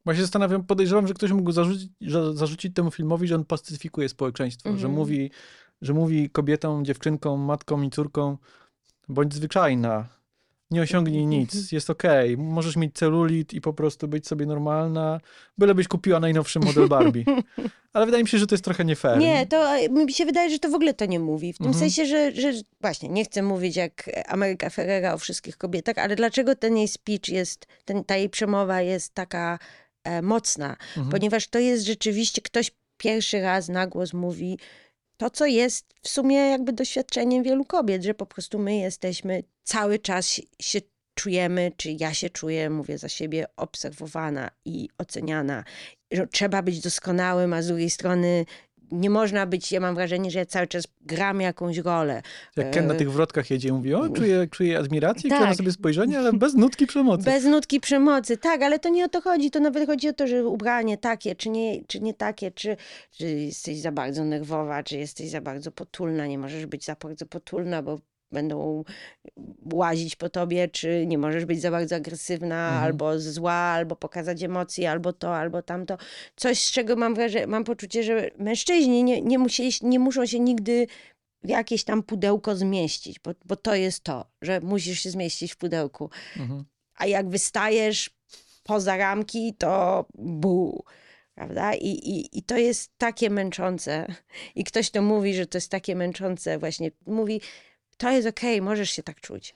Bo 0.05 0.15
się 0.15 0.21
zastanawiam, 0.21 0.65
podejrzewam, 0.65 1.07
że 1.09 1.15
ktoś 1.15 1.31
mógł 1.33 1.53
zarzucić, 1.53 1.91
że, 2.01 2.35
zarzucić 2.35 2.75
temu 2.75 2.91
filmowi, 2.91 3.29
że 3.29 3.35
on 3.35 3.45
pacyfikuje 3.45 4.09
społeczeństwo, 4.09 4.69
że, 4.69 4.75
Mhm. 4.75 4.95
mówi, 4.95 5.31
że 5.83 5.95
mówi 5.95 6.31
kobietom, 6.31 6.85
dziewczynkom, 6.85 7.41
matkom 7.41 7.85
i 7.85 7.91
córkom, 7.91 8.39
bądź 9.09 9.35
zwyczajna, 9.35 10.09
nie 10.71 10.83
osiągnij 10.83 11.23
Mhm. 11.23 11.41
nic, 11.41 11.73
jest 11.73 11.91
okej, 11.91 12.37
możesz 12.37 12.77
mieć 12.77 12.95
celulit 12.95 13.55
i 13.55 13.61
po 13.61 13.73
prostu 13.73 14.09
być 14.09 14.27
sobie 14.27 14.47
normalna, 14.47 15.21
bylebyś 15.59 15.89
kupiła 15.89 16.21
najnowszy 16.21 16.59
model 16.59 16.89
Barbie. 16.89 17.25
Ale 17.93 18.07
wydaje 18.07 18.25
mi 18.25 18.29
się, 18.29 18.39
że 18.39 18.47
to 18.47 18.55
jest 18.55 18.65
trochę 18.65 18.85
nie 18.85 18.97
fair. 18.97 19.19
Nie, 19.19 19.47
to 19.47 19.77
e, 19.77 19.89
mi 19.89 20.13
się 20.13 20.27
wydaje, 20.27 20.51
że 20.51 20.59
to 20.59 20.69
w 20.71 20.75
ogóle 20.75 20.95
to 20.95 21.07
nie 21.07 21.21
mówi. 21.21 21.53
W 21.53 21.59
tym 21.59 21.67
Mhm. 21.67 21.81
sensie, 21.91 22.07
że, 22.07 22.33
że 22.33 22.53
właśnie 22.81 23.09
nie 23.09 23.25
chcę 23.25 23.43
mówić 23.43 23.77
jak 23.77 24.11
Ameryka 24.27 24.71
Ferrera 24.71 25.15
o 25.15 25.19
wszystkich 25.19 25.57
kobietach, 25.57 25.99
ale 25.99 26.17
dlaczego 26.17 26.55
ten 26.57 26.77
jej 26.77 26.89
speech 26.89 27.29
jest, 27.29 27.67
ten, 27.85 28.05
ta 28.05 28.17
jej 28.17 28.29
przemowa 28.29 28.81
jest 28.83 29.15
taka 29.15 29.59
e, 30.05 30.23
mocna? 30.23 30.71
Mhm. 30.97 31.09
Ponieważ 31.11 31.47
to 31.49 31.59
jest 31.59 31.87
rzeczywiście, 31.87 32.43
ktoś 32.43 32.71
pierwszy 32.97 33.41
raz 33.41 33.69
na 33.69 33.87
głos 33.87 34.13
mówi 34.13 34.59
to, 35.19 35.31
co 35.31 35.47
jest 35.47 35.95
w 36.03 36.09
sumie 36.09 36.37
jakby 36.37 36.73
doświadczeniem 36.73 37.43
wielu 37.43 37.65
kobiet, 37.65 38.03
że 38.05 38.15
po 38.15 38.27
prostu 38.27 38.59
my 38.59 38.77
jesteśmy 38.77 39.43
cały 39.65 39.99
czas 39.99 40.41
się- 40.61 40.81
czujemy, 41.15 41.73
czy 41.77 41.97
ja 42.01 42.15
się 42.15 42.31
czuję, 42.31 42.71
mówię 42.71 42.99
za 42.99 43.09
siebie, 43.09 43.47
obserwowana 43.57 44.51
i 44.65 44.89
oceniana. 44.99 45.65
Że 46.13 46.27
trzeba 46.27 46.63
być 46.63 46.81
doskonałym, 46.81 47.53
a 47.53 47.63
z 47.63 47.67
drugiej 47.67 47.91
strony 47.91 48.45
nie 48.93 49.11
można 49.11 49.47
być, 49.47 49.73
ja 49.73 49.81
mam 49.81 49.95
wrażenie, 49.95 50.31
że 50.31 50.39
ja 50.39 50.47
cały 50.47 50.67
czas 50.67 50.85
gram 51.01 51.41
jakąś 51.41 51.79
rolę. 51.79 52.23
Jak 52.57 52.71
Ken 52.71 52.87
na 52.87 52.95
tych 52.95 53.13
wrotkach 53.13 53.51
jedzie 53.51 53.69
i 53.69 53.73
mówi, 53.73 53.95
o, 53.95 54.09
czuję, 54.09 54.47
czuję 54.51 54.79
admirację, 54.79 55.31
Tak. 55.31 55.41
na 55.41 55.55
sobie 55.55 55.73
spojrzenie, 55.73 56.19
ale 56.19 56.33
bez 56.33 56.55
nutki 56.55 56.87
przemocy. 56.87 57.25
Bez 57.25 57.45
nutki 57.45 57.81
przemocy, 57.81 58.37
tak, 58.37 58.63
ale 58.63 58.79
to 58.79 58.89
nie 58.89 59.05
o 59.05 59.09
to 59.09 59.21
chodzi. 59.21 59.51
To 59.51 59.61
nawet 59.61 59.87
chodzi 59.87 60.09
o 60.09 60.13
to, 60.13 60.27
że 60.27 60.47
ubranie 60.47 60.99
takie, 60.99 61.35
czy 61.35 61.49
nie, 61.49 61.85
czy 61.85 62.01
nie 62.01 62.15
takie, 62.15 62.51
czy, 62.51 62.77
czy 63.11 63.25
jesteś 63.27 63.79
za 63.79 63.93
bardzo 63.93 64.25
nerwowa, 64.25 64.83
czy 64.83 64.99
jesteś 64.99 65.31
za 65.31 65.41
bardzo 65.41 65.73
potulna. 65.73 66.27
Nie 66.27 66.39
możesz 66.39 66.67
być 66.67 66.85
za 66.85 66.97
bardzo 67.03 67.27
potulna, 67.27 67.83
bo 67.83 67.99
będą 68.33 68.85
łazić 69.73 70.17
po 70.17 70.29
tobie, 70.29 70.69
czy 70.69 71.07
nie 71.07 71.19
możesz 71.19 71.45
być 71.45 71.61
za 71.61 71.71
bardzo 71.71 71.97
agresywna, 71.97 72.69
Mhm. 72.69 72.85
albo 72.85 73.19
zła, 73.21 73.53
albo 73.53 73.97
pokazać 73.97 74.43
emocje, 74.43 74.91
albo 74.91 75.13
to, 75.13 75.37
albo 75.37 75.63
tamto. 75.63 75.99
Coś, 76.37 76.59
z 76.67 76.71
czego 76.73 76.97
mam 76.97 77.15
wrażenie, 77.15 77.47
mam 77.47 77.65
poczucie, 77.65 78.03
że 78.03 78.31
mężczyźni 78.39 79.05
nie, 79.05 79.23
nie, 79.23 79.39
musieli, 79.39 79.71
nie 79.83 79.99
muszą 79.99 80.27
się 80.27 80.41
nigdy 80.41 80.87
w 81.45 81.49
jakieś 81.49 81.85
tam 81.85 82.03
pudełko 82.03 82.57
zmieścić, 82.57 83.19
bo, 83.21 83.31
bo 83.45 83.57
to 83.57 83.75
jest 83.75 84.05
to, 84.05 84.25
że 84.43 84.61
musisz 84.61 85.01
się 85.01 85.11
zmieścić 85.11 85.53
w 85.53 85.57
pudełku 85.57 86.11
Mhm. 86.37 86.65
a 86.97 87.07
jak 87.07 87.29
wystajesz 87.29 88.11
poza 88.63 88.97
ramki, 88.97 89.55
to 89.59 90.07
bu. 90.15 90.85
Prawda? 91.35 91.75
I, 91.75 91.87
i, 91.89 92.39
I 92.39 92.43
to 92.43 92.57
jest 92.57 92.91
takie 92.99 93.31
męczące. 93.31 94.07
I 94.55 94.65
ktoś 94.65 94.91
to 94.91 95.03
mówi, 95.03 95.35
że 95.35 95.47
to 95.47 95.59
jest 95.59 95.71
takie 95.71 95.97
męczące, 95.97 96.59
właśnie 96.59 96.91
mówi, 97.07 97.41
to 97.99 98.11
jest 98.11 98.29
okej, 98.29 98.63
możesz 98.63 98.91
się 98.91 99.03
tak 99.03 99.21
czuć. 99.21 99.55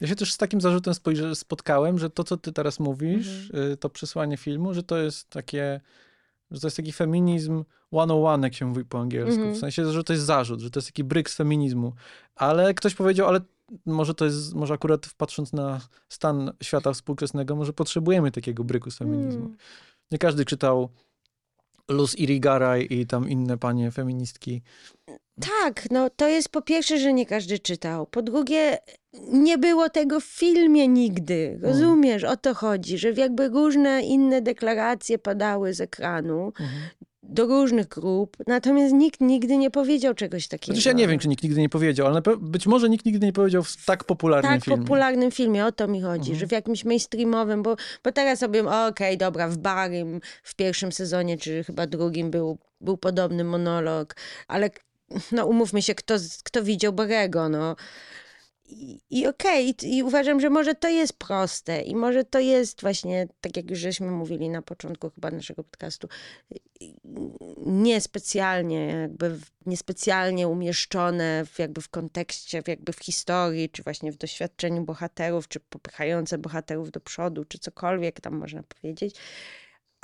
Ja 0.00 0.08
się 0.08 0.16
też 0.16 0.32
z 0.32 0.36
takim 0.36 0.60
zarzutem 0.60 0.94
spotkałem, 1.34 1.98
że 1.98 2.10
to, 2.10 2.24
co 2.24 2.36
ty 2.36 2.52
teraz 2.52 2.80
mówisz, 2.80 3.46
Mhm. 3.50 3.72
y, 3.72 3.76
to 3.76 3.90
przesłanie 3.90 4.36
filmu, 4.36 4.74
że 4.74 4.82
to 4.82 4.96
jest 4.96 5.30
takie, 5.30 5.80
że 6.50 6.60
to 6.60 6.66
jest 6.66 6.76
taki 6.76 6.92
feminizm 6.92 7.64
101, 7.92 8.42
jak 8.42 8.54
się 8.54 8.66
mówi 8.66 8.84
po 8.84 9.00
angielsku. 9.00 9.34
Mhm. 9.34 9.54
W 9.54 9.58
sensie, 9.58 9.92
że 9.92 10.04
to 10.04 10.12
jest 10.12 10.24
zarzut, 10.24 10.60
że 10.60 10.70
to 10.70 10.78
jest 10.78 10.88
taki 10.88 11.04
bryk 11.04 11.30
z 11.30 11.34
feminizmu. 11.34 11.92
Ale 12.34 12.74
ktoś 12.74 12.94
powiedział, 12.94 13.28
ale 13.28 13.40
może 13.86 14.14
to 14.14 14.24
jest, 14.24 14.54
może 14.54 14.74
akurat 14.74 15.10
patrząc 15.16 15.52
na 15.52 15.80
stan 16.08 16.52
świata 16.62 16.92
współczesnego, 16.92 17.56
może 17.56 17.72
potrzebujemy 17.72 18.30
takiego 18.30 18.64
bryku 18.64 18.90
z 18.90 18.98
feminizmu. 18.98 19.44
Mm. 19.44 19.56
Nie 20.10 20.18
każdy 20.18 20.44
czytał 20.44 20.88
Luz 21.90 22.18
Irigaray 22.18 22.86
i 22.90 23.06
tam 23.06 23.28
inne 23.28 23.58
panie 23.58 23.90
feministki. 23.90 24.62
Tak, 25.40 25.90
no 25.90 26.10
to 26.10 26.28
jest 26.28 26.48
po 26.48 26.62
pierwsze, 26.62 26.98
że 26.98 27.12
nie 27.12 27.26
każdy 27.26 27.58
czytał. 27.58 28.06
Po 28.06 28.22
drugie, 28.22 28.78
nie 29.32 29.58
było 29.58 29.90
tego 29.90 30.20
w 30.20 30.24
filmie 30.24 30.88
nigdy. 30.88 31.58
Rozumiesz, 31.62 32.24
o 32.24 32.36
to 32.36 32.54
chodzi, 32.54 32.98
że 32.98 33.10
jakby 33.12 33.48
różne 33.48 34.02
inne 34.02 34.42
deklaracje 34.42 35.18
padały 35.18 35.74
z 35.74 35.80
ekranu 35.80 36.52
Mhm. 36.60 36.82
Do 37.28 37.46
różnych 37.46 37.88
grup, 37.88 38.36
natomiast 38.46 38.94
nikt 38.94 39.20
nigdy 39.20 39.56
nie 39.56 39.70
powiedział 39.70 40.14
czegoś 40.14 40.48
takiego. 40.48 40.72
Chociaż 40.72 40.86
ja 40.86 40.92
nie 40.92 41.08
wiem, 41.08 41.18
czy 41.18 41.28
nikt 41.28 41.42
nigdy 41.42 41.60
nie 41.60 41.68
powiedział, 41.68 42.06
ale 42.06 42.22
być 42.40 42.66
może 42.66 42.88
nikt 42.88 43.06
nigdy 43.06 43.26
nie 43.26 43.32
powiedział 43.32 43.62
w 43.62 43.84
tak 43.84 44.04
popularnym 44.04 44.52
tak 44.52 44.64
filmie. 44.64 44.78
popularnym 44.82 45.30
filmie, 45.30 45.66
o 45.66 45.72
to 45.72 45.88
mi 45.88 46.00
chodzi, 46.02 46.30
Mhm. 46.30 46.38
że 46.38 46.46
w 46.46 46.52
jakimś 46.52 46.84
mainstreamowym, 46.84 47.62
bo, 47.62 47.76
bo 48.04 48.12
teraz 48.12 48.38
sobie, 48.38 48.64
okej, 48.88 49.18
dobra, 49.18 49.48
w 49.48 49.56
Barym 49.58 50.20
w 50.42 50.54
pierwszym 50.54 50.92
sezonie, 50.92 51.38
czy 51.38 51.64
chyba 51.64 51.86
drugim 51.86 52.30
był, 52.30 52.58
był 52.80 52.96
podobny 52.96 53.44
monolog, 53.44 54.16
ale 54.48 54.70
no 55.32 55.46
umówmy 55.46 55.82
się, 55.82 55.94
kto, 55.94 56.14
kto 56.44 56.62
widział 56.62 56.92
Barego, 56.92 57.48
no. 57.48 57.76
I, 59.10 59.26
okej, 59.26 59.70
okay. 59.70 59.88
I, 59.90 59.96
i 59.96 60.02
uważam, 60.02 60.40
że 60.40 60.50
może 60.50 60.74
to 60.74 60.88
jest 60.88 61.12
proste 61.12 61.82
i 61.82 61.96
może 61.96 62.24
to 62.24 62.38
jest 62.38 62.80
właśnie, 62.80 63.28
tak 63.40 63.56
jak 63.56 63.70
już 63.70 63.78
żeśmy 63.78 64.10
mówili 64.10 64.48
na 64.48 64.62
początku 64.62 65.10
chyba 65.10 65.30
naszego 65.30 65.64
podcastu, 65.64 66.08
niespecjalnie 67.66 68.86
jakby, 68.86 69.38
niespecjalnie 69.66 70.48
umieszczone 70.48 71.44
w, 71.46 71.58
jakby 71.58 71.80
w 71.80 71.88
kontekście, 71.88 72.62
w 72.62 72.68
jakby 72.68 72.92
w 72.92 72.98
historii, 72.98 73.70
czy 73.70 73.82
właśnie 73.82 74.12
w 74.12 74.16
doświadczeniu 74.16 74.84
bohaterów, 74.84 75.48
czy 75.48 75.60
popychające 75.60 76.38
bohaterów 76.38 76.90
do 76.90 77.00
przodu, 77.00 77.44
czy 77.44 77.58
cokolwiek 77.58 78.20
tam 78.20 78.34
można 78.34 78.62
powiedzieć 78.62 79.16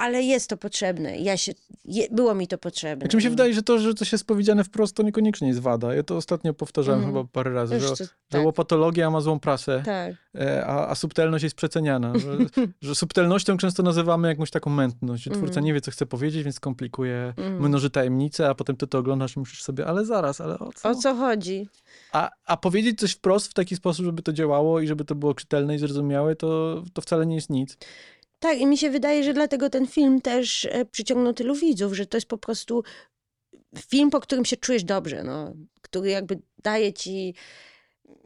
ale 0.01 0.22
jest 0.22 0.51
to 0.51 0.57
potrzebne. 0.57 1.18
Ja 1.18 1.36
się, 1.36 1.53
je, 1.84 2.07
było 2.11 2.34
mi 2.34 2.48
to 2.48 2.59
potrzebne. 2.59 3.05
Znaczy 3.05 3.16
mi 3.16 3.22
się 3.22 3.30
wydaje, 3.30 3.55
że 3.55 3.62
to, 3.62 3.78
że 3.78 3.94
coś 3.94 4.12
jest 4.12 4.26
powiedziane 4.26 4.64
wprost, 4.64 4.96
to 4.96 5.03
niekoniecznie 5.03 5.48
jest 5.48 5.61
wada. 5.61 5.94
Ja 5.94 6.03
to 6.03 6.16
ostatnio 6.16 6.55
powtarzałem 6.55 7.01
mm. 7.01 7.14
chyba 7.14 7.28
parę 7.32 7.53
razy, 7.53 7.80
że, 7.80 7.88
to, 7.88 7.96
tak. 7.96 8.09
że 8.32 8.40
łopatologia 8.40 9.11
ma 9.11 9.20
złą 9.20 9.40
prasę, 9.40 9.82
tak. 9.84 10.14
E, 10.34 10.66
a, 10.66 10.88
a, 10.88 10.94
subtelność 10.94 11.44
jest 11.44 11.57
przeceniana. 11.57 12.12
Że, 12.18 12.38
że, 12.88 12.94
subtelnością 12.94 13.57
często 13.57 13.82
nazywamy 13.82 14.28
jakąś 14.28 14.51
taką 14.51 14.70
mętność, 14.70 15.22
że 15.22 15.30
twórca 15.30 15.55
mm. 15.55 15.64
nie 15.64 15.74
wie, 15.74 15.80
co 15.80 15.90
chce 15.90 16.07
powiedzieć, 16.07 16.42
więc 16.42 16.61
komplikuje, 16.61 17.34
mm. 17.36 17.68
mnoży 17.68 17.90
tajemnice, 17.90 18.48
a 18.48 18.55
potem 18.55 18.76
ty 18.76 18.86
to 18.86 18.98
oglądasz 18.98 19.36
i 19.36 19.40
myślisz 19.40 19.62
sobie, 19.62 19.86
ale 19.86 20.05
zaraz, 20.05 20.40
ale 20.40 20.59
o 20.59 20.72
co? 20.72 20.88
O 20.88 20.94
co 20.94 21.14
chodzi? 21.14 21.68
A, 22.12 22.30
a 22.46 22.57
powiedzieć 22.57 22.98
coś 22.98 23.12
wprost 23.12 23.46
w 23.46 23.55
taki 23.55 23.76
sposób, 23.76 24.05
żeby 24.07 24.22
to 24.22 24.32
działało 24.32 24.80
i 24.80 24.86
żeby 24.86 25.05
to 25.05 25.14
było 25.14 25.34
czytelne 25.34 25.74
i 25.74 25.78
zrozumiałe, 25.78 26.36
to, 26.36 26.82
to 26.92 27.03
wcale 27.03 27.26
nie 27.26 27.34
jest 27.34 27.51
nic. 27.51 27.76
Tak, 28.41 28.59
i 28.59 28.66
mi 28.66 28.78
się 28.78 28.91
wydaje, 28.91 29.24
że 29.24 29.32
dlatego 29.32 29.70
ten 29.70 29.86
film 29.86 30.20
też 30.20 30.64
e, 30.64 30.84
przyciągnął 30.84 31.32
tylu 31.32 31.55
widzów, 31.55 31.95
że 31.95 32.07
to 32.07 32.16
jest 32.16 32.28
po 32.28 32.38
prostu 32.38 32.82
film, 33.78 34.11
po 34.11 34.20
którym 34.20 34.45
się 34.45 34.57
czujesz 34.57 34.84
dobrze, 34.84 35.22
no, 35.22 35.53
który 35.82 36.11
jakby 36.11 36.38
daje 36.62 36.93
ci 36.93 37.34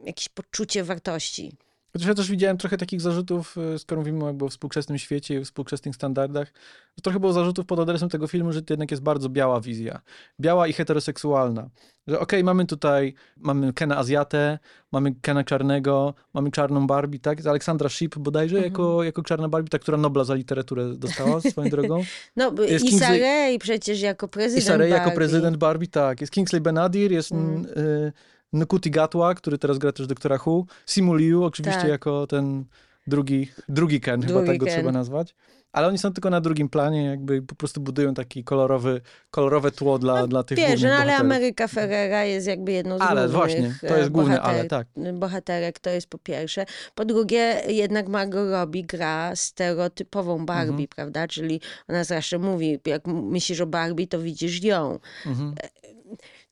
jakieś 0.03 0.29
poczucie 0.29 0.83
wartości. 0.83 1.51
Chociaż 1.95 2.07
ja 2.07 2.13
też 2.13 2.31
widziałem 2.31 2.57
trochę 2.57 2.77
takich 2.77 3.01
zarzutów, 3.01 3.55
e, 3.57 3.79
skoro 3.79 4.01
mówimy 4.01 4.25
jakby 4.25 4.45
o 4.45 4.49
współczesnym 4.49 4.97
świecie 4.97 5.39
i 5.39 5.45
współczesnych 5.45 5.95
standardach, 5.95 6.53
że 6.97 7.01
trochę 7.01 7.19
było 7.19 7.33
zarzutów 7.33 7.65
pod 7.65 7.79
adresem 7.79 8.09
tego 8.09 8.27
filmu, 8.27 8.51
że 8.51 8.61
to 8.61 8.73
jednak 8.73 8.91
jest 8.91 9.03
bardzo 9.03 9.29
biała 9.29 9.61
wizja. 9.61 10.01
Biała 10.39 10.67
i 10.67 10.73
heteroseksualna. 10.73 11.69
Że 12.07 12.19
okej, 12.19 12.39
okay, 12.39 12.43
mamy 12.43 12.65
tutaj, 12.65 13.13
mamy 13.37 13.73
Kena 13.73 13.97
Azjatę, 13.97 14.59
mamy 14.91 15.15
Kena 15.21 15.43
Czarnego, 15.43 16.13
mamy 16.33 16.51
czarną 16.51 16.87
Barbie, 16.87 17.19
tak? 17.19 17.45
Aleksandra 17.45 17.89
Ship 17.89 18.17
bodajże 18.17 18.55
mhm. 18.55 18.73
jako, 18.73 19.03
jako 19.03 19.23
czarna 19.23 19.49
Barbie, 19.49 19.69
ta, 19.69 19.79
która 19.79 19.97
Nobla 19.97 20.23
za 20.23 20.35
literaturę 20.35 20.95
dostała 20.95 21.41
swoją 21.41 21.69
drogą. 21.75 22.03
No, 22.35 22.53
jest 22.61 22.85
Issa 22.85 22.89
Kingsley... 22.89 23.19
Rae 23.19 23.59
przecież 23.59 24.01
jako 24.01 24.27
prezydent 24.27 24.63
Issa 24.63 24.77
Rae 24.77 24.89
jako 24.89 25.11
prezydent 25.11 25.57
Barbie, 25.57 25.87
tak. 25.87 26.21
Jest 26.21 26.33
Kingsley 26.33 26.61
Benadir, 26.61 27.11
jest... 27.11 27.31
Mm. 27.31 27.65
Y 27.65 28.34
Nkuti 28.55 28.91
Gatwa, 28.91 29.33
który 29.33 29.57
teraz 29.57 29.77
gra 29.77 29.91
też 29.91 30.07
doktora 30.07 30.37
Hu, 30.37 30.65
Simu 30.85 31.15
Liu, 31.15 31.43
oczywiście 31.43 31.81
tak. 31.81 31.89
jako 31.89 32.27
ten 32.27 32.65
drugi, 33.07 33.51
drugi 33.69 34.01
Ken, 34.01 34.19
drugi 34.19 34.33
chyba 34.33 34.45
tak 34.45 34.57
go 34.57 34.65
Ken. 34.65 34.75
trzeba 34.75 34.91
nazwać. 34.91 35.35
Ale 35.71 35.87
oni 35.87 35.97
są 35.97 36.13
tylko 36.13 36.29
na 36.29 36.41
drugim 36.41 36.69
planie, 36.69 37.05
jakby 37.05 37.41
po 37.41 37.55
prostu 37.55 37.81
budują 37.81 38.13
taki 38.13 38.43
kolorowy, 38.43 39.01
kolorowe 39.31 39.71
tło 39.71 39.99
dla, 39.99 40.21
no, 40.21 40.27
dla 40.27 40.43
tych 40.43 40.57
wiesz, 40.57 40.81
no, 40.81 40.89
ale 40.89 41.15
Ameryka 41.15 41.67
Ferrera 41.67 42.23
jest 42.23 42.47
jakby 42.47 42.71
jedną 42.71 42.97
z 42.97 43.01
ale, 43.01 43.27
właśnie, 43.27 43.75
to 43.87 43.97
jest 43.97 44.09
główny 44.09 44.41
ale, 44.41 44.65
tak. 44.65 44.87
bohaterek, 45.13 45.79
to 45.79 45.89
jest 45.89 46.07
po 46.07 46.17
pierwsze. 46.17 46.65
Po 46.95 47.05
drugie, 47.05 47.61
jednak 47.67 48.07
Margot 48.07 48.51
Robbie 48.51 48.83
gra 48.83 49.35
stereotypową 49.35 50.45
Barbie, 50.45 50.71
mhm. 50.71 50.87
prawda? 50.95 51.27
Czyli 51.27 51.61
ona 51.87 52.03
zawsze 52.03 52.39
mówi, 52.39 52.79
jak 52.85 53.07
myślisz 53.07 53.61
o 53.61 53.67
Barbie, 53.67 54.07
to 54.07 54.19
widzisz 54.19 54.63
ją. 54.63 54.99
Mhm 55.25 55.55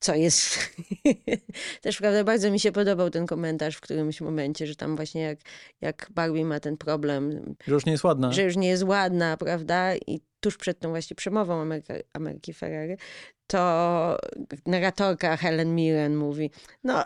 co 0.04 0.16
jest 0.16 0.60
też, 1.82 1.98
prawda, 1.98 2.24
bardzo 2.24 2.52
mi 2.52 2.60
się 2.60 2.72
podobał 2.72 3.10
ten 3.10 3.26
komentarz 3.26 3.76
w 3.76 3.82
którymś 3.82 4.22
momencie, 4.22 4.68
że 4.68 4.76
tam 4.76 4.96
właśnie 4.96 5.22
jak, 5.22 5.40
jak 5.82 6.08
Barbie 6.12 6.46
ma 6.46 6.60
ten 6.60 6.78
problem. 6.78 7.56
Że 7.68 7.74
już 7.74 7.86
nie 7.86 7.92
jest 7.92 8.04
ładna. 8.04 8.32
Że 8.32 8.44
już 8.44 8.56
nie 8.56 8.68
jest 8.68 8.84
ładna, 8.84 9.38
prawda? 9.38 9.96
I 9.96 10.22
tuż 10.40 10.58
przed 10.58 10.80
tą 10.80 10.90
właśnie 10.90 11.16
przemową 11.16 11.62
Ameryka, 11.62 11.94
Ameryki 12.14 12.54
Ferrari, 12.54 12.96
to 13.48 14.18
narratorka 14.66 15.38
Helen 15.38 15.76
Mirren 15.76 16.16
mówi, 16.16 16.52
no 16.84 17.06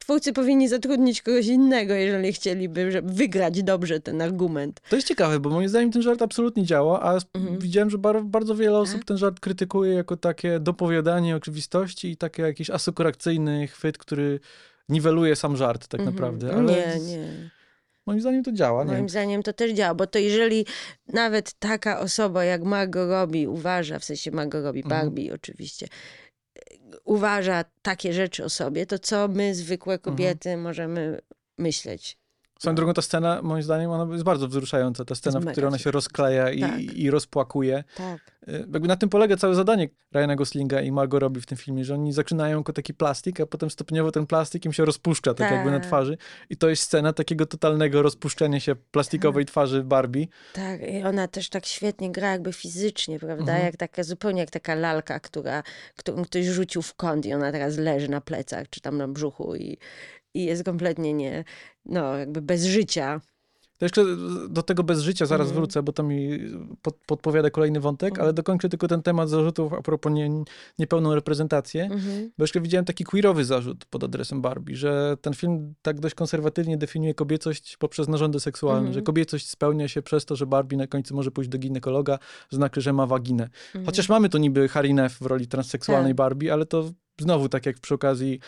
twórcy 0.00 0.32
powinni 0.32 0.68
zatrudnić 0.68 1.22
kogoś 1.22 1.46
innego, 1.46 1.94
jeżeli 1.94 2.32
chcieliby 2.32 2.92
żeby 2.92 3.12
wygrać 3.12 3.62
dobrze 3.62 4.00
ten 4.00 4.22
argument. 4.22 4.80
To 4.90 4.96
jest 4.96 5.08
ciekawe, 5.08 5.40
bo 5.40 5.50
moim 5.50 5.68
zdaniem 5.68 5.92
ten 5.92 6.02
żart 6.02 6.22
absolutnie 6.22 6.64
działa, 6.64 7.02
a 7.02 7.18
mhm. 7.34 7.58
widziałem, 7.58 7.90
że 7.90 7.98
bar 7.98 8.24
bardzo 8.24 8.54
wiele 8.54 8.78
osób 8.78 8.98
tak. 8.98 9.04
ten 9.04 9.18
żart 9.18 9.40
krytykuje 9.40 9.94
jako 9.94 10.16
takie 10.16 10.60
dopowiadanie 10.60 11.36
oczywistości 11.36 12.10
i 12.10 12.16
taki 12.16 12.42
jakiś 12.42 12.70
asekuracyjny 12.70 13.66
chwyt, 13.66 13.98
który 13.98 14.40
niweluje 14.88 15.36
sam 15.36 15.56
żart 15.56 15.88
tak 15.88 16.00
mhm. 16.00 16.14
naprawdę. 16.14 16.52
Ale 16.54 16.72
nie, 16.72 17.00
nie. 17.00 17.50
Moim 18.06 18.20
zdaniem 18.20 18.44
to 18.44 18.52
działa. 18.52 18.84
Moim 18.84 19.02
nie? 19.02 19.08
zdaniem 19.08 19.42
to 19.42 19.52
też 19.52 19.72
działa, 19.72 19.94
bo 19.94 20.06
to 20.06 20.18
jeżeli 20.18 20.66
nawet 21.12 21.52
taka 21.52 22.00
osoba 22.00 22.44
jak 22.44 22.62
Margot 22.62 23.10
Robbie 23.10 23.48
uważa, 23.48 23.98
w 23.98 24.04
sensie 24.04 24.30
Margot 24.30 24.64
Robbie, 24.64 24.82
mhm. 24.84 25.00
Barbie 25.00 25.22
mhm. 25.22 25.40
oczywiście, 25.42 25.86
uważa 27.04 27.64
takie 27.82 28.12
rzeczy 28.12 28.44
o 28.44 28.48
sobie, 28.48 28.86
to 28.86 28.98
co 28.98 29.28
my, 29.28 29.54
zwykłe 29.54 29.98
kobiety, 29.98 30.48
mhm. 30.48 30.62
możemy 30.62 31.20
myśleć? 31.58 32.19
Swoją 32.60 32.74
drogą 32.74 32.94
ta 32.94 33.02
scena, 33.02 33.42
moim 33.42 33.62
zdaniem, 33.62 33.90
ona 33.90 34.12
jest 34.12 34.24
bardzo 34.24 34.48
wzruszająca. 34.48 35.04
Ta 35.04 35.14
scena, 35.14 35.40
w 35.40 35.46
której 35.46 35.68
ona 35.68 35.78
się 35.78 35.90
rozkleja 35.90 36.50
i, 36.50 36.60
tak. 36.60 36.80
i 36.80 37.10
rozpłakuje. 37.10 37.84
Tak. 37.96 38.20
Y, 38.48 38.52
jakby 38.52 38.88
na 38.88 38.96
tym 38.96 39.08
polega 39.08 39.36
całe 39.36 39.54
zadanie 39.54 39.88
Ryana 40.12 40.36
Goslinga 40.36 40.80
i 40.80 40.92
Margot 40.92 41.20
Robbie 41.20 41.40
w 41.40 41.46
tym 41.46 41.58
filmie, 41.58 41.84
że 41.84 41.94
oni 41.94 42.12
zaczynają 42.12 42.58
jako 42.58 42.72
taki 42.72 42.94
plastik, 42.94 43.40
a 43.40 43.46
potem 43.46 43.70
stopniowo 43.70 44.12
ten 44.12 44.26
plastik 44.26 44.64
im 44.64 44.72
się 44.72 44.84
rozpuszcza, 44.84 45.34
tak, 45.34 45.48
tak. 45.48 45.56
jakby 45.56 45.70
na 45.70 45.80
twarzy. 45.80 46.16
I 46.50 46.56
to 46.56 46.68
jest 46.68 46.82
scena 46.82 47.12
takiego 47.12 47.46
totalnego 47.46 48.02
rozpuszczenia 48.02 48.60
się 48.60 48.74
plastikowej 48.90 49.44
tak. 49.44 49.50
twarzy 49.50 49.82
Barbie. 49.82 50.26
Tak, 50.52 50.80
i 50.80 51.02
ona 51.02 51.28
też 51.28 51.48
tak 51.48 51.66
świetnie 51.66 52.12
gra 52.12 52.32
jakby 52.32 52.52
fizycznie, 52.52 53.18
prawda? 53.18 53.52
Mhm. 53.52 53.64
Jak 53.64 53.76
taka, 53.76 54.02
zupełnie 54.02 54.40
jak 54.40 54.50
taka 54.50 54.74
lalka, 54.74 55.20
która, 55.20 55.62
którą 55.96 56.24
ktoś 56.24 56.46
rzucił 56.46 56.82
w 56.82 56.94
kąt 56.94 57.26
i 57.26 57.34
ona 57.34 57.52
teraz 57.52 57.76
leży 57.76 58.08
na 58.08 58.20
plecach, 58.20 58.70
czy 58.70 58.80
tam 58.80 58.96
na 58.96 59.08
brzuchu 59.08 59.56
i, 59.56 59.78
i 60.34 60.44
jest 60.44 60.64
kompletnie 60.64 61.14
nie, 61.14 61.44
no 61.84 62.16
jakby 62.16 62.42
bez 62.42 62.64
życia. 62.64 63.20
To 63.80 63.84
jeszcze 63.84 64.04
do 64.48 64.62
tego 64.62 64.82
bez 64.82 65.00
życia 65.00 65.26
zaraz 65.26 65.46
mm. 65.46 65.56
wrócę, 65.56 65.82
bo 65.82 65.92
to 65.92 66.02
mi 66.02 66.38
pod, 66.82 66.96
podpowiada 67.06 67.50
kolejny 67.50 67.80
wątek, 67.80 68.12
mm. 68.12 68.22
ale 68.22 68.32
dokończę 68.32 68.68
tylko 68.68 68.88
ten 68.88 69.02
temat 69.02 69.28
zarzutów 69.28 69.72
a 69.72 69.82
propos 69.82 70.12
nie, 70.12 70.30
niepełną 70.78 71.14
reprezentację. 71.14 71.84
Mm 71.84 71.98
-hmm. 71.98 72.28
Bo 72.38 72.44
jeszcze 72.44 72.60
widziałem 72.60 72.84
taki 72.84 73.04
queerowy 73.04 73.44
zarzut 73.44 73.84
pod 73.84 74.04
adresem 74.04 74.42
Barbie, 74.42 74.76
że 74.76 75.16
ten 75.20 75.34
film 75.34 75.74
tak 75.82 76.00
dość 76.00 76.14
konserwatywnie 76.14 76.76
definiuje 76.76 77.14
kobiecość 77.14 77.76
poprzez 77.76 78.08
narządy 78.08 78.40
seksualne, 78.40 78.80
mm 78.80 78.92
-hmm. 78.92 78.94
że 78.94 79.02
kobiecość 79.02 79.48
spełnia 79.48 79.88
się 79.88 80.02
przez 80.02 80.24
to, 80.24 80.36
że 80.36 80.46
Barbie 80.46 80.76
na 80.76 80.86
końcu 80.86 81.14
może 81.14 81.30
pójść 81.30 81.50
do 81.50 81.58
ginekologa, 81.58 82.18
znaczy, 82.50 82.80
że 82.80 82.92
ma 82.92 83.06
waginę. 83.06 83.48
-hmm. 83.74 83.86
Chociaż 83.86 84.08
mamy 84.08 84.28
tu 84.28 84.38
niby 84.38 84.68
Harry 84.68 84.94
Neff 84.94 85.18
w 85.18 85.26
roli 85.26 85.46
transseksualnej 85.46 86.12
tak. 86.12 86.16
Barbie, 86.16 86.52
ale 86.52 86.66
to 86.66 86.90
znowu 87.20 87.48
tak 87.48 87.66
jak 87.66 87.78
przy 87.78 87.94
okazji 87.94 88.40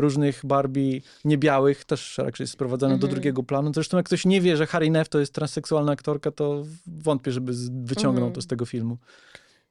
różnych 0.00 0.40
Barbie 0.44 1.00
niebiałych 1.24 1.84
też 1.84 2.18
raczej 2.18 2.46
sprowadzano 2.46 2.90
do 2.90 3.06
mhm. 3.06 3.12
drugiego 3.12 3.42
planu. 3.42 3.70
Zresztą 3.74 3.96
jak 3.96 4.06
ktoś 4.06 4.26
nie 4.26 4.40
wie, 4.40 4.56
że 4.56 4.66
Harry 4.66 4.90
Neff 4.90 5.08
to 5.08 5.20
jest 5.20 5.34
transseksualna 5.34 5.92
aktorka, 5.92 6.30
to 6.30 6.64
wątpię, 6.86 7.32
żeby 7.32 7.52
wyciągnął 7.70 8.24
mhm. 8.24 8.32
to 8.32 8.42
z 8.42 8.46
tego 8.46 8.66
filmu. 8.66 8.98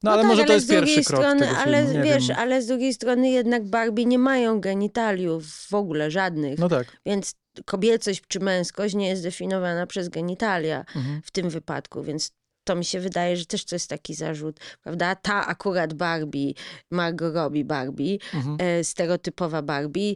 No, 0.04 0.12
no 0.12 0.12
ale 0.12 0.22
tak, 0.22 0.30
może 0.30 0.44
to 0.44 0.54
jest 0.54 0.70
pierwszy 0.70 1.04
strony, 1.04 1.48
krok 1.48 1.60
Ale 1.66 1.86
filmu, 1.86 2.04
wiesz, 2.04 2.28
wiem. 2.28 2.38
ale 2.40 2.62
z 2.62 2.68
drugiej 2.68 2.94
strony 2.94 3.30
jednak 3.30 3.66
Barbie 3.66 4.06
nie 4.06 4.20
mają 4.20 4.62
genitaliów 4.62 5.46
w 5.48 5.74
ogóle 5.74 6.12
żadnych. 6.12 6.60
No 6.60 6.70
tak. 6.70 6.88
Więc 7.06 7.36
kobiecość 7.66 8.22
czy 8.28 8.40
męskość 8.40 8.96
nie 8.96 9.10
jest 9.10 9.24
definiowana 9.24 9.88
przez 9.88 10.10
genitalia 10.10 10.80
mhm. 10.96 11.22
w 11.24 11.32
tym 11.32 11.50
wypadku, 11.50 12.04
więc 12.04 12.32
to 12.70 12.76
mi 12.76 12.86
się 12.86 13.00
wydaje, 13.00 13.38
że 13.38 13.46
też 13.46 13.66
to 13.66 13.76
jest 13.76 13.90
taki 13.90 14.14
zarzut, 14.14 14.60
prawda? 14.84 15.16
Ta 15.16 15.48
akurat 15.48 15.94
Barbie, 15.94 16.54
Margot 16.92 17.36
Robbie 17.36 17.66
Barbie, 17.66 18.18
mhm. 18.34 18.58
e, 18.60 18.84
stereotypowa 18.84 19.62
Barbie, 19.62 20.16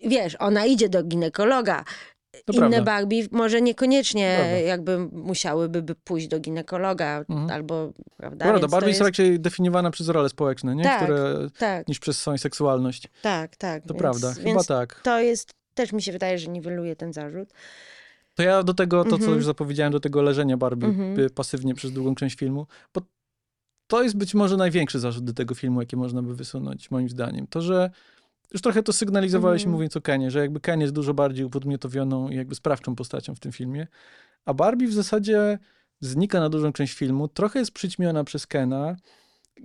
wiesz, 0.00 0.36
ona 0.38 0.66
idzie 0.66 0.88
do 0.88 1.02
ginekologa, 1.02 1.84
to 2.44 2.52
Inne 2.52 2.58
prawda. 2.68 2.82
Barbie 2.82 3.26
może 3.30 3.62
niekoniecznie 3.62 4.36
prawda. 4.38 4.58
jakby 4.58 4.98
musiałyby 4.98 5.94
pójść 6.04 6.28
do 6.28 6.40
ginekologa 6.40 7.24
mhm. 7.28 7.50
albo, 7.50 7.92
prawda? 8.16 8.44
Prawda, 8.44 8.68
Barbie 8.68 8.88
jest 8.88 9.00
raczej 9.00 9.40
definiowana 9.40 9.90
przez 9.90 10.08
role 10.08 10.28
społeczne, 10.28 10.74
nie? 10.74 10.84
Tak, 10.84 11.02
Które, 11.02 11.48
tak. 11.58 11.88
niż 11.88 11.98
przez 11.98 12.18
swoją 12.18 12.38
seksualność. 12.38 13.08
Tak, 13.22 13.56
tak. 13.56 13.82
To 13.82 13.94
więc, 13.94 14.00
prawda, 14.00 14.34
chyba 14.34 14.64
tak. 14.64 15.00
To 15.02 15.20
jest, 15.20 15.50
też 15.74 15.92
mi 15.92 16.02
się 16.02 16.12
wydaje, 16.12 16.38
że 16.38 16.48
niweluje 16.48 16.96
ten 16.96 17.12
zarzut. 17.12 17.48
To 18.38 18.42
ja 18.42 18.62
do 18.62 18.74
tego, 18.74 19.04
to 19.04 19.10
co 19.10 19.16
mhm. 19.16 19.34
już 19.34 19.44
zapowiedziałem, 19.44 19.92
do 19.92 20.00
tego 20.00 20.22
leżenia 20.22 20.56
Barbie 20.56 20.86
mhm. 20.86 21.30
pasywnie 21.30 21.74
przez 21.74 21.92
długą 21.92 22.14
część 22.14 22.36
filmu, 22.36 22.66
bo 22.94 23.00
to 23.86 24.02
jest 24.02 24.16
być 24.16 24.34
może 24.34 24.56
największy 24.56 24.98
zarzut 24.98 25.24
do 25.24 25.32
tego 25.32 25.54
filmu, 25.54 25.80
jaki 25.80 25.96
można 25.96 26.22
by 26.22 26.34
wysunąć, 26.34 26.90
moim 26.90 27.08
zdaniem. 27.08 27.46
To, 27.46 27.60
że 27.60 27.90
już 28.52 28.62
trochę 28.62 28.82
to 28.82 28.92
sygnalizowaliśmy 28.92 29.68
mm. 29.68 29.72
mówiąc 29.72 29.96
o 29.96 30.00
Kenie, 30.00 30.30
że 30.30 30.38
jakby 30.38 30.60
Ken 30.60 30.80
jest 30.80 30.92
dużo 30.92 31.14
bardziej 31.14 31.44
upodmiotowioną 31.44 32.28
i 32.28 32.36
jakby 32.36 32.54
sprawczą 32.54 32.96
postacią 32.96 33.34
w 33.34 33.40
tym 33.40 33.52
filmie, 33.52 33.86
a 34.44 34.54
Barbie 34.54 34.88
w 34.88 34.92
zasadzie 34.92 35.58
znika 36.00 36.40
na 36.40 36.48
dużą 36.48 36.72
część 36.72 36.94
filmu, 36.94 37.28
trochę 37.28 37.58
jest 37.58 37.70
przyćmiona 37.70 38.24
przez 38.24 38.46
Kena 38.46 38.96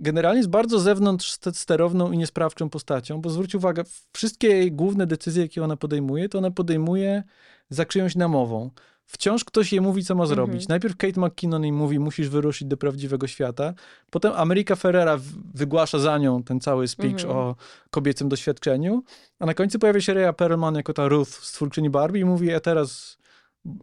generalnie 0.00 0.38
jest 0.38 0.50
bardzo 0.50 0.78
zewnątrz 0.80 1.32
ste- 1.32 1.54
sterowną 1.54 2.12
i 2.12 2.18
niesprawczą 2.18 2.70
postacią, 2.70 3.20
bo 3.20 3.30
zwróć 3.30 3.54
uwagę, 3.54 3.84
wszystkie 4.12 4.48
jej 4.48 4.72
główne 4.72 5.06
decyzje, 5.06 5.42
jakie 5.42 5.64
ona 5.64 5.76
podejmuje, 5.76 6.28
to 6.28 6.38
ona 6.38 6.50
podejmuje 6.50 7.22
za 7.70 7.84
czyjąś 7.84 8.14
namową. 8.16 8.70
Wciąż 9.06 9.44
ktoś 9.44 9.72
jej 9.72 9.80
mówi, 9.80 10.04
co 10.04 10.14
ma 10.14 10.26
zrobić. 10.26 10.54
Mhm. 10.54 10.66
Najpierw 10.68 10.96
Kate 10.96 11.20
McKinnon 11.20 11.62
jej 11.62 11.72
mówi, 11.72 11.98
musisz 11.98 12.28
wyruszyć 12.28 12.68
do 12.68 12.76
prawdziwego 12.76 13.26
świata. 13.26 13.74
Potem 14.10 14.32
America 14.36 14.76
Ferrera 14.76 15.18
wygłasza 15.54 15.98
za 15.98 16.18
nią 16.18 16.42
ten 16.42 16.60
cały 16.60 16.88
speech 16.88 17.12
Mhm. 17.12 17.36
o 17.36 17.56
kobiecym 17.90 18.28
doświadczeniu. 18.28 19.02
A 19.38 19.46
na 19.46 19.54
końcu 19.54 19.78
pojawia 19.78 20.00
się 20.00 20.14
Rhea 20.14 20.32
Perlman 20.32 20.74
jako 20.74 20.92
ta 20.92 21.08
Ruth, 21.08 21.30
stwórczyni 21.30 21.90
Barbie 21.90 22.20
i 22.20 22.24
mówi, 22.24 22.54
a 22.54 22.60
teraz 22.60 23.18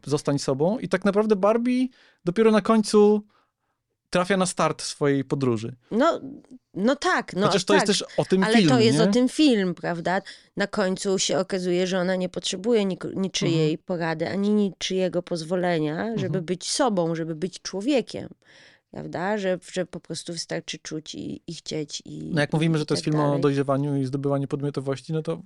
zostań 0.05 0.39
sobą. 0.39 0.77
I 0.79 0.89
tak 0.89 1.05
naprawdę 1.05 1.35
Barbie 1.35 1.87
dopiero 2.25 2.51
na 2.51 2.61
końcu 2.61 3.23
trafia 4.11 4.37
na 4.37 4.45
start 4.45 4.81
swojej 4.81 5.23
podróży. 5.23 5.75
No, 5.91 6.21
no 6.73 6.95
tak, 6.95 7.33
no 7.35 7.47
Chociaż 7.47 7.65
to 7.65 7.73
tak. 7.73 7.87
jest 7.87 7.99
też 7.99 8.09
o 8.17 8.25
tym 8.25 8.43
Ale 8.43 8.57
film, 8.57 8.69
to 8.69 8.79
jest 8.79 8.97
nie? 8.97 9.03
o 9.03 9.07
tym 9.07 9.29
film, 9.29 9.75
prawda? 9.75 10.21
Na 10.57 10.67
końcu 10.67 11.19
się 11.19 11.39
okazuje, 11.39 11.87
że 11.87 11.99
ona 11.99 12.15
nie 12.15 12.29
potrzebuje 12.29 12.85
niczyjej 13.15 13.71
Mhm. 13.71 13.77
porady, 13.85 14.29
ani 14.29 14.49
niczyjego 14.49 15.23
pozwolenia, 15.23 16.17
żeby 16.17 16.41
być 16.41 16.71
sobą, 16.71 17.15
żeby 17.15 17.35
być 17.35 17.61
człowiekiem. 17.61 18.29
Prawda? 18.91 19.37
Że, 19.37 19.59
że 19.71 19.85
po 19.85 19.99
prostu 19.99 20.33
wystarczy 20.33 20.77
czuć 20.79 21.15
i, 21.15 21.41
i 21.47 21.53
chcieć. 21.55 22.01
I, 22.05 22.29
No 22.33 22.41
jak 22.41 22.53
mówimy, 22.53 22.77
i 22.77 22.79
że 22.79 22.85
to 22.85 22.93
jest 22.93 23.05
tak 23.05 23.11
film 23.13 23.23
o 23.23 23.27
dalej. 23.27 23.41
dojrzewaniu 23.41 23.97
i 23.97 24.05
zdobywaniu 24.05 24.47
podmiotowości, 24.47 25.13
no 25.13 25.21
to, 25.21 25.41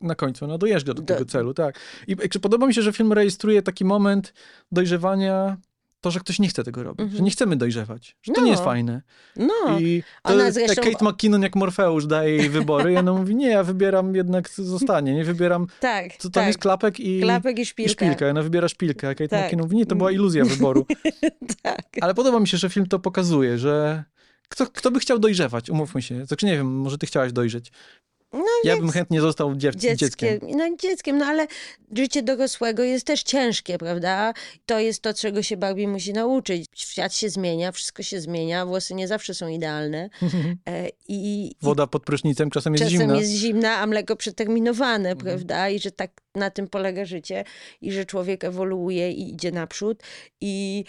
na 0.00 0.14
końcu 0.14 0.44
ona 0.44 0.58
dojeżdża 0.58 0.94
do, 0.94 1.02
Do- 1.02 1.14
tego 1.14 1.24
celu, 1.30 1.54
tak. 1.54 1.78
I 2.06 2.16
podoba 2.40 2.66
mi 2.66 2.74
się, 2.74 2.82
że 2.82 2.92
film 2.92 3.12
rejestruje 3.12 3.62
taki 3.62 3.84
moment 3.84 4.32
dojrzewania, 4.72 5.56
to, 6.00 6.10
że 6.10 6.20
ktoś 6.20 6.38
nie 6.38 6.48
chce 6.48 6.64
tego 6.64 6.82
robić, 6.82 6.98
że 7.00 7.04
Mhm. 7.04 7.24
nie 7.24 7.30
chcemy 7.30 7.56
dojrzewać, 7.56 8.16
że 8.22 8.32
to 8.32 8.40
nie 8.40 8.50
jest 8.50 8.62
No. 8.62 8.64
fajne. 8.64 9.02
No, 9.36 9.80
I 9.80 10.02
to 10.22 10.32
ona 10.34 10.50
zresztą- 10.50 10.82
Kate 10.82 11.04
McKinnon 11.04 11.42
jak 11.42 11.56
Morfeusz 11.56 12.06
daje 12.06 12.36
jej 12.36 12.48
wybory 12.50 12.92
i 12.92 12.96
ona 12.96 13.12
mówi, 13.12 13.34
nie, 13.36 13.48
ja 13.48 13.64
wybieram 13.64 14.14
jednak 14.14 14.50
zostanie, 14.50 15.14
nie 15.14 15.24
wybieram, 15.24 15.66
tak, 15.80 16.12
co 16.16 16.30
tam 16.30 16.42
tak. 16.42 16.46
jest 16.46 16.58
klapek 16.58 17.00
i, 17.00 17.20
Klapek 17.20 17.58
i 17.58 17.62
i 17.62 17.66
szpilka. 17.66 17.92
szpilka. 17.92 18.26
I 18.26 18.30
Ona 18.30 18.42
wybiera 18.42 18.68
szpilkę, 18.68 19.08
a 19.08 19.14
Kate 19.14 19.28
Tak. 19.28 19.44
McKinnon 19.44 19.64
mówi, 19.66 19.76
nie, 19.76 19.86
to 19.86 19.96
była 19.96 20.12
iluzja 20.12 20.44
wyboru. 20.44 20.86
tak. 21.62 21.86
Ale 22.00 22.14
podoba 22.14 22.40
mi 22.40 22.48
się, 22.48 22.56
że 22.58 22.70
film 22.70 22.86
to 22.86 22.98
pokazuje, 22.98 23.58
że 23.58 24.04
kto, 24.48 24.66
kto 24.66 24.90
by 24.90 25.00
chciał 25.00 25.18
dojrzewać, 25.18 25.70
umówmy 25.70 26.02
się. 26.02 26.26
Znaczy 26.26 26.46
nie 26.46 26.56
wiem, 26.56 26.66
może 26.76 26.98
ty 26.98 27.06
chciałaś 27.06 27.32
dojrzeć. 27.32 27.72
No, 28.32 28.44
ja 28.64 28.76
bym 28.76 28.90
chętnie 28.90 29.20
został 29.20 29.54
dziew- 29.54 29.74
dzieckiem. 29.76 29.96
dzieckiem. 29.96 30.38
No 30.56 30.76
dzieckiem, 30.76 31.18
no 31.18 31.24
ale 31.26 31.46
życie 31.96 32.22
dorosłego 32.22 32.82
jest 32.82 33.06
też 33.06 33.22
ciężkie, 33.22 33.78
prawda? 33.78 34.32
To 34.66 34.78
jest 34.80 35.02
to, 35.02 35.14
czego 35.14 35.42
się 35.42 35.56
Barbie 35.56 35.88
musi 35.88 36.12
nauczyć. 36.12 36.66
Świat 36.74 37.14
się 37.14 37.30
zmienia, 37.30 37.72
wszystko 37.72 38.02
się 38.02 38.20
zmienia, 38.20 38.66
włosy 38.66 38.94
nie 38.94 39.08
zawsze 39.08 39.34
są 39.34 39.48
idealne. 39.48 40.10
E, 40.68 40.88
I, 41.08 41.52
Woda 41.62 41.86
pod 41.86 42.02
prysznicem 42.04 42.50
czasem 42.50 42.72
jest 42.74 42.84
czasem 42.84 42.98
zimna. 43.00 43.16
jest 43.16 43.30
zimna, 43.30 43.76
a 43.78 43.86
mleko 43.86 44.16
przeterminowane, 44.16 45.10
Mhm. 45.10 45.18
prawda? 45.18 45.68
I 45.68 45.78
że 45.80 45.90
tak 45.90 46.10
na 46.34 46.50
tym 46.50 46.68
polega 46.68 47.04
życie 47.04 47.44
i 47.80 47.92
że 47.92 48.04
człowiek 48.04 48.44
ewoluuje 48.44 49.12
i 49.12 49.32
idzie 49.34 49.52
naprzód. 49.52 50.02
I 50.40 50.84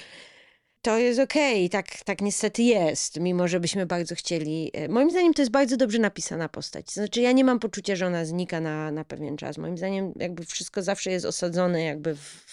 to 0.82 0.98
jest 0.98 1.20
okej, 1.20 1.70
tak, 1.70 1.88
tak 2.06 2.22
niestety 2.22 2.64
jest, 2.64 3.20
mimo 3.20 3.48
że 3.48 3.60
byśmy 3.60 3.86
bardzo 3.86 4.16
chcieli. 4.16 4.72
e, 4.74 4.90
Moim 4.90 5.12
zdaniem 5.12 5.34
to 5.34 5.42
jest 5.42 5.52
bardzo 5.52 5.78
dobrze 5.78 6.00
napisana 6.00 6.50
postać. 6.50 6.92
Znaczy, 6.92 7.22
ja 7.22 7.32
nie 7.32 7.44
mam 7.44 7.60
poczucia, 7.60 7.96
że 7.96 8.08
ona 8.08 8.26
znika 8.26 8.62
na, 8.62 8.92
na 8.92 9.06
pewien 9.06 9.38
czas. 9.38 9.58
Moim 9.58 9.78
zdaniem, 9.78 10.14
jakby 10.16 10.46
wszystko 10.46 10.84
zawsze 10.84 11.12
jest 11.12 11.26
osadzone, 11.26 11.84
jakby 11.84 12.16
w, 12.16 12.46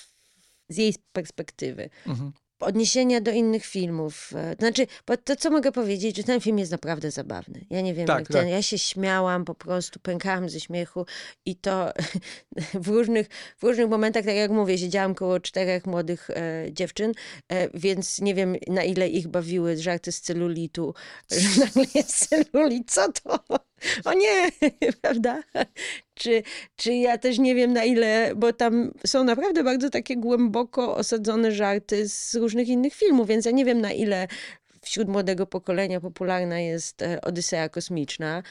z 0.68 0.76
jej 0.76 0.95
perspektywy. 1.12 1.91
Mhm. 2.07 2.33
Odniesienia 2.61 3.20
do 3.20 3.30
innych 3.30 3.64
filmów. 3.64 4.32
e, 4.34 4.56
Znaczy, 4.59 4.86
to 5.24 5.36
co 5.36 5.50
mogę 5.50 5.72
powiedzieć, 5.72 6.16
że 6.16 6.24
ten 6.24 6.40
film 6.40 6.59
jest 6.59 6.72
naprawdę 6.72 7.11
zabawny. 7.11 7.66
Ja 7.70 7.80
nie 7.80 7.94
wiem, 7.94 8.06
Tak, 8.06 8.18
jak 8.18 8.28
ten, 8.28 8.40
tak. 8.42 8.50
ja 8.50 8.62
się 8.62 8.78
śmiałam, 8.78 9.44
po 9.44 9.54
prostu 9.54 10.00
pękałam 10.00 10.48
ze 10.48 10.61
śmiechu 10.61 11.06
i 11.46 11.56
to 11.56 11.92
w 12.84 12.88
różnych, 12.88 13.28
w 13.59 13.62
różnych 13.62 13.88
momentach, 13.88 14.24
tak 14.24 14.34
jak 14.36 14.50
mówię, 14.50 14.78
siedziałam 14.78 15.14
koło 15.14 15.40
czterech 15.40 15.86
młodych 15.86 16.30
e, 16.30 16.66
dziewczyn, 16.72 17.12
e, 17.48 17.68
więc 17.78 18.20
nie 18.20 18.34
wiem 18.34 18.56
na 18.66 18.82
ile 18.84 19.09
ich 19.09 19.28
bawiły 19.28 19.76
żarty 19.76 20.12
z 20.12 20.20
celulitu, 20.20 20.94
że 21.30 21.61
nagle 21.61 21.84
jest 21.94 22.28
celulit, 22.28 22.92
co 22.92 23.12
to? 23.12 23.38
O 24.05 24.12
nie, 24.12 24.51
prawda? 25.03 25.43
Czy, 26.14 26.43
czy 26.76 26.93
ja 26.95 27.18
też 27.18 27.39
nie 27.39 27.55
wiem 27.55 27.72
na 27.72 27.85
ile, 27.85 28.33
bo 28.37 28.53
tam 28.53 28.91
są 29.07 29.24
naprawdę 29.24 29.64
bardzo 29.64 29.91
takie 29.91 30.16
głęboko 30.16 30.97
osadzone 30.97 31.53
żarty 31.53 32.09
z 32.09 32.35
różnych 32.35 32.68
innych 32.68 32.95
filmów, 32.95 33.29
więc 33.29 33.45
ja 33.47 33.53
nie 33.53 33.64
wiem 33.64 33.81
na 33.81 33.93
ile 33.93 34.29
wśród 34.83 35.09
młodego 35.09 35.47
pokolenia 35.47 36.01
popularna 36.01 36.61
jest 36.61 37.03
e, 37.03 37.20
Odyseja 37.20 37.68
Kosmiczna. 37.68 38.43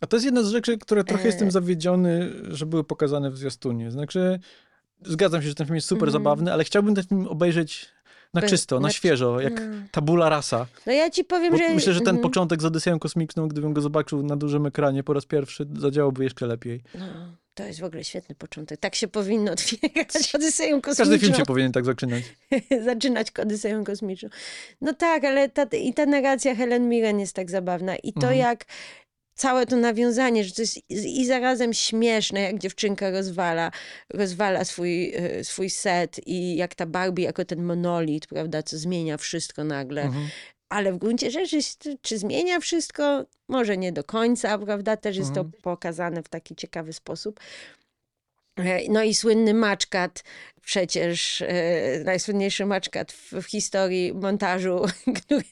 A 0.00 0.06
to 0.06 0.16
jest 0.16 0.24
jedna 0.24 0.42
z 0.42 0.48
rzeczy, 0.48 0.78
które 0.78 1.04
trochę 1.04 1.24
E. 1.24 1.26
jestem 1.26 1.50
zawiedziony, 1.50 2.30
że 2.48 2.66
były 2.66 2.84
pokazane 2.84 3.30
w 3.30 3.36
zwiastunie. 3.38 3.90
Znaczy, 3.90 4.38
zgadzam 5.02 5.42
się, 5.42 5.48
że 5.48 5.54
ten 5.54 5.66
film 5.66 5.74
jest 5.74 5.88
super 5.88 6.08
Mhm. 6.08 6.12
zabawny, 6.24 6.52
ale 6.52 6.64
chciałbym 6.64 6.94
ten 6.94 7.04
film 7.04 7.26
obejrzeć 7.28 7.88
na 8.34 8.42
czysto, 8.42 8.76
na 8.80 8.88
na- 8.88 8.92
świeżo, 8.92 9.40
jak 9.40 9.58
Mm. 9.60 9.88
tabula 9.90 10.28
rasa. 10.28 10.66
No 10.86 10.92
ja 10.92 11.10
ci 11.10 11.24
powiem, 11.24 11.52
Bo 11.52 11.58
że... 11.58 11.74
myślę, 11.74 11.92
że 11.92 12.00
ten 12.00 12.08
Mhm. 12.08 12.22
początek 12.22 12.62
z 12.62 12.64
Odyseją 12.64 12.98
Kosmiczną, 12.98 13.48
gdybym 13.48 13.72
go 13.72 13.80
zobaczył 13.80 14.22
na 14.22 14.36
dużym 14.36 14.66
ekranie 14.66 15.02
po 15.02 15.12
raz 15.12 15.26
pierwszy, 15.26 15.66
zadziałałby 15.78 16.24
jeszcze 16.24 16.46
lepiej. 16.46 16.80
No, 16.94 17.06
to 17.54 17.64
jest 17.64 17.80
w 17.80 17.84
ogóle 17.84 18.04
świetny 18.04 18.34
początek. 18.34 18.80
Tak 18.80 18.94
się 18.94 19.08
powinno 19.08 19.52
otwierać 19.52 20.34
Odyseją 20.34 20.80
Kosmiczną. 20.80 21.04
Każdy 21.04 21.18
film 21.18 21.34
się 21.34 21.42
powinien 21.44 21.72
tak 21.72 21.84
zaczynać. 21.84 22.22
zaczynać 22.84 23.28
Odyseją 23.42 23.84
Kosmiczną. 23.84 24.28
No 24.80 24.94
tak, 24.94 25.24
ale 25.24 25.48
ta, 25.48 25.62
i 25.62 25.94
ta 25.94 26.06
narracja 26.06 26.54
Helen 26.54 26.88
Mirren 26.88 27.20
jest 27.20 27.34
tak 27.36 27.50
zabawna. 27.50 27.96
I 27.96 28.12
to 28.12 28.20
Mhm. 28.20 28.38
jak 28.38 28.64
całe 29.34 29.66
to 29.66 29.76
nawiązanie, 29.76 30.44
że 30.44 30.52
to 30.54 30.62
jest 30.62 30.80
i 30.90 31.26
zarazem 31.26 31.74
śmieszne, 31.74 32.40
jak 32.40 32.58
dziewczynka 32.58 33.10
rozwala, 33.10 33.70
rozwala 34.10 34.64
swój, 34.64 35.14
e, 35.14 35.44
swój 35.44 35.70
set 35.70 36.20
i 36.26 36.56
jak 36.56 36.74
ta 36.74 36.86
Barbie 36.86 37.24
jako 37.24 37.44
ten 37.44 37.62
monolit, 37.62 38.26
prawda, 38.26 38.62
co 38.62 38.78
zmienia 38.78 39.16
wszystko 39.16 39.64
nagle. 39.64 40.02
Mhm. 40.02 40.28
Ale 40.68 40.92
w 40.92 40.98
gruncie 40.98 41.30
rzeczy, 41.30 41.58
czy- 41.78 41.98
czy 42.02 42.18
zmienia 42.18 42.60
wszystko? 42.60 43.24
Może 43.48 43.76
nie 43.76 43.92
do 43.92 44.04
końca, 44.04 44.58
prawda? 44.58 44.96
Też 44.96 45.16
jest 45.16 45.28
Mhm. 45.28 45.50
to 45.52 45.58
pokazane 45.62 46.22
w 46.22 46.28
taki 46.28 46.56
ciekawy 46.56 46.92
sposób. 46.92 47.40
E, 48.56 48.88
No 48.92 49.02
i 49.02 49.14
słynny 49.14 49.54
maczkat, 49.54 50.24
przecież 50.62 51.42
e, 51.42 51.46
najsłynniejszy 52.04 52.66
maczkat 52.66 53.12
w, 53.12 53.32
w 53.32 53.44
historii 53.46 54.12
montażu, 54.14 54.80
który 55.24 55.44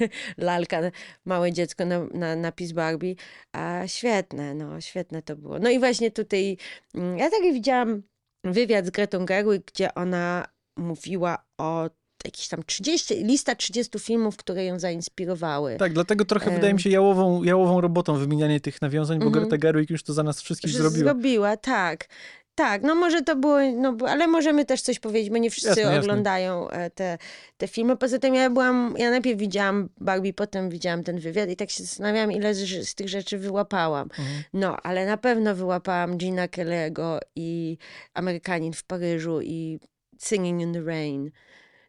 lalka, 0.38 0.80
małe 1.24 1.52
dziecko 1.52 1.84
na, 1.84 2.04
na 2.14 2.36
napis 2.36 2.72
Barbie, 2.72 3.14
a 3.52 3.82
świetne, 3.86 4.54
no 4.54 4.80
świetne 4.80 5.22
to 5.22 5.36
było. 5.36 5.58
No 5.58 5.70
i 5.70 5.78
właśnie 5.78 6.10
tutaj, 6.10 6.56
mm, 6.94 7.18
ja 7.18 7.30
taki 7.30 7.52
widziałam 7.52 8.02
wywiad 8.44 8.86
z 8.86 8.90
Gretą 8.90 9.24
Gerwig, 9.26 9.62
gdzie 9.72 9.94
ona 9.94 10.46
mówiła 10.76 11.44
o 11.58 11.90
jakiś 12.24 12.48
tam 12.48 12.62
30, 12.62 13.14
lista 13.24 13.54
30 13.54 13.98
filmów, 13.98 14.36
które 14.36 14.64
ją 14.64 14.78
zainspirowały. 14.78 15.76
Tak, 15.76 15.92
dlatego 15.92 16.24
trochę 16.24 16.46
Em. 16.46 16.54
wydaje 16.54 16.74
mi 16.74 16.80
się 16.80 16.90
jałową, 16.90 17.42
jałową 17.42 17.80
robotą 17.80 18.16
wymienianie 18.16 18.60
tych 18.60 18.82
nawiązań, 18.82 19.18
bo 19.18 19.26
Mhm. 19.26 19.42
Greta 19.44 19.58
Gerwig 19.58 19.90
już 19.90 20.02
to 20.02 20.12
za 20.12 20.22
nas 20.22 20.42
wszystkich 20.42 20.70
zrobiła. 20.72 21.04
Zrobiła, 21.04 21.56
tak. 21.56 22.08
Tak, 22.54 22.82
no 22.82 22.94
może 22.94 23.22
to 23.22 23.36
było, 23.36 23.58
no, 23.76 23.96
ale 24.08 24.26
możemy 24.26 24.64
też 24.64 24.82
coś 24.82 24.98
powiedzieć, 24.98 25.30
bo 25.30 25.38
nie 25.38 25.50
wszyscy 25.50 25.68
Jasne, 25.68 25.82
jasne. 25.82 26.00
oglądają 26.00 26.70
e, 26.70 26.90
te, 26.90 27.18
te 27.56 27.68
filmy. 27.68 27.96
Poza 27.96 28.18
tym 28.18 28.34
ja 28.34 28.50
byłam, 28.50 28.94
ja 28.98 29.10
najpierw 29.10 29.38
widziałam 29.38 29.88
Barbie, 30.00 30.34
potem 30.34 30.70
widziałam 30.70 31.04
ten 31.04 31.18
wywiad 31.18 31.50
i 31.50 31.56
tak 31.56 31.70
się 31.70 31.82
zastanawiałam, 31.84 32.32
ile 32.32 32.54
z, 32.54 32.88
z 32.88 32.94
tych 32.94 33.08
rzeczy 33.08 33.38
wyłapałam. 33.38 34.02
Mhm. 34.02 34.42
No, 34.52 34.76
ale 34.82 35.06
na 35.06 35.16
pewno 35.16 35.54
wyłapałam 35.54 36.16
Gina 36.16 36.46
Kelly'ego 36.46 37.18
i 37.36 37.78
Amerykanin 38.14 38.72
w 38.72 38.84
Paryżu 38.84 39.40
i 39.40 39.80
Singing 40.18 40.62
in 40.62 40.72
the 40.72 40.82
Rain, 40.82 41.30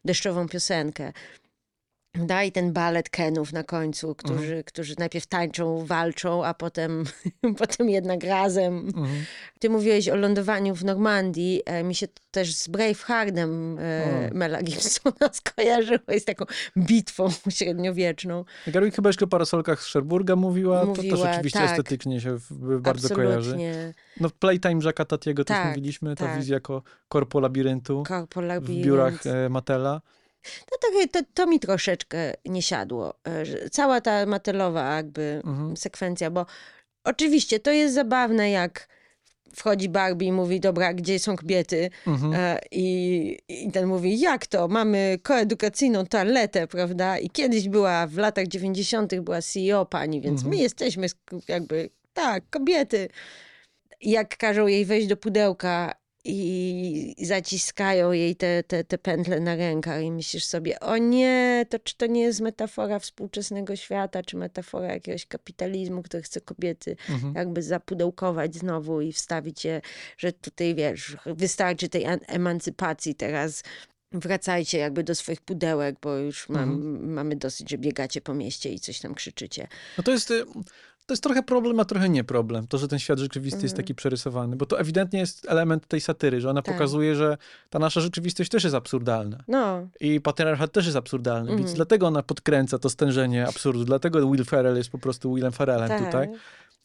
deszczową 0.04 0.48
piosenkę. 0.48 1.12
Da, 2.14 2.44
i 2.44 2.52
ten 2.52 2.72
balet 2.72 3.08
Kenów 3.10 3.52
na 3.52 3.64
końcu, 3.64 4.14
którzy, 4.14 4.44
Mhm. 4.44 4.62
którzy 4.64 4.94
najpierw 4.98 5.26
tańczą, 5.26 5.84
walczą, 5.86 6.44
a 6.44 6.54
potem, 6.54 7.04
potem 7.58 7.90
jednak 7.90 8.24
razem. 8.24 8.78
Mhm. 8.78 9.08
Ty 9.58 9.70
mówiłeś 9.70 10.08
o 10.08 10.16
lądowaniu 10.16 10.74
w 10.74 10.84
Normandii. 10.84 11.62
E, 11.66 11.82
mi 11.84 11.94
się 11.94 12.08
to 12.08 12.22
też 12.30 12.54
z 12.54 12.68
Braveheartem 12.68 13.78
e, 13.78 14.28
O. 14.32 14.34
Mela 14.34 14.62
Gibsona 14.62 15.32
skojarzyło. 15.44 15.98
Jest 16.08 16.26
taką 16.26 16.44
bitwą 16.78 17.28
średniowieczną. 17.50 18.44
Gerwig 18.66 18.94
chyba 18.96 19.08
jeszcze 19.08 19.24
o 19.24 19.28
parasolkach 19.28 19.82
z 19.82 19.86
Szerburga 19.86 20.36
mówiła, 20.36 20.80
to 20.80 20.86
Mówiła, 20.86 21.16
też 21.16 21.26
oczywiście 21.34 21.58
tak. 21.60 21.70
estetycznie 21.70 22.20
się 22.20 22.36
w- 22.38 22.80
bardzo 22.80 23.14
kojarzy. 23.14 23.36
Absolutnie. 23.38 23.94
No 24.20 24.30
Playtime 24.38 24.74
Jacques'a 24.80 25.06
Tatiego 25.06 25.44
też 25.44 25.56
Tak, 25.56 25.68
mówiliśmy, 25.68 26.16
ta 26.16 26.26
tak. 26.26 26.36
wizja 26.38 26.54
jako 26.54 26.82
korpo 27.08 27.40
labiryntu 27.40 28.02
Korpo 28.06 28.40
w 28.40 28.44
Labyrinth. 28.44 28.86
biurach 28.86 29.26
e, 29.26 29.48
Matela. 29.48 30.00
No 30.72 30.78
to, 30.80 31.08
to, 31.20 31.26
to 31.34 31.46
mi 31.46 31.60
troszeczkę 31.60 32.34
nie 32.44 32.62
siadło. 32.62 33.14
e, 33.24 33.70
Cała 33.70 34.00
ta 34.00 34.26
matelowa 34.26 34.96
jakby 34.96 35.40
Mhm. 35.44 35.76
sekwencja, 35.76 36.30
bo 36.30 36.46
oczywiście 37.04 37.60
to 37.60 37.70
jest 37.70 37.94
zabawne, 37.94 38.50
jak 38.50 38.88
wchodzi 39.56 39.88
Barbie 39.88 40.26
i 40.28 40.32
mówi, 40.32 40.60
dobra, 40.60 40.94
gdzie 40.94 41.18
są 41.18 41.36
kobiety? 41.36 41.90
Mhm. 42.06 42.32
E, 42.34 42.58
I, 42.70 43.38
I 43.48 43.72
ten 43.72 43.86
mówi, 43.86 44.20
jak 44.20 44.46
to? 44.46 44.68
Mamy 44.68 45.18
koedukacyjną 45.22 46.06
toaletę, 46.06 46.66
prawda? 46.66 47.18
I 47.18 47.30
kiedyś 47.30 47.68
była, 47.68 48.06
w 48.06 48.16
latach 48.16 48.46
90. 48.46 49.14
była 49.20 49.42
CEO 49.42 49.86
pani, 49.86 50.20
więc 50.20 50.40
Mhm. 50.40 50.50
my 50.56 50.62
jesteśmy 50.62 51.06
jakby, 51.48 51.90
tak, 52.12 52.44
kobiety. 52.50 53.08
I 54.00 54.10
jak 54.10 54.36
każą 54.36 54.66
jej 54.66 54.84
wejść 54.84 55.06
do 55.06 55.16
pudełka 55.16 55.94
i 56.24 57.26
zaciskają 57.26 58.12
jej 58.12 58.36
te, 58.36 58.62
te, 58.62 58.84
te 58.84 58.98
pętle 58.98 59.40
na 59.40 59.56
rękach 59.56 60.02
i 60.02 60.10
myślisz 60.12 60.44
sobie, 60.44 60.80
o 60.80 60.96
nie, 60.96 61.66
to 61.70 61.78
czy 61.78 61.96
to 61.96 62.06
nie 62.06 62.20
jest 62.22 62.40
metafora 62.40 62.98
współczesnego 62.98 63.76
świata, 63.76 64.22
czy 64.22 64.36
metafora 64.36 64.92
jakiegoś 64.92 65.26
kapitalizmu, 65.26 66.02
który 66.02 66.22
chce 66.22 66.40
kobiety 66.40 66.96
Mhm. 67.10 67.34
jakby 67.34 67.62
zapudełkować 67.62 68.54
znowu 68.54 69.00
i 69.00 69.12
wstawić 69.12 69.64
je, 69.64 69.80
że 70.18 70.32
tutaj 70.32 70.74
wiesz, 70.74 71.16
wystarczy 71.26 71.88
tej 71.88 72.06
an- 72.06 72.20
emancypacji 72.26 73.14
teraz. 73.14 73.62
Wracajcie 74.14 74.78
jakby 74.78 75.04
do 75.04 75.14
swoich 75.14 75.40
pudełek, 75.40 75.96
bo 76.02 76.16
już 76.16 76.48
mam, 76.48 76.98
mamy 77.12 77.36
dosyć, 77.36 77.70
że 77.70 77.78
biegacie 77.78 78.20
po 78.20 78.34
mieście 78.34 78.72
i 78.72 78.80
coś 78.80 79.00
tam 79.00 79.14
krzyczycie. 79.14 79.68
No 79.98 80.04
to 80.04 80.10
jest, 80.12 80.30
y, 80.30 80.44
to 81.12 81.14
jest 81.14 81.22
trochę 81.22 81.42
problem, 81.42 81.80
a 81.80 81.84
trochę 81.84 82.08
nie 82.08 82.24
problem. 82.24 82.66
To, 82.66 82.78
że 82.78 82.88
ten 82.88 82.98
świat 82.98 83.18
rzeczywisty 83.18 83.62
jest 83.62 83.76
taki 83.76 83.94
przerysowany, 83.94 84.56
bo 84.56 84.66
to 84.66 84.80
ewidentnie 84.80 85.20
jest 85.20 85.46
element 85.50 85.86
tej 85.88 86.00
satyry, 86.00 86.40
że 86.40 86.50
ona 86.50 86.60
Mhm. 86.60 86.64
Tak. 86.64 86.74
pokazuje, 86.74 87.14
że 87.14 87.36
ta 87.70 87.78
nasza 87.78 88.00
rzeczywistość 88.00 88.50
też 88.50 88.64
jest 88.64 88.76
absurdalna. 88.76 89.38
No, 89.48 89.88
I 90.00 90.20
patriarchat 90.20 90.72
też 90.72 90.84
jest 90.84 90.96
absurdalny, 90.96 91.48
więc 91.48 91.60
Mhm. 91.60 91.76
dlatego 91.76 92.06
ona 92.06 92.22
podkręca 92.22 92.78
to 92.78 92.90
stężenie 92.90 93.46
absurdu. 93.48 93.84
Dlatego 93.84 94.30
Will 94.30 94.44
Ferrell 94.44 94.76
jest 94.76 94.90
po 94.90 94.98
prostu 94.98 95.34
Willem 95.34 95.52
Ferrellem 95.52 95.88
tak. 95.88 96.04
tutaj. 96.04 96.28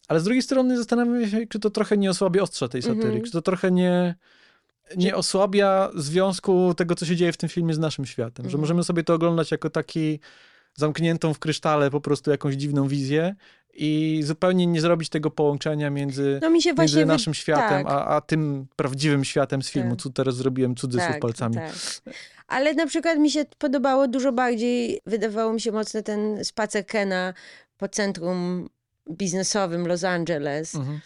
Ale 0.08 0.20
z 0.20 0.24
drugiej 0.24 0.42
strony 0.42 0.76
zastanawiam 0.76 1.26
się, 1.30 1.46
czy 1.46 1.58
to 1.58 1.70
trochę 1.70 1.96
nie 1.96 2.10
osłabia 2.10 2.42
ostrza 2.42 2.68
tej 2.68 2.82
satyry, 2.82 3.04
Mhm. 3.06 3.22
czy 3.24 3.30
to 3.32 3.42
trochę 3.42 3.70
nie, 3.70 4.14
nie 4.96 5.16
osłabia 5.16 5.90
związku 5.96 6.74
tego, 6.76 6.94
co 6.94 7.06
się 7.06 7.16
dzieje 7.16 7.32
w 7.32 7.36
tym 7.36 7.48
filmie 7.48 7.74
z 7.74 7.78
naszym 7.78 8.06
światem. 8.06 8.44
Że 8.44 8.48
Mhm. 8.48 8.60
możemy 8.60 8.84
sobie 8.84 9.04
to 9.04 9.14
oglądać 9.14 9.50
jako 9.50 9.70
taki 9.70 10.20
zamkniętą 10.74 11.34
w 11.34 11.38
krysztale 11.38 11.90
po 11.90 12.00
prostu 12.00 12.30
jakąś 12.30 12.54
dziwną 12.54 12.88
wizję 12.88 13.34
i 13.80 14.20
zupełnie 14.24 14.66
nie 14.66 14.80
zrobić 14.80 15.08
tego 15.08 15.30
połączenia 15.30 15.90
między, 15.90 16.38
no 16.42 16.50
między 16.50 16.96
wy- 17.00 17.06
naszym 17.06 17.34
światem, 17.34 17.84
tak. 17.84 17.92
a, 17.94 18.06
a 18.06 18.20
tym 18.20 18.66
prawdziwym 18.76 19.24
światem 19.24 19.62
z 19.62 19.70
filmu, 19.70 19.90
Tak. 19.90 20.02
co 20.02 20.10
teraz 20.10 20.36
zrobiłem 20.36 20.76
cudzysłów 20.76 21.18
palcami. 21.20 21.54
Tak. 21.54 21.72
Ale 22.48 22.74
na 22.74 22.86
przykład 22.86 23.18
mi 23.18 23.30
się 23.30 23.44
podobało 23.58 24.08
dużo 24.08 24.32
bardziej, 24.32 25.00
wydawało 25.06 25.52
mi 25.52 25.60
się 25.60 25.72
mocno 25.72 26.02
ten 26.02 26.44
spacer 26.44 26.86
Kena 26.86 27.34
po 27.76 27.88
centrum 27.88 28.68
biznesowym 29.10 29.86
Los 29.86 30.04
Angeles, 30.04 30.74
Mhm. 30.74 31.00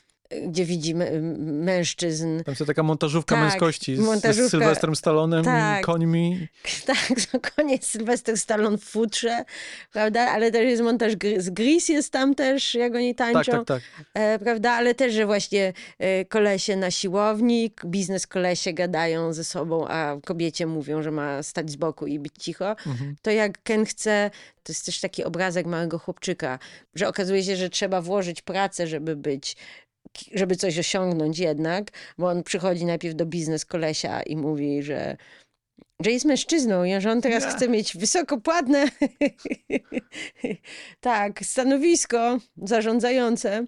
Gdzie 0.46 0.64
widzimy 0.64 1.10
y, 1.12 1.22
mężczyzn. 1.62 2.44
Tam 2.44 2.54
jest 2.58 2.66
taka 2.66 2.82
montażówka 2.82 3.34
Tak, 3.34 3.44
męskości 3.44 3.96
z, 3.96 4.00
montażówka- 4.00 4.48
z 4.48 4.50
Sylwestrem 4.50 4.96
Stallonem 4.96 5.44
tak. 5.44 5.80
i 5.80 5.84
końmi. 5.84 6.48
Tak, 6.86 7.12
to 7.32 7.38
koniec 7.56 7.86
Sylwester 7.86 8.38
Stallone 8.38 8.78
w 8.78 8.84
futrze, 8.84 9.44
prawda? 9.92 10.20
Ale 10.20 10.50
też 10.50 10.64
jest 10.64 10.82
montaż 10.82 11.12
z 11.38 11.50
Grease 11.50 11.92
jest 11.92 12.12
tam 12.12 12.34
też, 12.34 12.74
jak 12.74 12.94
oni 12.94 13.14
Tak, 13.14 13.32
tańczą. 13.32 13.52
tak, 13.52 13.66
tak. 13.66 13.82
E, 14.14 14.38
prawda? 14.38 14.70
Ale 14.72 14.94
też, 14.94 15.12
że 15.14 15.26
właśnie 15.26 15.72
e, 15.98 16.24
kolesie 16.24 16.76
na 16.76 16.90
siłowni, 16.90 17.72
biznes 17.86 18.26
kolesie 18.26 18.72
gadają 18.72 19.32
ze 19.32 19.44
sobą, 19.44 19.88
a 19.88 20.16
kobiecie 20.24 20.66
mówią, 20.66 21.02
że 21.02 21.10
ma 21.10 21.42
stać 21.42 21.70
z 21.70 21.76
boku 21.76 22.06
i 22.06 22.18
być 22.18 22.32
cicho. 22.38 22.70
Mhm. 22.70 23.16
To 23.22 23.30
jak 23.30 23.62
Ken 23.62 23.84
chce, 23.84 24.30
to 24.62 24.72
jest 24.72 24.86
też 24.86 25.00
taki 25.00 25.24
obrazek 25.24 25.66
małego 25.66 25.98
chłopczyka, 25.98 26.58
że 26.94 27.08
okazuje 27.08 27.44
się, 27.44 27.56
że 27.56 27.70
trzeba 27.70 28.00
włożyć 28.00 28.42
pracę, 28.42 28.86
żeby 28.86 29.16
być 29.16 29.56
żeby 30.34 30.56
coś 30.56 30.78
osiągnąć 30.78 31.38
jednak, 31.38 31.90
bo 32.18 32.26
on 32.28 32.42
przychodzi 32.42 32.84
najpierw 32.84 33.16
do 33.16 33.26
biznes 33.26 33.64
kolesia 33.64 34.22
i 34.22 34.36
mówi, 34.36 34.82
że 34.82 35.16
że 36.04 36.10
jest 36.10 36.24
mężczyzną 36.24 36.84
i 36.84 37.00
że 37.00 37.10
on 37.10 37.20
teraz 37.20 37.44
chce 37.44 37.68
mieć 37.68 37.96
wysokopłatne 37.96 38.88
tak, 41.00 41.44
stanowisko 41.44 42.38
zarządzające. 42.56 43.66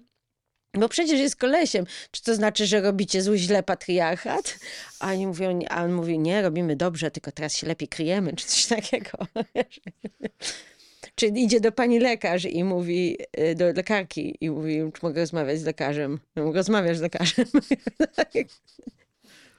Bo 0.73 0.89
przecież 0.89 1.19
jest 1.19 1.35
kolesiem. 1.35 1.85
Czy 2.11 2.23
to 2.23 2.35
znaczy, 2.35 2.65
że 2.65 2.81
robicie 2.81 3.21
zły 3.21 3.37
źle 3.37 3.63
patriarchat? 3.63 4.59
A 4.99 5.11
oni 5.11 5.27
mówią, 5.27 5.59
a 5.69 5.83
on 5.83 5.93
mówi, 5.93 6.19
nie, 6.19 6.41
robimy 6.41 6.75
dobrze, 6.75 7.11
tylko 7.11 7.31
teraz 7.31 7.55
się 7.55 7.67
lepiej 7.67 7.87
kryjemy, 7.87 8.33
czy 8.33 8.45
coś 8.45 8.65
takiego. 8.65 9.17
czy 11.15 11.27
idzie 11.27 11.59
do 11.59 11.71
pani 11.71 11.99
lekarz 11.99 12.45
i 12.45 12.63
mówi, 12.63 13.17
y, 13.39 13.55
do 13.55 13.65
lekarki 13.65 14.37
i 14.41 14.49
mówi, 14.49 14.77
czy 14.93 14.99
mogę 15.03 15.21
rozmawiać 15.21 15.59
z 15.59 15.63
lekarzem? 15.63 16.19
Rozmawiasz 16.35 16.97
z 16.97 17.01
lekarzem. 17.01 17.45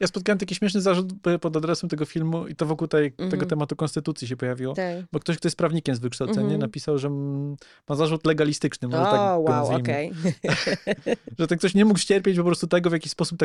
Ja 0.00 0.06
spotkałem 0.06 0.38
taki 0.38 0.54
śmieszny 0.54 0.80
zarzut 0.80 1.06
pod 1.40 1.56
adresem 1.56 1.90
tego 1.90 2.04
filmu 2.04 2.46
i 2.46 2.56
to 2.56 2.66
wokół 2.66 2.88
tej, 2.88 3.12
tego 3.12 3.24
Mhm. 3.24 3.48
tematu 3.48 3.76
konstytucji 3.76 4.28
się 4.28 4.36
pojawiło. 4.36 4.74
tak. 4.74 4.96
Bo 5.12 5.20
ktoś, 5.20 5.36
kto 5.36 5.46
jest 5.48 5.56
prawnikiem 5.56 5.96
z 5.96 5.98
wykształcenia, 5.98 6.40
Mhm. 6.42 6.60
napisał, 6.60 6.98
że 6.98 7.08
mm, 7.08 7.56
ma 7.88 7.96
zarzut 7.96 8.26
legalistyczny, 8.26 8.88
może 8.88 9.02
tak 9.02 9.14
O, 9.14 9.16
go 9.16 9.40
wow, 9.40 9.42
nazwijmy. 9.42 9.80
okej. 9.82 10.12
Że 11.38 11.46
ten 11.46 11.58
ktoś 11.58 11.74
nie 11.74 11.84
mógł 11.84 11.98
ścierpieć 11.98 12.36
po 12.36 12.44
prostu 12.44 12.66
tego, 12.66 12.90
w 12.90 12.92
jaki 12.92 13.08
sposób 13.08 13.38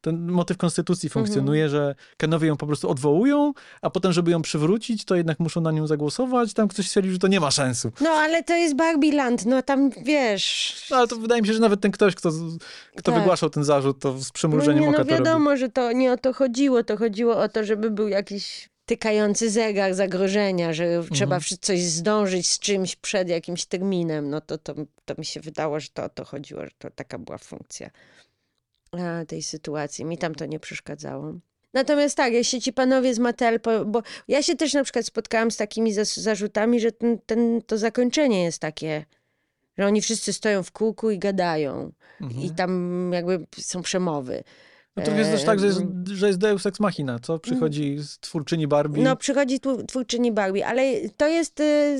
ten 0.00 0.30
motyw 0.30 0.56
konstytucji 0.56 1.06
Mhm. 1.06 1.26
funkcjonuje, 1.26 1.68
że 1.68 1.94
Kenowie 2.16 2.48
ją 2.48 2.56
po 2.56 2.66
prostu 2.66 2.90
odwołują, 2.90 3.52
a 3.82 3.90
potem, 3.90 4.12
żeby 4.12 4.30
ją 4.30 4.42
przywrócić, 4.42 5.04
to 5.04 5.14
jednak 5.16 5.40
muszą 5.40 5.60
na 5.60 5.72
nią 5.72 5.86
zagłosować. 5.86 6.54
Tam 6.54 6.68
ktoś 6.68 6.86
stwierdził, 6.88 7.12
że 7.12 7.18
to 7.18 7.28
nie 7.28 7.40
ma 7.40 7.50
sensu. 7.50 7.92
No, 8.00 8.10
ale 8.10 8.42
to 8.44 8.54
jest 8.54 8.76
Barbie 8.76 9.12
Land, 9.12 9.46
no 9.46 9.62
tam 9.62 9.90
wiesz... 10.04 10.86
No, 10.90 10.96
ale 10.96 11.08
to 11.08 11.16
wydaje 11.16 11.42
mi 11.42 11.48
się, 11.48 11.54
że 11.54 11.60
nawet 11.60 11.80
ten 11.80 11.90
ktoś, 11.90 12.14
kto, 12.14 12.30
kto 12.96 13.12
Tak. 13.12 13.20
wygłaszał 13.20 13.50
ten 13.50 13.64
zarzut, 13.64 13.98
to 13.98 14.18
z 14.18 14.30
przymrużeniem 14.32 14.84
no, 14.84 14.90
nie, 14.90 14.96
oka 14.96 14.98
no 14.98 15.04
to 15.04 15.10
robi. 15.10 15.24
wiadomo, 15.24 15.56
że 15.56 15.68
to 15.68 15.89
nie 15.92 16.12
o 16.12 16.16
to 16.16 16.32
chodziło. 16.32 16.84
To 16.84 16.96
chodziło 16.96 17.38
o 17.38 17.48
to, 17.48 17.64
żeby 17.64 17.90
był 17.90 18.08
jakiś 18.08 18.68
tykający 18.86 19.50
zegar 19.50 19.94
zagrożenia, 19.94 20.72
że 20.72 20.84
Mhm. 20.84 21.08
trzeba 21.14 21.40
coś 21.60 21.80
zdążyć 21.80 22.48
z 22.48 22.58
czymś 22.58 22.96
przed 22.96 23.28
jakimś 23.28 23.64
terminem. 23.66 24.30
No 24.30 24.40
to, 24.40 24.58
to, 24.58 24.74
to 25.04 25.14
mi 25.18 25.24
się 25.24 25.40
wydało, 25.40 25.80
że 25.80 25.88
to 25.94 26.04
o 26.04 26.08
to 26.08 26.24
chodziło, 26.24 26.64
że 26.64 26.70
to 26.78 26.90
taka 26.90 27.18
była 27.18 27.38
funkcja 27.38 27.90
a, 28.92 29.24
tej 29.24 29.42
sytuacji. 29.42 30.04
Mi 30.04 30.18
tam 30.18 30.34
to 30.34 30.46
nie 30.46 30.60
przeszkadzało. 30.60 31.34
Natomiast 31.74 32.16
tak, 32.16 32.32
jeśli 32.32 32.60
ci 32.60 32.72
panowie 32.72 33.14
z 33.14 33.18
Mattel, 33.18 33.60
bo 33.86 34.02
ja 34.28 34.42
się 34.42 34.56
też 34.56 34.74
na 34.74 34.84
przykład 34.84 35.06
spotkałam 35.06 35.50
z 35.50 35.56
takimi 35.56 35.92
zarzutami, 36.16 36.80
że 36.80 36.92
ten, 36.92 37.18
ten, 37.26 37.62
to 37.66 37.78
zakończenie 37.78 38.44
jest 38.44 38.58
takie, 38.58 39.04
że 39.78 39.86
oni 39.86 40.02
wszyscy 40.02 40.32
stoją 40.32 40.62
w 40.62 40.72
kółku 40.72 41.10
i 41.10 41.18
gadają. 41.18 41.92
Mhm. 42.20 42.42
I 42.42 42.50
tam 42.50 43.10
jakby 43.12 43.46
są 43.58 43.82
przemowy. 43.82 44.44
No 44.96 45.02
to 45.04 45.10
jest 45.10 45.30
też 45.30 45.44
tak, 45.44 45.60
że 45.60 45.66
jest, 45.66 45.80
że 46.12 46.26
jest 46.26 46.38
Deus 46.38 46.66
Ex 46.66 46.80
Machina, 46.80 47.18
co? 47.18 47.38
Przychodzi 47.38 47.98
z 47.98 48.18
twórczyni 48.18 48.68
Barbie. 48.68 49.02
No, 49.02 49.16
przychodzi 49.16 49.60
twórczyni 49.88 50.32
Barbie, 50.32 50.66
ale 50.66 50.82
to 51.16 51.28
jest 51.28 51.60
y, 51.60 51.98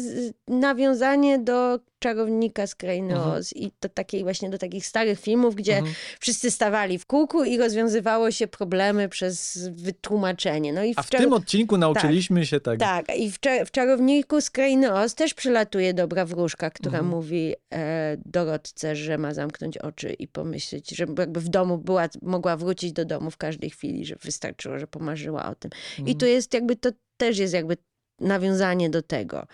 nawiązanie 0.49 1.39
do 1.39 1.81
Czarownika 2.01 2.67
z 2.67 2.75
Krainy 2.75 3.15
Mhm. 3.15 3.33
Oz 3.33 3.53
i 3.57 3.73
do 3.81 3.89
takiej 3.89 4.23
właśnie 4.23 4.51
do 4.51 4.59
takich 4.59 4.87
starych 4.87 5.21
filmów, 5.21 5.55
gdzie 5.55 5.77
Mhm. 5.77 5.95
wszyscy 6.21 6.51
stawali 6.51 6.99
w 6.99 7.07
kółku 7.07 7.45
i 7.45 7.59
rozwiązywało 7.59 8.31
się 8.31 8.47
problemy 8.47 9.09
przez 9.09 9.69
wytłumaczenie. 9.73 10.73
No 10.73 10.85
i 10.85 10.93
A 10.97 11.03
w 11.03 11.11
Czar- 11.11 11.21
tym 11.21 11.33
odcinku 11.33 11.77
nauczyliśmy 11.79 12.47
się 12.47 12.61
tego. 12.61 12.77
Tak, 12.85 13.17
i 13.17 13.31
w, 13.31 13.41
Cza- 13.41 13.65
w 13.65 13.71
Czarowniku 13.71 14.41
z 14.41 14.51
Krainy 14.51 14.93
Oz 14.95 15.15
też 15.15 15.35
przylatuje 15.35 15.95
dobra 15.95 16.25
wróżka, 16.25 16.71
która 16.71 16.99
Mhm. 16.99 17.07
mówi 17.17 17.55
e, 17.73 18.17
Dorotce, 18.27 18.97
że 18.97 19.19
ma 19.19 19.35
zamknąć 19.35 19.79
oczy 19.79 20.13
i 20.13 20.29
pomyśleć, 20.29 20.91
że 20.91 21.05
jakby 21.19 21.41
w 21.41 21.49
domu 21.49 21.79
była, 21.79 22.09
mogła 22.23 22.57
wrócić 22.57 22.93
do 22.93 23.05
domu 23.05 23.31
w 23.31 23.37
każdej 23.37 23.71
chwili, 23.71 24.05
że 24.07 24.17
wystarczyło, 24.23 24.79
że 24.79 24.87
pomarzyła 24.87 25.45
o 25.51 25.55
tym. 25.55 25.71
I 25.99 26.01
Mhm. 26.01 26.19
tu 26.19 26.27
jest 26.27 26.55
jakby, 26.55 26.77
to 26.77 26.91
też 27.17 27.39
jest 27.39 27.55
jakby 27.55 27.77
nawiązanie 28.21 28.91
do 28.91 29.03
tego, 29.03 29.47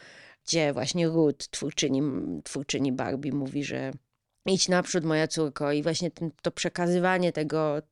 gdzie 0.47 0.73
właśnie 0.73 1.09
Ruth, 1.09 1.49
twórczyni, 1.51 2.03
twórczyni 2.45 2.93
Barbie 2.93 3.33
mówi, 3.33 3.65
że 3.65 3.93
idź 4.47 4.69
naprzód 4.69 5.05
moja 5.05 5.29
córko 5.29 5.73
i 5.73 5.83
właśnie 5.83 6.11
ten, 6.11 6.31
to 6.43 6.51
przekazywanie 6.51 7.33
tego, 7.33 7.83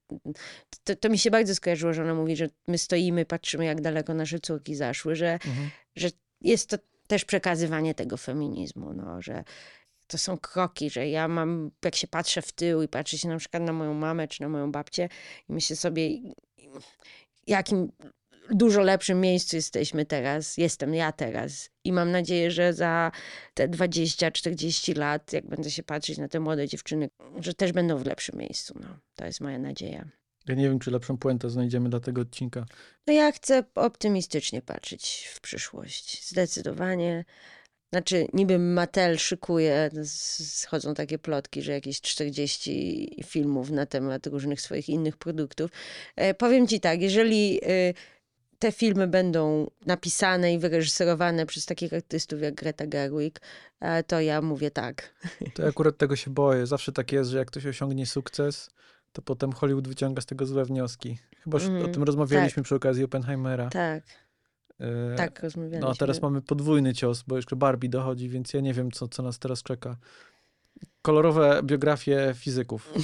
to, 0.85 0.97
to 0.97 1.09
mi 1.09 1.19
się 1.19 1.31
bardzo 1.31 1.55
skojarzyło, 1.55 1.93
że 1.93 2.03
ona 2.03 2.15
mówi, 2.15 2.37
że 2.37 2.49
my 2.69 2.79
stoimy, 2.79 3.25
patrzymy 3.25 3.65
jak 3.65 3.81
daleko 3.81 4.15
nasze 4.15 4.41
córki 4.41 4.75
zaszły, 4.75 5.17
że, 5.17 5.33
Mhm. 5.33 5.71
że 5.97 6.09
jest 6.41 6.69
to 6.71 6.77
też 7.07 7.25
przekazywanie 7.25 7.95
tego 7.95 8.17
feminizmu, 8.17 8.93
no, 8.93 9.23
że 9.23 9.45
to 10.07 10.19
są 10.19 10.39
kroki, 10.39 10.91
że 10.91 11.09
ja 11.09 11.29
mam, 11.29 11.71
jak 11.85 11.97
się 11.97 12.07
patrzę 12.07 12.43
w 12.43 12.53
tył 12.53 12.83
i 12.83 12.89
patrzę 12.89 13.19
się 13.19 13.29
na 13.29 13.37
przykład 13.39 13.63
na 13.63 13.73
moją 13.73 13.95
mamę 13.95 14.29
czy 14.29 14.43
na 14.43 14.49
moją 14.49 14.73
babcię 14.73 15.09
i 15.49 15.53
myślę 15.53 15.77
sobie, 15.77 16.09
jakim 17.47 17.93
dużo 18.51 18.83
lepszym 18.83 19.21
miejscu 19.21 19.57
jesteśmy 19.57 20.07
teraz, 20.07 20.57
jestem 20.57 20.95
ja 20.95 21.13
teraz 21.13 21.71
i 21.85 21.93
mam 21.93 22.11
nadzieję, 22.11 22.51
że 22.51 22.73
za 22.73 23.13
te 23.55 23.69
20-40 23.69 24.97
lat, 24.97 25.33
jak 25.33 25.47
będę 25.47 25.71
się 25.71 25.83
patrzeć 25.83 26.19
na 26.19 26.29
te 26.29 26.41
młode 26.41 26.69
dziewczyny, 26.69 27.11
że 27.41 27.55
też 27.55 27.73
będą 27.73 27.99
w 27.99 28.07
lepszym 28.07 28.39
miejscu, 28.39 28.75
no. 28.81 28.99
To 29.15 29.25
jest 29.27 29.41
moja 29.41 29.59
nadzieja. 29.59 30.05
Ja 30.49 30.55
nie 30.55 30.69
wiem, 30.69 30.79
czy 30.79 30.91
lepszą 30.91 31.19
puentę 31.19 31.51
znajdziemy 31.51 31.89
dla 31.89 32.01
tego 32.01 32.21
odcinka. 32.21 32.67
No 33.07 33.13
ja 33.13 33.33
chcę 33.33 33.65
optymistycznie 33.75 34.63
patrzeć 34.63 35.29
w 35.33 35.41
przyszłość. 35.41 36.29
Zdecydowanie. 36.29 37.25
Znaczy, 37.93 38.27
niby 38.33 38.59
Mattel 38.59 39.19
szykuje, 39.19 39.91
schodzą 40.05 40.95
takie 40.95 41.19
plotki, 41.19 41.63
że 41.63 41.73
jakieś 41.73 42.01
40 42.01 43.23
filmów 43.25 43.71
na 43.71 43.87
temat 43.87 44.27
różnych 44.27 44.61
swoich 44.61 44.89
innych 44.89 45.17
produktów. 45.17 45.71
E, 46.17 46.35
powiem 46.35 46.67
ci 46.67 46.81
tak, 46.81 47.01
jeżeli 47.01 47.61
e, 47.63 47.95
te 48.59 48.73
filmy 48.73 49.07
będą 49.07 49.71
napisane 49.87 50.55
i 50.55 50.59
wyreżyserowane 50.59 51.47
przez 51.47 51.67
takich 51.67 51.93
artystów 51.93 52.43
jak 52.43 52.55
Greta 52.55 52.87
Gerwig, 52.87 53.41
e, 53.81 54.03
to 54.05 54.21
ja 54.21 54.43
mówię 54.43 54.71
tak. 54.71 55.15
To 55.55 55.63
ja 55.63 55.69
akurat 55.69 55.97
tego 55.97 56.17
się 56.17 56.31
boję. 56.31 56.67
Zawsze 56.67 56.93
tak 56.93 57.13
jest, 57.13 57.31
że 57.31 57.39
jak 57.39 57.49
ktoś 57.49 57.67
osiągnie 57.67 58.07
sukces, 58.07 58.71
to 59.13 59.23
potem 59.23 59.53
Hollywood 59.53 59.89
wyciąga 59.89 60.23
z 60.23 60.27
tego 60.27 60.47
złe 60.47 60.65
wnioski. 60.65 61.19
Chyba 61.45 61.59
już 61.59 61.67
Mhm, 61.67 61.85
o 61.85 61.89
tym 61.89 62.03
rozmawialiśmy 62.03 62.55
tak. 62.55 62.65
przy 62.65 62.75
okazji 62.75 63.05
Oppenheimera. 63.05 63.69
Tak, 63.71 64.03
E, 64.81 65.15
tak 65.17 65.43
rozmawialiśmy. 65.43 65.81
No 65.87 65.91
a 65.91 65.95
teraz 65.95 66.23
mamy 66.23 66.43
podwójny 66.43 66.95
cios, 66.95 67.23
bo 67.23 67.37
jeszcze 67.37 67.57
Barbie 67.57 67.89
dochodzi, 67.89 68.29
więc 68.29 68.53
ja 68.55 68.61
nie 68.61 68.75
wiem, 68.75 68.91
co, 68.91 69.09
co 69.09 69.23
nas 69.23 69.39
teraz 69.39 69.63
czeka. 69.63 69.97
Kolorowe 71.05 71.61
biografie 71.63 72.35
fizyków. 72.37 72.93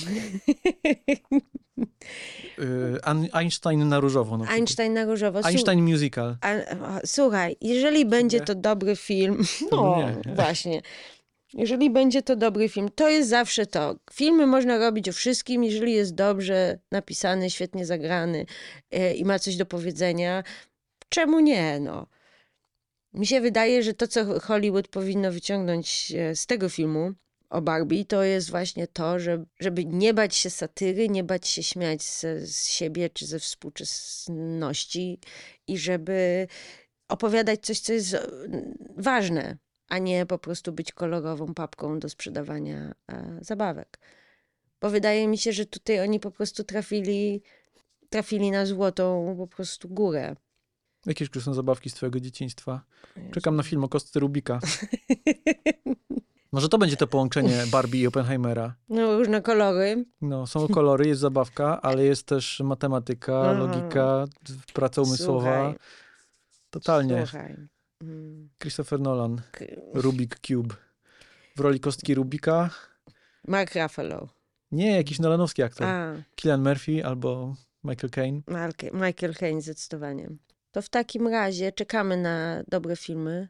Y, 2.58 2.98
Einstein 3.32 3.88
na 3.88 4.00
różowo. 4.00 4.38
Na. 4.38 4.48
Einstein 4.48 4.92
na 4.94 5.04
różowo. 5.04 5.40
Einstein 5.44 5.82
musical. 5.84 6.36
Słuchaj, 7.04 7.56
jeżeli 7.60 8.06
będzie 8.06 8.38
Nie. 8.38 8.44
to 8.44 8.54
dobry 8.54 8.96
film, 8.96 9.42
To 9.70 9.76
no 9.76 10.10
nie. 10.26 10.34
właśnie, 10.34 10.82
jeżeli 11.54 11.90
będzie 11.90 12.22
to 12.22 12.36
dobry 12.36 12.68
film, 12.68 12.88
to 12.94 13.08
jest 13.08 13.28
zawsze 13.28 13.66
to. 13.66 13.96
Filmy 14.12 14.46
można 14.46 14.78
robić 14.78 15.08
o 15.08 15.12
wszystkim, 15.12 15.64
jeżeli 15.64 15.92
jest 15.92 16.14
dobrze 16.14 16.78
napisany, 16.90 17.50
świetnie 17.50 17.86
zagrany 17.86 18.46
e, 18.90 19.14
i 19.14 19.24
ma 19.24 19.38
coś 19.38 19.56
do 19.56 19.66
powiedzenia. 19.66 20.42
Czemu 21.08 21.40
nie, 21.40 21.80
no? 21.80 22.06
Mi 23.14 23.26
się 23.26 23.40
wydaje, 23.40 23.82
że 23.82 23.94
to, 23.94 24.08
co 24.08 24.40
Hollywood 24.40 24.88
powinno 24.88 25.32
wyciągnąć 25.32 26.12
e, 26.16 26.36
z 26.36 26.46
tego 26.46 26.68
filmu 26.68 27.12
o 27.50 27.62
Barbie, 27.62 28.04
to 28.04 28.22
jest 28.22 28.50
właśnie 28.50 28.86
to, 28.86 29.18
że, 29.18 29.44
żeby 29.60 29.84
nie 29.84 30.14
bać 30.14 30.36
się 30.36 30.50
satyry, 30.50 31.08
nie 31.08 31.24
bać 31.24 31.48
się 31.48 31.62
śmiać 31.62 32.02
ze, 32.02 32.46
z 32.46 32.66
siebie 32.66 33.10
czy 33.10 33.26
ze 33.26 33.38
współczesności 33.38 35.18
i 35.66 35.78
żeby 35.78 36.46
opowiadać 37.08 37.60
coś, 37.60 37.80
co 37.80 37.92
jest 37.92 38.14
e, 38.14 38.26
ważne, 38.96 39.56
a 39.88 39.98
nie 39.98 40.26
po 40.26 40.38
prostu 40.38 40.72
być 40.72 40.92
kolorową 40.92 41.54
papką 41.54 41.98
do 41.98 42.08
sprzedawania 42.08 42.94
e, 43.12 43.38
zabawek. 43.40 43.98
Bo 44.80 44.90
wydaje 44.90 45.28
mi 45.28 45.38
się, 45.38 45.52
że 45.52 45.66
tutaj 45.66 46.00
oni 46.00 46.20
po 46.20 46.30
prostu 46.30 46.64
trafili, 46.64 47.42
trafili 48.10 48.50
na 48.50 48.66
złotą 48.66 49.34
po 49.38 49.46
prostu 49.46 49.88
górę. 49.88 50.36
Jakie 51.06 51.24
jeszcze 51.24 51.40
są 51.40 51.54
zabawki 51.54 51.90
z 51.90 51.94
twojego 51.94 52.20
dzieciństwa? 52.20 52.84
Czekam 53.32 53.56
na 53.56 53.62
film 53.62 53.84
o 53.84 53.88
kostce 53.88 54.20
Rubika. 54.20 54.60
Może 56.52 56.68
to 56.68 56.78
będzie 56.78 56.96
to 56.96 57.06
połączenie 57.06 57.64
Barbie 57.72 58.00
i 58.00 58.06
Oppenheimera. 58.06 58.74
No, 58.88 59.18
różne 59.18 59.42
kolory. 59.42 60.04
No, 60.20 60.46
są 60.46 60.68
kolory, 60.68 61.08
jest 61.08 61.20
zabawka, 61.20 61.82
ale 61.82 62.04
jest 62.04 62.26
też 62.26 62.60
matematyka, 62.60 63.40
Aha. 63.40 63.52
logika, 63.52 64.24
praca 64.72 65.02
umysłowa. 65.02 65.40
Słuchaj, 65.40 65.74
Totalnie. 66.70 67.26
Słuchaj. 67.26 67.56
Mm, 68.02 68.48
Christopher 68.58 69.00
Nolan, 69.00 69.42
Rubik 69.94 70.38
Cube. 70.40 70.74
W 71.56 71.60
roli 71.60 71.80
kostki 71.80 72.14
Rubika. 72.14 72.70
Mark 73.48 73.74
Ruffalo. 73.74 74.28
Nie, 74.72 74.96
jakiś 74.96 75.18
nolanowski 75.18 75.62
aktor. 75.62 75.86
A, 75.86 76.14
Cillian 76.40 76.62
Murphy 76.62 77.04
albo 77.06 77.54
Michael 77.84 78.10
Caine. 78.10 78.42
Michael 78.92 79.34
Caine 79.34 79.60
zdecydowanie. 79.60 80.30
To 80.70 80.82
w 80.82 80.88
takim 80.88 81.28
razie 81.28 81.72
czekamy 81.72 82.16
na 82.16 82.62
dobre 82.68 82.96
filmy. 82.96 83.48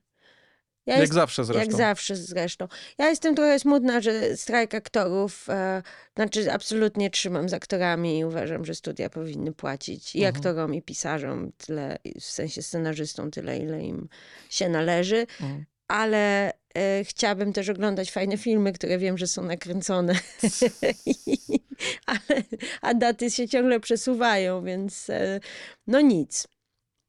Ja 0.87 0.95
Jak 0.95 1.01
jest- 1.01 1.13
zawsze 1.13 1.45
zresztą. 1.45 1.61
Jak 1.61 1.73
zawsze 1.77 2.17
zresztą. 2.17 2.69
Ja 2.99 3.09
jestem 3.09 3.35
trochę 3.35 3.59
smutna, 3.59 4.01
że 4.01 4.37
strajk 4.37 4.75
aktorów, 4.75 5.47
e, 5.51 5.83
znaczy 6.17 6.53
absolutnie 6.53 7.11
trzymam 7.11 7.49
z 7.49 7.55
aktorami 7.55 8.19
i 8.19 8.25
uważam, 8.25 8.65
że 8.65 8.75
studia 8.75 9.11
powinny 9.11 9.53
płacić 9.53 10.15
i 10.17 10.19
Mhm. 10.19 10.37
aktorom, 10.37 10.75
i 10.75 10.83
pisarzom 10.83 11.53
tyle, 11.67 11.99
w 12.21 12.25
sensie 12.25 12.63
scenarzystom 12.63 13.31
tyle, 13.31 13.59
ile 13.59 13.83
im 13.83 14.09
się 14.51 14.69
należy, 14.69 15.27
Mhm. 15.41 15.65
ale 15.89 16.53
e, 16.75 17.05
chciałabym 17.05 17.53
też 17.53 17.69
oglądać 17.69 18.11
fajne 18.11 18.37
filmy, 18.39 18.73
które 18.73 18.99
wiem, 18.99 19.19
że 19.19 19.27
są 19.27 19.43
nakręcone. 19.43 20.15
ale, 22.07 22.43
a 22.83 22.95
daty 22.95 23.31
się 23.31 23.49
ciągle 23.49 23.81
przesuwają, 23.81 24.65
więc 24.65 25.11
e, 25.11 25.41
no 25.87 26.01
nic. 26.01 26.49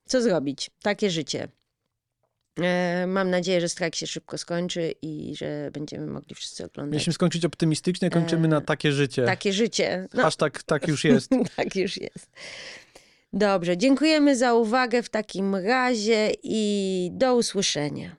Co 0.08 0.22
zrobić? 0.22 0.70
Takie 0.84 1.10
życie. 1.10 1.48
E, 2.60 3.06
Mam 3.08 3.30
nadzieję, 3.30 3.62
że 3.62 3.70
strajk 3.70 3.96
się 3.96 4.08
szybko 4.08 4.38
skończy 4.38 4.94
i 5.02 5.34
że 5.36 5.70
będziemy 5.74 6.08
mogli 6.08 6.36
wszyscy 6.36 6.66
oglądać. 6.66 6.94
Mieliśmy 6.94 7.14
skończyć 7.14 7.46
optymistycznie, 7.46 8.10
kończymy 8.10 8.46
E, 8.48 8.50
na 8.50 8.62
takie 8.62 8.92
życie. 8.92 9.26
Takie 9.26 9.54
życie. 9.54 10.08
No, 10.14 10.22
Hashtag 10.24 10.64
tak 10.64 10.88
już 10.88 11.04
jest. 11.04 11.32
tak 11.56 11.76
już 11.76 11.98
jest. 11.98 12.30
Dobrze, 13.34 13.78
dziękujemy 13.78 14.36
za 14.36 14.54
uwagę 14.54 15.04
w 15.04 15.10
takim 15.10 15.56
razie 15.56 16.32
i 16.44 17.10
do 17.14 17.36
usłyszenia. 17.36 18.16